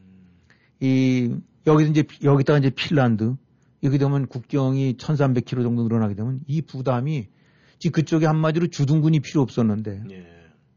이 0.81 1.37
여기서 1.67 1.91
이제 1.91 2.05
여기다가 2.23 2.59
이제 2.59 2.71
핀란드 2.71 3.37
이렇게 3.81 3.99
되면 3.99 4.27
국경이 4.27 4.95
1,300km 4.97 5.63
정도 5.63 5.83
늘어나게 5.85 6.15
되면 6.15 6.41
이 6.47 6.63
부담이 6.63 7.29
지금 7.79 7.93
그쪽에 7.95 8.27
한마디로 8.27 8.69
주둔군이 8.69 9.21
필요 9.21 9.41
없었는데 9.43 10.03
예. 10.11 10.27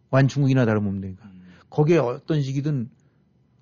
완충국이나 0.09 0.65
다름없으니까 0.65 1.25
음. 1.25 1.41
거기에 1.69 1.97
어떤 1.97 2.41
시기든 2.41 2.89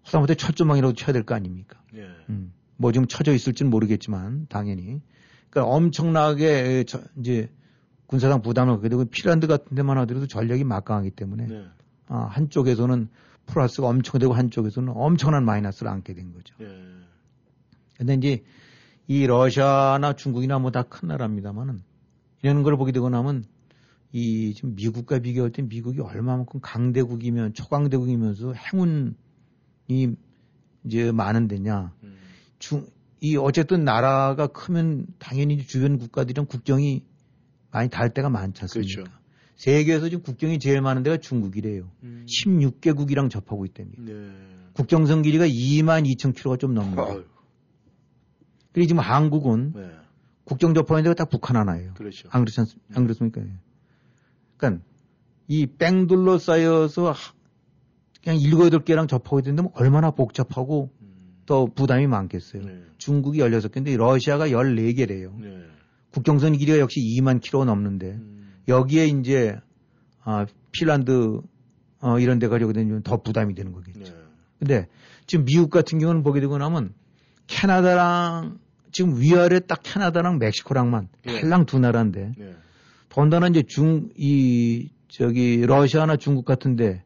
하다못해 0.04 0.36
철조망이라도 0.36 0.94
쳐야 0.94 1.14
될 1.14 1.24
거 1.24 1.34
아닙니까? 1.36 1.80
예. 1.96 2.08
음, 2.30 2.54
뭐 2.78 2.92
지금 2.92 3.08
쳐져 3.08 3.34
있을지는 3.34 3.70
모르겠지만 3.72 4.48
당연히 4.50 5.02
그러니까 5.50 5.74
엄청나게 5.74 6.84
저- 6.88 7.02
이제 7.20 7.50
군사상 8.08 8.42
부담을 8.42 8.76
갖게 8.76 8.90
되고 8.90 9.06
핀란드 9.06 9.48
같은 9.48 9.76
데만 9.76 9.98
하더라도 10.00 10.28
전력이 10.28 10.64
막강하기 10.66 11.12
때문에 11.12 11.48
네. 11.48 11.64
아, 12.08 12.24
한쪽에서는 12.26 13.08
플러스가 13.46 13.88
엄청 13.88 14.20
되고 14.20 14.34
한쪽에서는 14.34 14.92
엄청난 14.96 15.46
마이너스를 15.46 15.90
안게 15.92 16.14
된 16.14 16.34
거죠. 16.34 16.54
예. 16.62 16.68
근데 18.02 18.16
이제 18.16 18.44
이 19.08 19.28
러시아나 19.28 20.14
중국이나 20.14 20.58
뭐 20.58 20.72
다 20.72 20.82
큰 20.82 21.10
나라입니다만은 21.10 21.82
이런 22.42 22.64
걸 22.64 22.76
보게 22.76 22.92
되고 22.92 23.10
나면 23.10 23.46
이 24.12 24.56
지금 24.56 24.74
미국과 24.76 25.20
비교할 25.20 25.52
때 25.52 25.62
미국이 25.62 26.00
얼마만큼 26.02 26.62
강대국이면 26.62 27.54
초강대국이면서 27.54 28.54
행운이 28.54 29.14
이제 30.84 31.12
많은 31.12 31.48
데냐. 31.48 31.94
음. 32.04 32.18
중, 32.58 32.88
이 33.20 33.38
어쨌든 33.38 33.86
나라가 33.86 34.48
크면 34.48 35.06
당연히 35.20 35.60
주변 35.60 36.00
국가들이랑 36.00 36.48
국경이 36.48 37.04
많이 37.70 37.88
닿을 37.88 38.10
때가 38.16 38.30
많지 38.32 38.64
않습니까? 38.64 39.04
그렇죠. 39.04 39.12
세계에서 39.58 40.10
지금 40.10 40.24
국경이 40.24 40.58
제일 40.58 40.82
많은 40.82 41.04
데가 41.04 41.18
중국이래요. 41.18 41.92
음. 42.02 42.26
16개국이랑 42.28 43.30
접하고 43.30 43.64
있답니다. 43.68 44.02
네. 44.02 44.32
국경선 44.74 45.22
길이가 45.22 45.48
2만 45.48 46.12
2천 46.16 46.34
킬로가 46.36 46.58
좀 46.58 46.74
넘는다. 46.74 47.04
아유, 47.04 47.24
그리고 48.74 48.88
지금 48.88 49.02
한국은 49.02 49.74
네. 49.76 49.90
국경 50.46 50.74
접하는 50.74 51.04
데가 51.04 51.14
딱 51.14 51.30
북한 51.30 51.56
하나예요. 51.56 51.94
그렇죠. 51.94 52.28
안 52.32 52.42
그렇지 52.44 52.60
않, 52.62 52.66
안 52.96 53.04
그렇습니까? 53.04 53.42
예. 53.42 53.48
그러니까 54.58 54.84
이 55.48 55.66
뺑둘러 55.66 56.38
쌓여서 56.38 57.12
하- 57.12 57.34
그냥 58.24 58.40
일곱 58.40 58.66
여덟 58.66 58.84
개랑 58.84 59.08
접하고 59.08 59.40
있는데 59.40 59.64
뭐 59.64 59.72
얼마나 59.76 60.12
복잡하고 60.12 60.92
음. 61.02 61.42
더 61.46 61.66
부담이 61.66 62.08
많겠어요. 62.08 62.64
네. 62.64 62.82
중국이 62.98 63.40
16개인데 63.40 63.98
러시아가 63.98 64.48
14개래요. 64.50 65.40
네. 65.40 65.66
국경선 66.12 66.58
길이가 66.58 66.80
역시 66.80 67.00
2만 67.02 67.42
킬로 67.42 67.66
넘는데 67.66 68.12
음. 68.12 68.54
여기에 68.68 69.08
이제 69.08 69.60
아, 70.24 70.46
핀란드 70.72 71.42
어, 72.02 72.20
이런 72.20 72.40
데 72.40 72.48
가려고 72.48 72.74
되면 72.74 73.02
더 73.04 73.22
부담이 73.22 73.56
되는 73.56 73.72
거겠죠. 73.72 74.14
네. 74.14 74.20
근데 74.60 74.88
지금 75.26 75.46
미국 75.46 75.70
같은 75.70 75.98
경우는 76.00 76.24
보게 76.24 76.40
되고 76.40 76.58
나면 76.58 76.94
캐나다랑 77.52 78.60
지금 78.92 79.20
위아래 79.20 79.60
딱 79.60 79.82
캐나다랑 79.84 80.40
멕시코랑만 80.40 81.10
예. 81.28 81.42
달랑 81.42 81.66
두 81.66 81.80
나라인데 81.80 82.34
네. 82.38 82.56
더군다나 83.12 83.48
이제 83.48 83.62
중, 83.62 84.10
이, 84.16 84.90
저기, 85.10 85.66
러시아나 85.66 86.16
중국 86.16 86.46
같은데, 86.46 87.04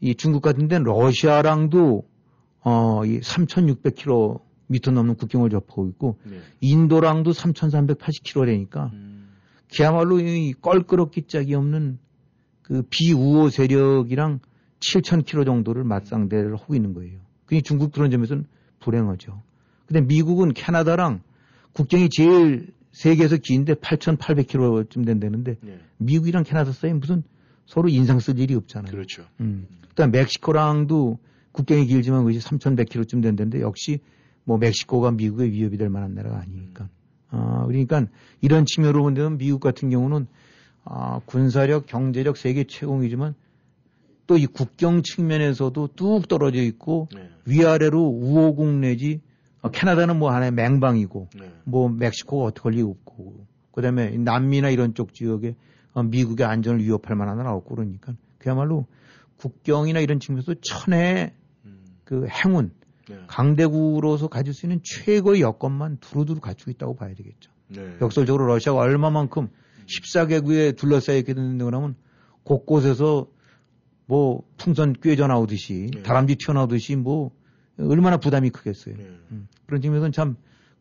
이 0.00 0.16
중국 0.16 0.42
같은데 0.42 0.80
러시아랑도, 0.80 2.04
어, 2.62 3.04
이 3.04 3.20
3,600km 3.20 4.90
넘는 4.90 5.14
국경을 5.14 5.50
접하고 5.50 5.86
있고, 5.88 6.18
네. 6.24 6.40
인도랑도 6.60 7.30
3,380km라니까, 7.30 8.92
음. 8.92 9.36
그야말로 9.72 10.18
이 10.18 10.52
껄끄럽기 10.60 11.28
짝이 11.28 11.54
없는 11.54 11.98
그 12.62 12.82
비우호 12.90 13.48
세력이랑 13.48 14.40
7,000km 14.80 15.46
정도를 15.46 15.84
맞상대를 15.84 16.56
하고 16.56 16.74
있는 16.74 16.92
거예요. 16.92 17.20
그게 17.44 17.60
중국 17.60 17.92
그런 17.92 18.10
점에서는 18.10 18.46
불행하죠. 18.80 19.42
근데 19.86 20.00
미국은 20.00 20.52
캐나다랑 20.52 21.20
국경이 21.72 22.08
제일 22.10 22.72
세계에서 22.92 23.36
긴데 23.36 23.74
8,800km쯤 23.74 25.04
된다는데 25.04 25.56
네. 25.60 25.78
미국이랑 25.98 26.44
캐나다 26.44 26.72
사이에 26.72 26.94
무슨 26.94 27.22
서로 27.66 27.88
인상 27.88 28.18
쓸 28.20 28.38
일이 28.38 28.54
없잖아요. 28.54 28.90
그렇죠. 28.90 29.24
음. 29.40 29.66
그다음 29.88 30.10
멕시코랑도 30.12 31.18
국경이 31.52 31.86
길지만 31.86 32.24
그것이 32.24 32.38
3,100km쯤 32.40 33.22
된다는데 33.22 33.60
역시 33.60 34.00
뭐 34.44 34.58
멕시코가 34.58 35.10
미국의 35.12 35.50
위협이 35.50 35.76
될 35.76 35.88
만한 35.88 36.14
나라가 36.14 36.40
아니니까. 36.40 36.88
아, 37.30 37.64
그러니까 37.66 38.06
이런 38.40 38.64
측면으로 38.66 39.02
본다면 39.02 39.38
미국 39.38 39.60
같은 39.60 39.90
경우는 39.90 40.26
아, 40.84 41.20
군사력, 41.26 41.86
경제력 41.86 42.36
세계 42.36 42.64
최공이지만 42.64 43.34
또 44.26 44.36
이 44.36 44.46
국경 44.46 45.02
측면에서도 45.02 45.90
뚝 45.94 46.28
떨어져 46.28 46.60
있고 46.62 47.08
네. 47.14 47.28
위아래로 47.44 48.00
우호국 48.00 48.66
내지 48.78 49.20
어, 49.62 49.70
캐나다는 49.70 50.18
뭐 50.18 50.30
하나의 50.30 50.52
맹방이고 50.52 51.28
네. 51.38 51.52
뭐 51.64 51.88
멕시코가 51.88 52.46
어떻게 52.46 52.68
할 52.68 52.72
리가 52.72 52.88
없고 52.88 53.46
그다음에 53.72 54.10
이 54.12 54.18
남미나 54.18 54.70
이런 54.70 54.94
쪽 54.94 55.14
지역에 55.14 55.56
어, 55.92 56.02
미국의 56.02 56.46
안전을 56.46 56.84
위협할 56.84 57.16
만한 57.16 57.38
나라 57.38 57.54
없고 57.54 57.74
그러니까 57.74 58.14
그야말로 58.38 58.86
국경이나 59.36 60.00
이런 60.00 60.20
측면에서 60.20 60.54
천의 60.60 61.32
음. 61.64 61.84
그 62.04 62.26
행운 62.26 62.72
네. 63.08 63.18
강대국으로서 63.26 64.28
가질 64.28 64.52
수 64.52 64.66
있는 64.66 64.80
최고의 64.82 65.40
여건만 65.40 65.98
두루두루 66.00 66.40
갖추고 66.40 66.70
있다고 66.72 66.96
봐야 66.96 67.14
되겠죠. 67.14 67.50
네. 67.68 67.96
역설적으로 68.00 68.46
러시아가 68.46 68.80
얼마만큼 68.80 69.48
14개국에 69.86 70.76
둘러싸여 70.76 71.16
있게 71.18 71.34
되는데 71.34 71.64
그러면 71.64 71.94
곳곳에서 72.42 73.28
뭐 74.06 74.42
풍선 74.56 74.94
꿰져 74.94 75.26
나오듯이 75.26 75.90
네. 75.92 76.02
다람쥐 76.02 76.36
튀어나오듯이 76.36 76.96
뭐 76.96 77.32
얼마나 77.78 78.16
부담이 78.16 78.50
크겠어요. 78.50 78.96
네. 78.96 79.04
음, 79.30 79.48
그런 79.66 79.80
측면에서는 79.80 80.12
참 80.12 80.36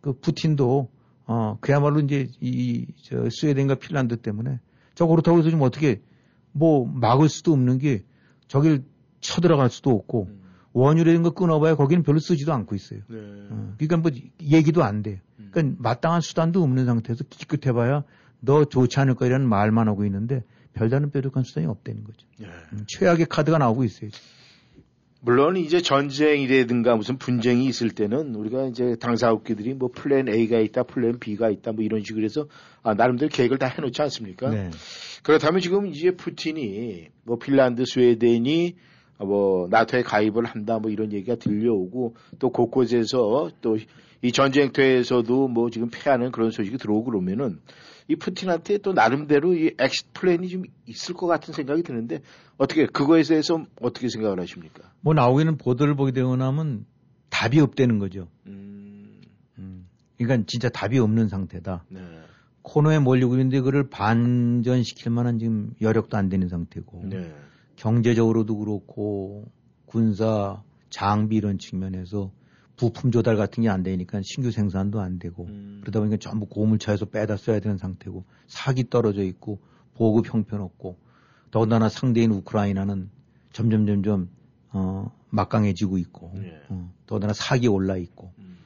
그 0.05 0.13
푸틴도 0.13 0.91
어 1.25 1.57
그야말로 1.59 1.99
이제 1.99 2.27
이저 2.39 3.27
스웨덴과 3.27 3.73
핀란드 3.75 4.17
때문에 4.17 4.59
저 4.93 5.07
그렇다고 5.07 5.39
해서 5.39 5.49
좀 5.49 5.63
어떻게 5.63 5.99
뭐 6.51 6.85
막을 6.85 7.27
수도 7.27 7.53
없는 7.53 7.79
게 7.79 8.03
저길 8.47 8.83
쳐들어갈 9.19 9.71
수도 9.71 9.89
없고 9.89 10.27
음. 10.29 10.41
원유라는 10.73 11.23
거 11.23 11.31
끊어봐야 11.31 11.73
거기는 11.73 12.03
별로 12.03 12.19
쓰지도 12.19 12.53
않고 12.53 12.75
있어요. 12.75 12.99
네. 13.07 13.17
어, 13.17 13.73
그러니까 13.79 13.97
뭐 13.97 14.11
얘기도 14.43 14.83
안 14.83 15.01
돼요. 15.01 15.17
음. 15.39 15.49
그러니까 15.51 15.81
마땅한 15.81 16.21
수단도 16.21 16.61
없는 16.61 16.85
상태에서 16.85 17.23
기껏해봐야 17.27 18.03
너 18.41 18.65
좋지 18.65 18.99
않을 18.99 19.15
거라는 19.15 19.49
말만 19.49 19.87
하고 19.87 20.05
있는데 20.05 20.43
별다른 20.73 21.09
뾰족한 21.09 21.41
수단이 21.41 21.65
없다는 21.65 22.03
거죠. 22.03 22.27
네. 22.37 22.45
음, 22.73 22.83
최악의 22.85 23.25
카드가 23.25 23.57
나오고 23.57 23.85
있어요. 23.85 24.11
물론 25.25 25.57
이제 25.57 25.81
전쟁이라든가 25.81 26.95
무슨 26.95 27.17
분쟁이 27.17 27.65
있을 27.65 27.89
때는 27.89 28.35
우리가 28.35 28.67
이제 28.67 28.95
당사국들이 28.99 29.73
뭐 29.73 29.89
plan 29.91 30.29
A가 30.29 30.59
있다, 30.59 30.83
plan 30.83 31.17
B가 31.17 31.49
있다, 31.49 31.71
뭐 31.71 31.83
이런 31.83 32.03
식으로 32.03 32.23
해서 32.23 32.45
아, 32.83 32.93
나름대로 32.93 33.29
계획을 33.29 33.57
다 33.57 33.65
해놓지 33.65 33.99
않습니까? 34.03 34.51
네. 34.51 34.69
그렇다면 35.23 35.61
지금 35.61 35.87
이제 35.87 36.11
푸틴이 36.11 37.07
뭐 37.23 37.39
핀란드, 37.39 37.85
스웨덴이 37.85 38.75
뭐 39.17 39.67
나토에 39.71 40.03
가입을 40.03 40.45
한다, 40.45 40.77
뭐 40.77 40.91
이런 40.91 41.11
얘기가 41.11 41.37
들려오고 41.37 42.15
또 42.37 42.51
곳곳에서 42.51 43.49
또 43.61 43.77
이 44.25 44.31
전쟁터에서도 44.31 45.47
뭐 45.49 45.69
지금 45.69 45.89
패하는 45.91 46.31
그런 46.31 46.49
소식이 46.49 46.79
들어오고 46.79 47.11
그러면은 47.11 47.59
이 48.07 48.15
푸틴한테 48.15 48.77
또 48.79 48.93
나름대로 48.93 49.55
이 49.55 49.73
exit 49.79 50.09
plan이 50.13 50.49
좀 50.49 50.63
있을 50.85 51.15
것 51.15 51.27
같은 51.27 51.53
생각이 51.53 51.83
드는데 51.83 52.21
어떻게 52.57 52.85
그거에 52.85 53.23
대해서 53.23 53.63
어떻게 53.81 54.09
생각을 54.09 54.39
하십니까? 54.39 54.91
뭐 55.01 55.13
나오기는 55.13 55.57
보도를 55.57 55.95
보게 55.95 56.11
되고 56.11 56.35
나면 56.35 56.85
답이 57.29 57.59
없다는 57.59 57.99
거죠. 57.99 58.27
음, 58.45 59.21
음. 59.57 59.87
그러니까 60.17 60.45
진짜 60.47 60.69
답이 60.69 60.99
없는 60.99 61.27
상태다. 61.27 61.85
네. 61.89 61.99
코너에 62.61 62.99
몰리고 62.99 63.33
있는데 63.33 63.61
그를 63.61 63.89
반전시킬 63.89 65.11
만한 65.11 65.37
지금 65.37 65.71
여력도 65.81 66.17
안 66.17 66.29
되는 66.29 66.47
상태고 66.47 67.05
네. 67.05 67.33
경제적으로도 67.75 68.57
그렇고 68.57 69.51
군사 69.85 70.61
장비 70.89 71.35
이런 71.37 71.57
측면에서 71.57 72.31
부품 72.77 73.11
조달 73.11 73.37
같은 73.37 73.63
게 73.63 73.69
안 73.69 73.83
되니까 73.83 74.21
신규 74.23 74.51
생산도 74.51 74.99
안 74.99 75.19
되고 75.19 75.45
음. 75.45 75.79
그러다 75.81 75.99
보니까 75.99 76.17
전부 76.17 76.45
고물차에서 76.45 77.05
빼다 77.05 77.37
써야 77.37 77.59
되는 77.59 77.77
상태고 77.77 78.25
사기 78.47 78.89
떨어져 78.89 79.23
있고 79.23 79.59
보급 79.95 80.33
형편없고 80.33 80.97
더군다나 81.51 81.89
상대인 81.89 82.31
우크라이나는 82.31 83.09
점점 83.53 83.85
점점 83.85 84.29
어 84.71 85.11
막강해지고 85.29 85.97
있고 85.99 86.31
예. 86.37 86.61
어, 86.69 86.91
더군다나 87.07 87.33
사기 87.33 87.67
올라 87.67 87.97
있고 87.97 88.33
음. 88.39 88.57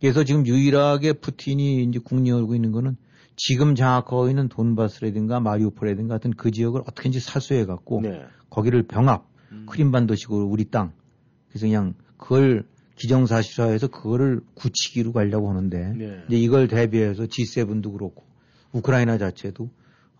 그래서 0.00 0.22
지금 0.24 0.46
유일하게 0.46 1.14
푸틴이 1.14 1.82
이제 1.84 1.98
국리 1.98 2.28
열고 2.28 2.54
있는 2.54 2.72
거는 2.72 2.96
지금 3.36 3.74
장악하고 3.74 4.28
있는 4.28 4.48
돈바스라든가 4.48 5.40
마리우폴이라든가 5.40 6.14
같은 6.14 6.32
그 6.32 6.50
지역을 6.50 6.82
어떻게든지 6.82 7.20
사수해 7.20 7.64
갖고 7.64 8.02
네. 8.02 8.22
거기를 8.50 8.82
병합 8.84 9.26
음. 9.50 9.66
크림반도식으로 9.68 10.44
우리 10.44 10.66
땅 10.66 10.92
그래서 11.48 11.66
그냥 11.66 11.94
그걸 12.16 12.66
기정사실화해서 12.96 13.88
그거를 13.88 14.40
굳히기로 14.54 15.12
가려고 15.12 15.50
하는데 15.50 15.92
네. 15.96 16.24
이제 16.28 16.36
이걸 16.36 16.68
대비해서 16.68 17.24
G7도 17.24 17.92
그렇고 17.92 18.24
우크라이나 18.72 19.18
자체도 19.18 19.70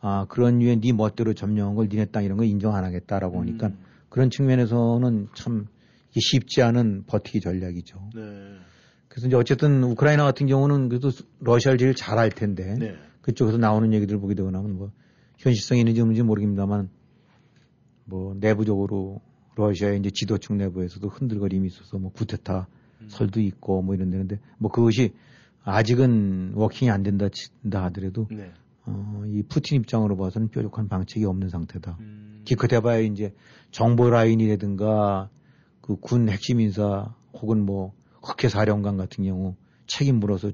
아 0.01 0.27
그런 0.29 0.61
유의 0.61 0.81
네 0.81 0.93
멋대로 0.93 1.35
점령한 1.35 1.77
걸 1.77 1.89
니네 1.89 2.07
땅 2.07 2.25
이런 2.25 2.37
거 2.37 2.45
인정 2.45 2.75
안 2.75 2.85
하겠다라고 2.85 3.41
하니까 3.41 3.69
음. 3.69 3.79
그런 4.09 4.31
측면에서는 4.31 5.29
참 5.35 5.67
쉽지 6.11 6.63
않은 6.63 7.05
버티기 7.07 7.41
전략이죠. 7.41 8.11
네. 8.15 8.23
그래서 9.09 9.29
이제 9.29 9.37
어쨌든 9.37 9.83
우크라이나 9.85 10.25
같은 10.25 10.47
경우는 10.47 10.89
그래도 10.89 11.11
러시아를 11.41 11.79
제일 11.79 11.95
잘 11.95 12.19
알 12.19 12.31
텐데 12.31 12.77
네. 12.79 12.95
그쪽에서 13.23 13.57
나오는 13.57 13.93
얘기들 13.93 14.19
보게 14.19 14.35
되고 14.35 14.51
나면 14.51 14.77
뭐 14.77 14.91
현실성이 15.39 15.81
있는지 15.81 16.01
없는지 16.01 16.23
모르겠습니다만 16.23 16.91
뭐 18.05 18.35
내부적으로 18.39 19.21
러시아의 19.57 19.99
이제 20.01 20.11
지도층 20.11 20.57
내부에서도 20.59 21.07
흔들거림이 21.09 21.67
있어서 21.69 21.99
뭐 21.99 22.11
구테타 22.13 22.67
음. 23.03 23.09
설도 23.09 23.41
있고 23.41 23.83
뭐 23.83 23.95
이런 23.95 24.11
데는데 24.11 24.39
뭐 24.59 24.71
그것이 24.71 25.13
아직은 25.63 26.53
워킹이 26.55 26.91
안 26.91 27.03
된다 27.03 27.29
친다 27.31 27.85
하더라도 27.85 28.27
네. 28.31 28.53
어, 28.87 29.23
이 29.27 29.43
푸틴 29.49 29.79
입장으로 29.79 30.17
봐서는 30.17 30.49
뾰족한 30.49 30.89
방책이 30.89 31.25
없는 31.25 31.49
상태다. 31.49 31.99
기껏해봐야 32.45 32.99
이제 32.99 33.35
정보 33.71 34.11
라인이라든가 34.11 35.31
그 35.81 35.97
군 35.97 36.29
핵심 36.29 36.61
인사 36.61 37.15
혹은 37.35 37.65
뭐 37.65 37.93
국회 38.21 38.49
사령관 38.49 38.97
같은 38.97 39.25
경우 39.25 39.55
책임 39.87 40.17
물어서 40.21 40.53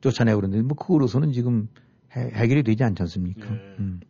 쫓아내고 0.00 0.40
그러는데 0.40 0.62
뭐 0.62 0.76
그거로서는 0.76 1.32
지금 1.32 1.68
해, 2.16 2.30
해결이 2.34 2.62
되지 2.62 2.82
않지 2.84 3.02
않습니까? 3.02 3.48
음. 3.50 4.00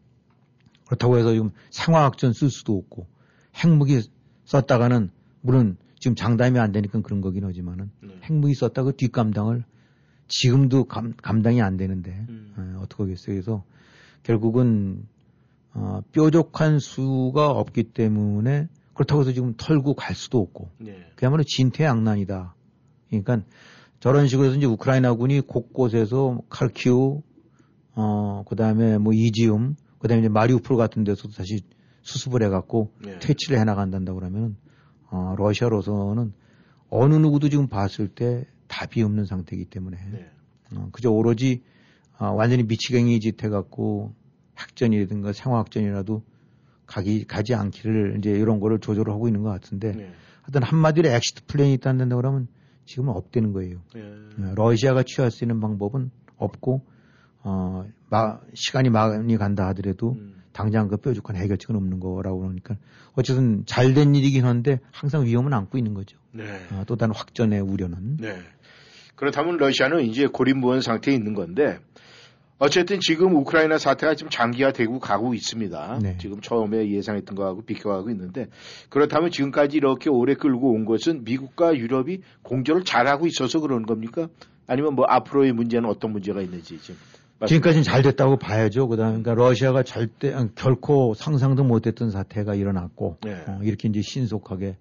그렇다고 0.87 1.19
해서 1.19 1.33
지금 1.33 1.51
상황 1.71 2.05
학전 2.05 2.33
쓸 2.33 2.51
수도 2.51 2.77
없고 2.77 3.07
핵무기 3.57 4.01
썼다가는 4.45 5.11
물론 5.41 5.77
지금 5.99 6.15
장담이 6.15 6.59
안 6.59 6.73
되니까 6.73 7.01
그런 7.01 7.21
거긴 7.21 7.45
하지만은 7.45 7.91
핵무기 8.25 8.55
썼다가 8.55 8.93
뒷감당을 8.93 9.65
지금도 10.29 10.85
감, 10.85 11.15
감당이 11.17 11.61
안 11.63 11.77
되는데 11.77 12.27
어, 12.57 12.81
어떡하겠어요. 12.83 13.35
그래서 13.35 13.65
결국은 14.23 15.07
어, 15.73 16.01
뾰족한 16.13 16.79
수가 16.79 17.51
없기 17.51 17.85
때문에 17.85 18.69
그렇다고 18.95 19.23
해서 19.23 19.33
지금 19.33 19.55
털고 19.57 19.95
갈 19.95 20.15
수도 20.15 20.41
없고 20.41 20.71
네. 20.79 20.97
그야말로 21.17 21.43
진퇴양난이다. 21.43 22.55
그러니까 23.09 23.43
저런 24.01 24.29
식으로 24.29 24.49
해서 24.49 24.57
이제 24.57 24.67
우크라이나군이 24.67 25.41
곳곳에서 25.43 26.41
칼키우 26.49 27.23
어 27.97 28.25
그 28.47 28.57
다음에 28.57 28.99
뭐 28.99 29.13
이지움 29.13 29.77
그 29.99 30.09
다음에 30.09 30.21
이제 30.21 30.29
마리우폴 30.29 30.77
같은 30.77 31.05
데서도 31.05 31.35
다시 31.35 31.61
수습을 32.05 32.43
해갖고 32.45 32.93
네. 33.05 33.19
퇴치를 33.19 33.59
해나간단다 33.59 34.15
그러면 34.15 34.57
어 35.11 35.35
러시아로서는 35.37 36.33
어느 36.91 37.15
누구도 37.17 37.49
지금 37.49 37.67
봤을 37.67 38.09
때 38.09 38.47
답이 38.69 39.03
없는 39.03 39.25
상태이기 39.25 39.65
때문에 39.67 39.97
네. 40.13 40.31
어, 40.77 40.89
그저 40.93 41.11
오로지 41.11 41.63
어, 42.19 42.27
완전히 42.27 42.63
미치갱이 42.63 43.19
짓 43.21 43.43
해갖고 43.43 44.15
학전이라든가 44.55 45.33
생화학전이라도 45.33 46.23
가기 46.87 47.25
가지 47.25 47.55
않기를 47.55 48.17
이제 48.19 48.31
이런 48.31 48.61
거를 48.61 48.79
조절을 48.79 49.13
하고 49.13 49.27
있는 49.27 49.43
것 49.43 49.51
같은데 49.51 49.93
네. 49.93 50.13
하여튼 50.43 50.63
한마디로 50.63 51.09
exit 51.09 51.47
plan이 51.47 51.73
있다는다 51.75 52.17
그러면 52.17 52.47
지금은 52.85 53.15
없다는 53.15 53.53
거예요. 53.55 53.79
네. 53.95 54.03
어, 54.03 54.53
러시아가 54.55 55.03
취할 55.03 55.31
수 55.31 55.45
있는 55.45 55.59
방법은 55.61 56.11
없고 56.37 56.83
어, 57.43 57.85
마- 58.11 58.41
시간이 58.53 58.91
많이 58.91 59.37
간다 59.39 59.67
하더라도 59.69 60.13
음. 60.13 60.35
당장 60.55 60.89
그 60.89 60.97
뾰족한 60.97 61.37
해결책은 61.37 61.77
없는 61.77 62.01
거라고 62.01 62.39
그러니까 62.39 62.77
어쨌든 63.15 63.67
잘된 63.67 64.15
일이긴 64.15 64.47
한데 64.47 64.79
항상 64.93 65.27
위험은 65.27 65.53
안고 65.53 65.77
있는 65.77 65.93
거죠. 65.93 66.17
네. 66.33 66.45
어, 66.73 66.85
또 66.87 66.97
다른 66.97 67.15
확전의 67.15 67.61
우려는. 67.61 68.17
네. 68.17 68.39
그렇다면 69.17 69.59
러시아는 69.59 70.05
이제 70.05 70.27
고립무원 70.27 70.81
상태에 70.81 71.15
있는 71.15 71.35
건데 71.35 71.79
어쨌든 72.59 73.01
지금 73.01 73.35
우크라이나 73.35 73.79
사태가 73.79 74.15
지금 74.15 74.31
장기화되고 74.31 75.01
가고 75.01 75.35
있습니다. 75.35 75.99
네. 76.01 76.17
지금 76.19 76.41
처음에 76.41 76.89
예상했던 76.89 77.35
거하고 77.35 77.63
비켜가고 77.63 78.11
있는데 78.11 78.47
그렇다면 78.91 79.31
지금까지 79.31 79.77
이렇게 79.77 80.09
오래 80.09 80.35
끌고 80.35 80.73
온 80.73 80.85
것은 80.85 81.25
미국과 81.25 81.77
유럽이 81.77 82.21
공조를 82.43 82.85
잘하고 82.85 83.27
있어서 83.27 83.59
그런 83.59 83.85
겁니까? 83.87 84.29
아니면 84.67 84.95
뭐 84.95 85.05
앞으로의 85.09 85.53
문제는 85.53 85.89
어떤 85.89 86.13
문제가 86.13 86.41
있는지 86.41 86.79
지금 86.79 86.97
지금까지는 87.47 87.83
잘 87.83 88.03
됐다고 88.03 88.37
봐야죠. 88.39 88.89
그다음에 88.89 89.21
그러니까 89.23 89.35
러시아가 89.35 89.83
절대 89.83 90.35
결코 90.55 91.15
상상도 91.15 91.65
못했던 91.65 92.11
사태가 92.11 92.55
일어났고 92.55 93.19
네. 93.23 93.35
어, 93.47 93.61
이렇게 93.63 93.89
이제 93.89 94.01
신속하게 94.03 94.77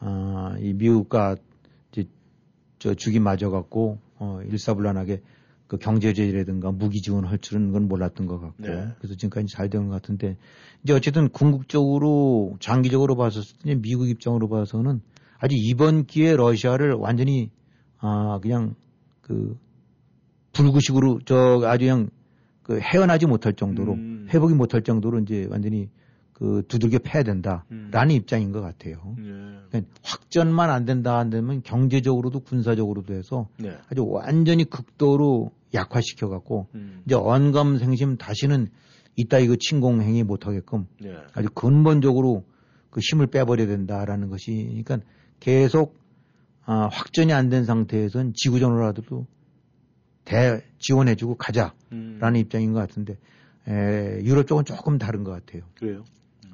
아, 0.00 0.56
이 0.60 0.72
미국과 0.72 1.36
이제 1.92 2.08
저 2.78 2.94
죽이 2.94 3.20
맞아갖고 3.20 3.98
어, 4.18 4.40
일사불란하게 4.44 5.20
그 5.68 5.78
경제 5.78 6.12
제재라든가 6.12 6.72
무기 6.72 7.00
지원할 7.00 7.38
줄은 7.38 7.70
건 7.70 7.86
몰랐던 7.86 8.26
것 8.26 8.40
같고 8.40 8.62
네. 8.66 8.88
그래서 8.98 9.14
지금까지 9.14 9.46
잘 9.54 9.68
된 9.70 9.86
것 9.86 9.90
같은데 9.90 10.36
이제 10.82 10.92
어쨌든 10.92 11.28
궁극적으로 11.28 12.56
장기적으로 12.58 13.14
봐서 13.14 13.40
미국 13.76 14.08
입장으로 14.08 14.48
봐서는 14.48 15.00
아직 15.38 15.56
이번 15.58 16.06
기회에 16.06 16.34
러시아를 16.34 16.94
완전히 16.94 17.50
아 17.98 18.40
그냥 18.42 18.74
그 19.20 19.56
불구식으로 20.52 21.20
저 21.24 21.62
아주 21.64 21.84
그냥 21.84 22.10
그 22.62 22.78
헤어나지 22.78 23.26
못할 23.26 23.52
정도로 23.54 23.94
음. 23.94 24.28
회복이 24.30 24.54
못할 24.54 24.82
정도로 24.82 25.20
이제 25.20 25.46
완전히 25.50 25.88
그 26.32 26.62
두들겨 26.68 27.00
패야 27.00 27.22
된다라는 27.22 28.12
입장인 28.12 28.50
것 28.52 28.60
같아요. 28.62 29.14
그러니까 29.70 29.92
확전만 30.02 30.70
안 30.70 30.84
된다 30.86 31.18
안 31.18 31.28
되면 31.28 31.62
경제적으로도 31.62 32.40
군사적으로도 32.40 33.12
해서 33.14 33.48
네. 33.58 33.76
아주 33.90 34.06
완전히 34.06 34.64
극도로 34.64 35.50
약화시켜 35.74 36.28
갖고 36.28 36.68
음. 36.74 37.02
이제 37.04 37.14
언감생심 37.14 38.16
다시는 38.16 38.68
이따 39.16 39.38
이거 39.38 39.56
침공행위 39.56 40.22
못 40.22 40.46
하게끔 40.46 40.86
네. 41.00 41.14
아주 41.34 41.48
근본적으로 41.54 42.44
그 42.88 43.00
힘을 43.00 43.26
빼버려야 43.26 43.66
된다라는 43.66 44.30
것이 44.30 44.82
그러니까 44.84 45.00
계속 45.40 45.98
아, 46.64 46.88
확전이 46.90 47.32
안 47.32 47.50
된 47.50 47.64
상태에선 47.64 48.32
지구전으로라도 48.34 49.26
대 50.30 50.62
지원해주고 50.78 51.34
가자라는 51.36 51.74
음. 51.92 52.36
입장인 52.36 52.72
것 52.72 52.78
같은데 52.78 53.18
에, 53.68 54.22
유럽 54.22 54.46
쪽은 54.46 54.64
조금 54.64 54.96
다른 54.98 55.24
것 55.24 55.32
같아요. 55.32 55.62
그래요. 55.74 56.04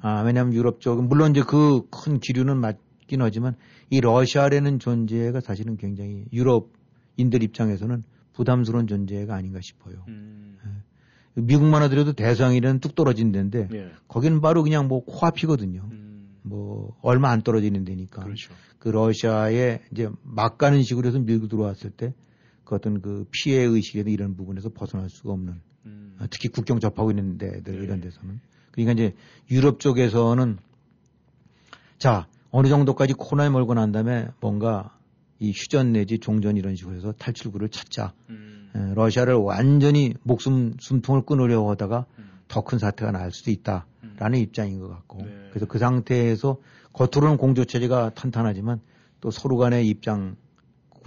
아, 0.01 0.21
왜냐하면 0.21 0.53
유럽 0.53 0.81
쪽은 0.81 1.07
물론 1.07 1.31
이제 1.31 1.41
그 1.43 1.81
큰 1.91 2.19
기류는 2.19 2.57
맞긴 2.57 3.21
하지만 3.21 3.55
이 3.89 4.01
러시아라는 4.01 4.79
존재가 4.79 5.41
사실은 5.41 5.77
굉장히 5.77 6.25
유럽인들 6.33 7.43
입장에서는 7.43 8.03
부담스러운 8.33 8.87
존재가 8.87 9.35
아닌가 9.35 9.59
싶어요. 9.61 10.03
음. 10.07 10.57
예. 10.65 11.41
미국만 11.41 11.83
하더라도 11.83 12.13
대상이라는 12.13 12.79
뚝 12.79 12.95
떨어진 12.95 13.31
데인데 13.31 13.69
예. 13.73 13.91
거기는 14.07 14.41
바로 14.41 14.63
그냥 14.63 14.87
뭐 14.87 15.03
코앞이거든요. 15.05 15.87
뭐 16.41 16.95
얼마 17.01 17.29
안 17.29 17.41
떨어지는 17.41 17.83
데니까. 17.83 18.21
음. 18.21 18.25
그렇죠. 18.25 18.53
그 18.79 18.89
러시아에 18.89 19.81
이제 19.91 20.09
막 20.23 20.57
가는 20.57 20.81
식으로 20.81 21.07
해서 21.07 21.19
밀고 21.19 21.47
들어왔을 21.47 21.91
때 21.91 22.13
그 22.67 22.75
어떤 22.75 23.01
그 23.01 23.25
피해 23.31 23.63
의식이나 23.63 24.09
이런 24.09 24.35
부분에서 24.35 24.69
벗어날 24.69 25.09
수가 25.09 25.31
없는 25.31 25.61
음. 25.85 26.15
아, 26.19 26.27
특히 26.29 26.49
국경 26.49 26.81
접하고 26.81 27.11
있는 27.11 27.37
네. 27.37 27.49
데들 27.49 27.81
이런 27.81 28.01
데서는 28.01 28.41
그러니까 28.71 28.91
이제 28.91 29.15
유럽 29.49 29.79
쪽에서는 29.79 30.57
자 31.97 32.27
어느 32.51 32.67
정도까지 32.67 33.13
코너에 33.13 33.49
몰고 33.49 33.73
난 33.73 33.93
다음에 33.93 34.27
뭔가 34.41 34.93
이 35.39 35.51
휴전 35.51 35.93
내지 35.93 36.19
종전 36.19 36.57
이런 36.57 36.75
식으로 36.75 36.95
해서 36.97 37.13
탈출구를 37.13 37.69
찾자. 37.69 38.13
음. 38.29 38.69
에, 38.75 38.93
러시아를 38.95 39.35
완전히 39.35 40.13
목숨 40.23 40.73
숨통을 40.77 41.25
끊으려고 41.25 41.71
하다가 41.71 42.05
더큰 42.49 42.79
사태가 42.79 43.11
날 43.11 43.31
수도 43.31 43.51
있다라는 43.51 44.39
입장인 44.39 44.79
것 44.79 44.89
같고 44.89 45.19
그래서 45.51 45.65
그 45.67 45.79
상태에서 45.79 46.57
겉으로는 46.91 47.37
공조 47.37 47.63
체제가 47.63 48.11
탄탄하지만 48.13 48.81
또 49.21 49.31
서로 49.31 49.57
간의 49.57 49.87
입장 49.87 50.35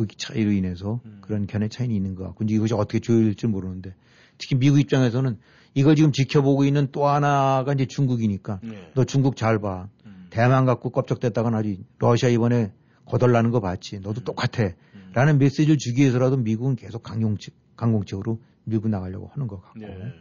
그 0.06 0.16
차이로 0.16 0.52
인해서 0.52 1.00
그런 1.20 1.46
견해 1.46 1.68
차이는 1.68 1.94
있는 1.94 2.14
것 2.14 2.24
같고 2.24 2.44
이제 2.44 2.54
이것이 2.54 2.74
어떻게 2.74 3.00
조율될지 3.00 3.46
모르는데 3.46 3.94
특히 4.38 4.56
미국 4.56 4.80
입장에서는 4.80 5.38
이걸 5.74 5.96
지금 5.96 6.12
지켜보고 6.12 6.64
있는 6.64 6.88
또 6.92 7.06
하나가 7.06 7.72
이제 7.72 7.86
중국이니까 7.86 8.60
네. 8.62 8.90
너 8.94 9.04
중국 9.04 9.36
잘 9.36 9.58
봐. 9.60 9.88
대만 10.30 10.64
갖고 10.64 10.90
껍적댔다가 10.90 11.50
나지 11.50 11.84
러시아 11.98 12.28
이번에 12.28 12.72
거덜나는 13.04 13.50
거 13.50 13.60
봤지. 13.60 13.98
너도 14.00 14.22
똑같아. 14.22 14.70
라는 15.12 15.38
메시지를 15.38 15.76
주기 15.76 16.02
위해서라도 16.02 16.36
미국은 16.36 16.76
계속 16.76 17.02
강용적, 17.02 17.52
강공적으로 17.76 18.40
밀고 18.64 18.88
나가려고 18.88 19.28
하는 19.32 19.48
것 19.48 19.60
같고. 19.60 19.80
네. 19.80 20.12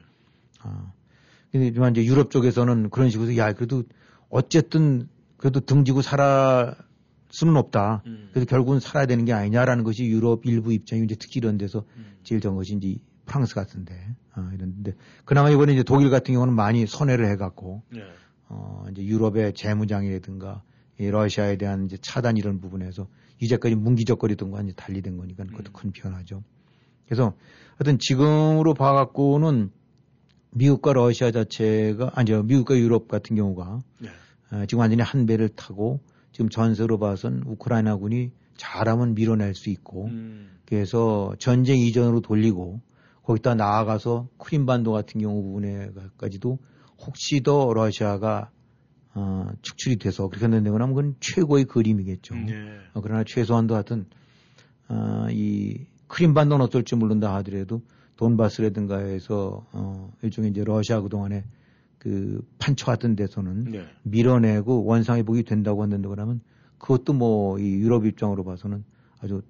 아. 0.62 0.92
근데 1.52 1.80
만 1.80 1.96
이제 1.96 2.06
유럽 2.06 2.32
쪽에서는 2.32 2.90
그런 2.90 3.10
식으로 3.10 3.36
야, 3.38 3.54
그래도 3.54 3.84
어쨌든 4.30 5.08
그래도 5.38 5.60
등지고 5.60 6.02
살아 6.02 6.76
수는 7.30 7.58
없다. 7.58 8.04
그래서 8.32 8.46
결국은 8.46 8.80
살아야 8.80 9.06
되는 9.06 9.26
게 9.26 9.34
아니냐라는 9.34 9.84
것이 9.84 10.06
유럽 10.06 10.46
일부 10.46 10.74
입장이 10.74 11.04
이제 11.04 11.16
특히 11.16 11.40
이런 11.40 11.58
데서 11.58 11.86
제일 12.24 12.42
전 12.42 12.56
것이 12.56 12.76
이제 12.76 12.96
프랑스 13.26 13.56
같은데. 13.56 13.94
아, 14.34 14.52
이런데 14.54 14.94
그나마 15.26 15.50
이번에 15.50 15.74
이제 15.74 15.84
독일 15.84 16.10
같은 16.10 16.34
경우는 16.34 16.54
많이 16.54 16.88
선회를 16.88 17.30
해갖고 17.32 17.84
네. 17.90 18.02
어, 18.48 18.86
이제 18.92 19.04
유럽의 19.04 19.54
재무장이라든가 19.54 20.64
이 21.00 21.08
러시아에 21.08 21.58
대한 21.58 21.86
이제 21.86 21.98
차단 22.02 22.38
이런 22.38 22.60
부분에서 22.60 23.08
이제까지 23.40 23.76
문기적거리던 23.76 24.52
건 24.52 24.66
이제 24.66 24.74
달리된 24.76 25.18
거니까 25.18 25.46
그것도 25.46 25.72
큰 25.72 25.92
변화죠. 25.92 26.44
그래서 27.06 27.34
하여튼 27.78 27.98
지금으로 28.00 28.74
봐갖고는 28.74 29.72
미국과 30.52 30.94
러시아 30.94 31.32
자체가 31.32 32.12
아니죠 32.16 32.44
미국과 32.44 32.78
유럽 32.78 33.08
같은 33.08 33.36
경우가 33.36 33.82
네. 34.00 34.10
어, 34.52 34.66
지금 34.66 34.80
완전히 34.80 35.04
한 35.04 35.26
배를 35.26 35.50
타고 35.50 36.00
지금 36.40 36.48
전세로 36.48 37.00
봐선 37.00 37.44
우크라이나군이 37.46 38.32
잘하면 38.56 39.14
밀어낼 39.14 39.54
수 39.56 39.70
있고 39.72 40.06
음. 40.06 40.58
그래서 40.66 41.36
전쟁 41.38 41.80
이전으로 41.80 42.22
돌리고 42.22 42.80
거기다 43.24 43.56
나아가서 43.56 44.30
크림반도 44.38 44.94
같은 44.94 45.20
경우 45.20 45.44
부분에까지도 45.44 46.58
혹시 47.06 47.44
더 47.44 47.74
러시아가 47.74 48.52
어, 49.14 49.50
축출이 49.62 49.98
돼서 49.98 50.30
그렇게 50.30 50.48
된다거나 50.48 50.86
하면 50.86 50.96
그건 50.96 51.16
최고의 51.20 51.66
그림이겠죠. 51.66 52.36
네. 52.36 52.54
어, 52.94 53.02
그러나 53.02 53.26
최소한도 53.28 53.74
하여튼 53.74 54.06
어, 54.88 55.28
이 55.32 55.88
크림반도는 56.08 56.64
어떨지 56.64 56.96
모른다 56.96 57.36
하더라도 57.36 57.82
돈바스라든가에서 58.16 59.66
어 59.74 60.12
일종의 60.22 60.52
이제 60.52 60.64
러시아 60.64 61.02
그동안에 61.02 61.44
그 62.00 62.42
판초하던 62.58 63.16
데서는 63.16 63.66
네. 63.66 63.86
밀어내고 64.04 64.86
원상회복이 64.86 65.44
된다고 65.44 65.84
한다고 65.84 66.10
그러면 66.10 66.42
그것도 66.80 67.14
뭐 67.14 67.60
이 67.60 67.76
유럽 67.76 68.06
입장으로 68.06 68.44
봐서는 68.44 68.84
아주 69.20 69.42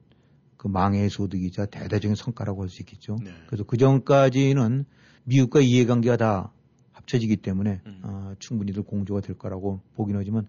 그 0.57 0.67
망의 0.67 1.09
소득이자 1.09 1.67
대대적인 1.67 2.15
성과라고 2.15 2.63
할 2.63 2.69
수 2.69 2.81
있겠죠. 2.81 3.17
네. 3.23 3.31
그래서 3.47 3.63
그 3.63 3.77
전까지는 3.77 4.85
미국과 5.23 5.61
이해관계가 5.61 6.17
다 6.17 6.51
합쳐지기 6.91 7.37
때문에 7.37 7.81
음. 7.85 8.01
어, 8.03 8.33
충분히들 8.39 8.83
공조가 8.83 9.21
될 9.21 9.37
거라고 9.37 9.79
보긴 9.95 10.17
하지만 10.17 10.47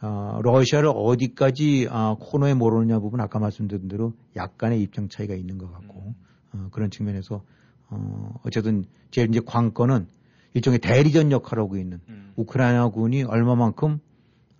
어, 0.00 0.40
러시아를 0.42 0.90
어디까지 0.94 1.88
아, 1.90 2.16
코너에 2.20 2.54
몰아넣냐 2.54 2.98
부분 2.98 3.20
아까 3.20 3.38
말씀드린 3.38 3.88
대로 3.88 4.12
약간의 4.36 4.82
입장 4.82 5.08
차이가 5.08 5.34
있는 5.34 5.56
것 5.56 5.72
같고 5.72 6.14
어, 6.52 6.68
그런 6.72 6.90
측면에서 6.90 7.42
어, 7.90 8.40
어쨌든 8.44 8.84
제일 9.10 9.28
이제 9.28 9.40
관건은 9.44 10.08
일종의 10.58 10.80
대리전 10.80 11.30
역할을 11.30 11.62
하고 11.62 11.76
있는 11.76 12.00
음. 12.08 12.32
우크라이나군이 12.36 13.22
얼마만큼 13.22 14.00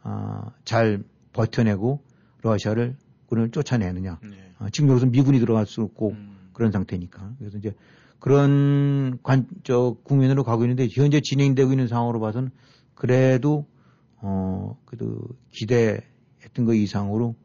아, 0.03 0.51
잘 0.64 1.03
버텨내고 1.32 2.03
러시아를 2.42 2.96
군을 3.26 3.51
쫓아내느냐. 3.51 4.20
네. 4.22 4.53
아, 4.59 4.70
지금 4.70 4.90
여기서 4.90 5.07
미군이 5.07 5.40
들어갈 5.40 5.66
수 5.66 5.82
없고 5.82 6.11
음. 6.11 6.51
그런 6.53 6.70
상태니까. 6.72 7.34
그래서 7.38 7.59
이제 7.59 7.74
그런 8.20 9.18
관, 9.22 9.46
저, 9.64 9.96
국면으로 10.05 10.44
가고 10.44 10.64
있는데 10.64 10.88
현재 10.90 11.20
진행되고 11.20 11.72
있는 11.72 11.88
상황으로 11.88 12.20
봐서는 12.20 12.51
그래도, 12.94 13.66
어, 14.16 14.76
그래도 14.84 15.20
기대했던 15.53 16.64
것 16.64 16.74
이상으로 16.74 17.36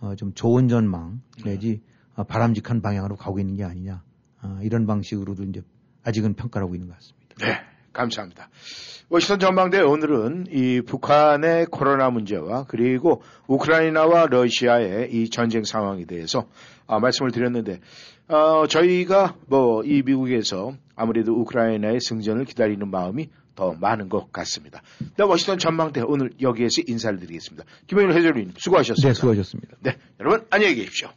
어, 0.00 0.14
좀 0.16 0.32
좋은 0.34 0.68
전망 0.68 1.20
내지 1.44 1.82
어, 2.14 2.24
바람직한 2.24 2.82
방향으로 2.82 3.16
가고 3.16 3.38
있는 3.38 3.56
게 3.56 3.64
아니냐. 3.64 4.02
아, 4.40 4.60
이런 4.62 4.86
방식으로도 4.86 5.44
이제 5.44 5.62
아직은 6.04 6.34
평가를 6.34 6.64
하고 6.64 6.74
있는 6.74 6.88
것 6.88 6.94
같습니다. 6.94 7.34
네, 7.40 7.77
감사합니다. 7.92 8.48
워싱턴 9.10 9.38
전망대 9.40 9.80
오늘은 9.80 10.48
이 10.50 10.82
북한의 10.82 11.66
코로나 11.70 12.10
문제와 12.10 12.64
그리고 12.68 13.22
우크라이나와 13.46 14.26
러시아의 14.26 15.10
이 15.12 15.30
전쟁 15.30 15.64
상황에 15.64 16.04
대해서 16.04 16.46
아, 16.86 16.98
말씀을 16.98 17.30
드렸는데 17.30 17.80
어, 18.28 18.66
저희가 18.66 19.36
뭐 19.46 19.82
이 19.84 20.02
미국에서 20.04 20.74
아무래도 20.94 21.32
우크라이나의 21.40 22.00
승전을 22.00 22.44
기다리는 22.44 22.86
마음이 22.90 23.30
더 23.54 23.72
많은 23.72 24.08
것 24.08 24.30
같습니다. 24.32 24.82
네, 25.16 25.24
워싱턴 25.24 25.58
전망대 25.58 26.02
오늘 26.06 26.30
여기에서 26.40 26.82
인사를 26.86 27.18
드리겠습니다. 27.18 27.64
김영일 27.86 28.12
해설위원 28.14 28.52
수고하셨습니다. 28.56 29.08
네, 29.08 29.14
수고하셨습니다. 29.14 29.76
네, 29.80 29.96
여러분 30.20 30.46
안녕히 30.50 30.74
계십시오. 30.74 31.08